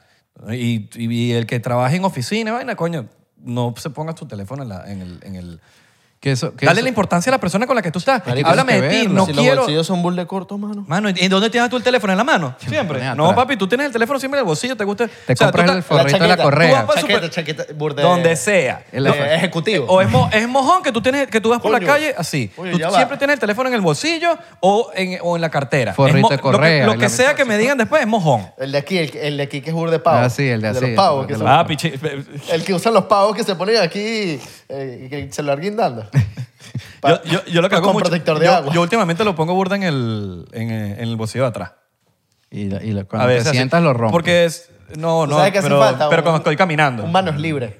Y, 0.50 0.88
y- 0.94 1.12
y 1.12 1.32
el 1.32 1.44
que 1.46 1.60
trabaje 1.60 1.96
en 1.96 2.04
oficina, 2.04 2.52
vaina, 2.52 2.76
coño, 2.76 3.08
no 3.36 3.74
se 3.76 3.90
ponga 3.90 4.14
tu 4.14 4.26
teléfono 4.26 4.62
en, 4.62 4.68
la- 4.70 4.90
en 4.90 5.02
el... 5.02 5.20
en 5.22 5.34
el- 5.36 5.60
Que 6.20 6.32
eso, 6.32 6.54
que 6.54 6.66
Dale 6.66 6.80
eso- 6.80 6.84
la 6.84 6.88
importancia 6.90 7.30
a 7.30 7.32
la 7.32 7.38
persona 7.40 7.66
con 7.66 7.74
la 7.74 7.80
que 7.80 7.90
tú 7.90 7.98
estás. 7.98 8.26
Marico, 8.26 8.46
Háblame 8.50 8.78
de 8.78 8.88
ti, 8.90 8.96
verlo. 8.98 9.14
no 9.14 9.24
si 9.24 9.32
los 9.32 9.56
bolsillos 9.56 9.86
son 9.86 10.02
burle 10.02 10.26
cortos, 10.26 10.58
mano. 10.58 10.84
Mano, 10.86 11.08
¿y 11.08 11.28
dónde 11.28 11.48
tienes 11.48 11.70
tú 11.70 11.78
el 11.78 11.82
teléfono? 11.82 12.12
¿En 12.12 12.18
la 12.18 12.24
mano? 12.24 12.54
Siempre. 12.58 13.00
No, 13.14 13.24
atrás. 13.30 13.36
papi, 13.36 13.56
tú 13.56 13.66
tienes 13.66 13.86
el 13.86 13.92
teléfono 13.94 14.20
siempre 14.20 14.38
en 14.38 14.42
el 14.42 14.46
bolsillo, 14.46 14.76
te 14.76 14.84
gusta... 14.84 15.08
Te 15.08 15.32
o 15.32 15.36
sea, 15.36 15.46
compras 15.46 15.66
tú 15.70 15.72
el 15.78 15.82
forrito 15.82 16.18
de 16.18 16.28
la 16.28 16.36
correa. 16.36 16.72
vas 16.72 16.84
para 16.84 17.00
Chaqueta, 17.00 17.18
super- 17.22 17.30
chaqueta, 17.30 17.64
burde- 17.72 18.02
Donde 18.02 18.36
sea. 18.36 18.84
El- 18.92 19.06
ejecutivo. 19.06 19.86
O 19.88 20.02
es, 20.02 20.10
mo- 20.10 20.28
es 20.30 20.46
mojón 20.46 20.82
que 20.82 20.92
tú, 20.92 21.00
tienes, 21.00 21.26
que 21.28 21.40
tú 21.40 21.48
vas 21.48 21.60
por 21.62 21.70
la 21.72 21.78
Coño. 21.78 21.90
calle 21.90 22.14
así. 22.18 22.50
Oye, 22.58 22.72
tú 22.72 22.78
ya 22.78 22.90
va. 22.90 22.96
siempre 22.96 23.16
tienes 23.16 23.34
el 23.34 23.40
teléfono 23.40 23.70
en 23.70 23.74
el 23.76 23.80
bolsillo 23.80 24.36
o 24.60 24.90
en, 24.94 25.18
o 25.22 25.36
en 25.36 25.40
la 25.40 25.48
cartera. 25.50 25.94
Forrito 25.94 26.18
Es 26.18 26.22
mo- 26.22 26.28
de 26.28 26.36
lo 26.36 26.38
que- 26.38 26.42
correa, 26.42 26.84
Lo 26.86 26.92
que, 26.92 26.98
la 26.98 27.08
sea 27.08 27.34
que 27.34 27.46
me 27.46 27.56
digan 27.56 27.78
después 27.78 28.02
es 28.02 28.06
mojón. 28.08 28.46
El 28.58 28.72
de 28.72 28.76
aquí, 28.78 28.98
el, 28.98 29.16
el 29.16 29.36
de 29.38 29.42
aquí 29.44 29.62
que 29.62 29.70
es 29.70 29.74
burde 29.74 29.98
pavo. 29.98 30.18
Ah, 30.18 30.28
sí, 30.28 30.46
el 30.46 30.60
de 30.60 30.68
así, 30.68 30.80
los 30.82 30.90
pavos. 30.90 31.22
el 31.22 31.26
que 31.28 31.32
de 31.32 31.38
son- 31.38 31.46
los- 31.48 31.56
Ah, 31.56 31.66
pichi. 31.66 31.94
El 32.52 32.62
que 32.62 32.74
usan 32.74 32.92
los 32.92 33.04
pavos 33.06 33.34
que 33.34 33.42
se 33.42 33.54
ponen 33.54 33.78
aquí 33.80 34.38
eh, 34.68 35.02
y 35.06 35.08
que 35.08 35.28
se 35.32 35.42
lo 35.42 35.56
guindando. 35.56 36.09
Yo, 37.02 37.22
yo, 37.24 37.44
yo 37.46 37.62
lo 37.62 37.70
que 37.70 37.76
hago 37.76 37.84
Con 37.86 37.94
mucho- 37.94 38.04
protector 38.10 38.38
de 38.38 38.44
yo, 38.44 38.54
agua. 38.54 38.74
yo 38.74 38.82
últimamente 38.82 39.24
lo 39.24 39.34
pongo 39.34 39.54
burda 39.54 39.74
en 39.74 39.84
el, 39.84 40.46
en, 40.52 40.70
eh, 40.70 40.92
en 40.98 41.08
el 41.08 41.16
bolsillo 41.16 41.44
de 41.44 41.48
atrás. 41.48 41.72
Y, 42.50 42.68
la- 42.68 42.82
y 42.84 42.92
la- 42.92 43.00
A 43.02 43.04
cuando 43.04 43.28
te 43.28 43.38
así. 43.38 43.50
sientas 43.52 43.82
lo 43.82 43.94
rompes. 43.94 44.12
Porque 44.12 44.44
es... 44.44 44.70
No, 44.98 45.24
¿Tú 45.24 45.30
no, 45.30 45.36
sabes 45.38 45.52
qué 45.52 45.58
hace 45.60 45.68
pero, 45.68 45.80
falta? 45.80 46.08
pero 46.10 46.20
Un- 46.20 46.24
cuando 46.24 46.38
estoy 46.38 46.56
caminando. 46.56 47.04
Un 47.04 47.10
manos 47.12 47.36
libres. 47.40 47.74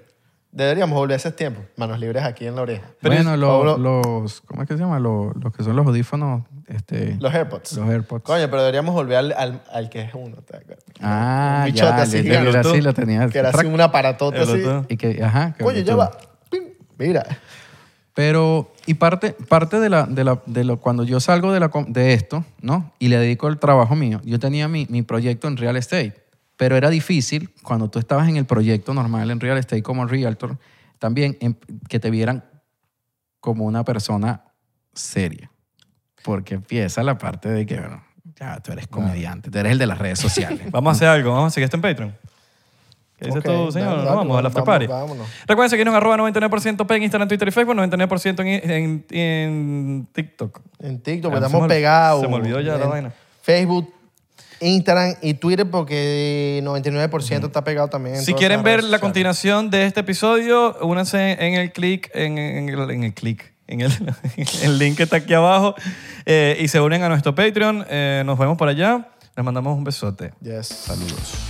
Deberíamos 0.53 0.97
volver 0.99 1.14
a 1.14 1.16
ese 1.18 1.33
tiempo. 1.33 1.61
Manos 1.76 2.01
libres 2.01 2.24
aquí 2.24 2.47
en 2.47 2.57
la 2.57 2.62
oreja. 2.62 2.85
bueno, 3.03 3.37
lo- 3.37 3.59
Pablo- 3.59 3.78
los, 4.22 4.41
¿cómo 4.41 4.62
es 4.62 4.68
que 4.68 4.74
se 4.74 4.81
llama? 4.81 4.99
Los, 4.99 5.37
los 5.37 5.53
que 5.55 5.64
son 5.64 5.76
los 5.76 5.87
audífonos, 5.87 6.45
este, 6.68 7.16
Los 7.20 7.35
AirPods. 7.35 7.72
los 7.74 7.89
AirPods. 7.91 8.22
Coño, 8.24 8.49
pero 8.49 8.62
deberíamos 8.62 8.95
volver 8.95 9.18
al, 9.18 9.33
al, 9.37 9.62
al 9.70 9.91
que 9.91 10.01
es 10.01 10.14
uno. 10.14 10.37
¿te 10.39 10.57
acuerdas? 10.57 10.83
Ah, 11.03 11.64
Un 11.66 11.72
bichote 11.74 11.91
ya, 11.91 12.03
así, 12.03 12.16
el 12.16 12.24
de 12.24 12.31
gigante. 12.31 12.51
Brasil 12.53 12.85
lo 12.85 12.95
tenía. 12.95 13.28
Que 13.28 13.39
era 13.39 13.51
así 13.51 13.66
un 13.66 13.81
aparatote 13.83 14.39
El 14.41 14.49
así. 14.78 14.87
Y 14.89 14.97
que, 14.97 15.22
ajá. 15.22 15.53
que 15.59 15.62
Coño, 15.62 15.81
ya 15.81 15.95
va. 15.95 16.11
Pim. 16.51 16.64
Mira. 16.97 17.26
Pero, 18.14 18.72
y 18.86 18.94
parte, 18.94 19.32
parte 19.32 19.78
de, 19.78 19.88
la, 19.88 20.04
de, 20.06 20.24
la, 20.24 20.42
de 20.46 20.64
lo, 20.64 20.80
cuando 20.80 21.04
yo 21.04 21.20
salgo 21.20 21.52
de, 21.52 21.61
la, 21.61 21.70
de 21.88 22.12
esto, 22.12 22.44
¿no? 22.61 22.92
Y 22.98 23.08
le 23.08 23.18
dedico 23.18 23.48
el 23.48 23.58
trabajo 23.58 23.94
mío, 23.94 24.20
yo 24.24 24.38
tenía 24.38 24.68
mi, 24.68 24.86
mi 24.90 25.02
proyecto 25.02 25.48
en 25.48 25.56
real 25.56 25.76
estate, 25.76 26.24
pero 26.56 26.76
era 26.76 26.90
difícil 26.90 27.50
cuando 27.62 27.88
tú 27.88 27.98
estabas 27.98 28.28
en 28.28 28.36
el 28.36 28.44
proyecto 28.44 28.92
normal 28.94 29.30
en 29.30 29.40
real 29.40 29.58
estate 29.58 29.82
como 29.82 30.06
realtor, 30.06 30.58
también 30.98 31.38
em- 31.40 31.54
que 31.88 32.00
te 32.00 32.11
vieran 32.11 32.44
como 33.40 33.64
una 33.64 33.84
persona 33.84 34.44
seria. 34.92 35.50
Porque 36.22 36.54
empieza 36.54 37.02
la 37.02 37.16
parte 37.16 37.48
de 37.48 37.64
que, 37.64 37.78
bueno, 37.78 38.04
ya 38.38 38.61
tú 38.61 38.72
eres 38.72 38.86
comediante, 38.86 39.50
tú 39.50 39.58
eres 39.58 39.72
el 39.72 39.78
de 39.78 39.86
las 39.86 39.98
redes 39.98 40.18
sociales. 40.18 40.61
Vamos 40.70 40.90
a 40.90 40.96
hacer 40.96 41.08
algo. 41.08 41.32
Vamos 41.32 41.52
a 41.52 41.54
seguir 41.54 41.64
esto 41.64 41.76
en 41.76 41.82
Patreon. 41.82 42.16
¿Qué 43.20 43.26
dices 43.26 43.40
Ok, 43.40 43.44
tú, 43.44 43.70
señor? 43.72 43.90
dale, 43.90 44.04
dale, 44.04 44.16
vamos 44.16 44.38
a 44.38 44.42
la 44.42 44.48
after 44.48 44.64
party. 44.64 44.86
vámonos. 44.86 45.28
Recuerden 45.46 45.70
seguirnos 45.70 45.92
en 45.92 45.96
arroba 45.96 46.16
99% 46.16 46.86
P 46.86 46.96
en 46.96 47.02
Instagram, 47.02 47.28
Twitter 47.28 47.48
y 47.48 47.50
Facebook, 47.50 47.74
99% 47.76 48.40
en, 48.40 48.70
en, 48.70 49.04
en 49.10 50.08
TikTok. 50.12 50.60
En 50.80 51.00
TikTok, 51.00 51.30
pues 51.30 51.44
estamos 51.44 51.68
pegados. 51.68 52.22
se 52.22 52.28
me 52.28 52.34
olvidó 52.36 52.60
ya 52.60 52.76
la 52.78 52.86
vaina. 52.86 53.12
Facebook, 53.42 53.92
Instagram 54.60 55.14
y 55.22 55.34
Twitter 55.34 55.68
porque 55.70 56.60
99% 56.64 57.46
está 57.46 57.62
pegado 57.64 57.88
también. 57.88 58.16
en 58.16 58.22
Si 58.22 58.34
quieren 58.34 58.62
ver 58.62 58.82
la 58.84 58.98
continuación 58.98 59.70
de 59.70 59.86
este 59.86 60.00
episodio, 60.00 60.76
únanse 60.82 61.32
en 61.32 61.54
el 61.54 61.72
clic, 61.72 62.10
en, 62.14 62.36
en 62.38 62.68
el, 62.68 62.90
en 62.90 63.04
el 63.04 63.14
clic, 63.14 63.52
en 63.66 63.80
el, 63.82 63.92
el 64.62 64.78
link 64.78 64.96
que 64.96 65.02
está 65.04 65.16
aquí 65.16 65.32
abajo 65.34 65.74
eh, 66.26 66.56
y 66.60 66.68
se 66.68 66.80
unen 66.80 67.02
a 67.02 67.08
nuestro 67.08 67.34
Patreon. 67.34 67.84
Eh, 67.88 68.22
nos 68.26 68.38
vemos 68.38 68.56
por 68.58 68.68
allá. 68.68 69.08
Les 69.36 69.44
mandamos 69.44 69.76
un 69.78 69.84
besote. 69.84 70.32
Yes. 70.42 70.66
Saludos. 70.66 71.49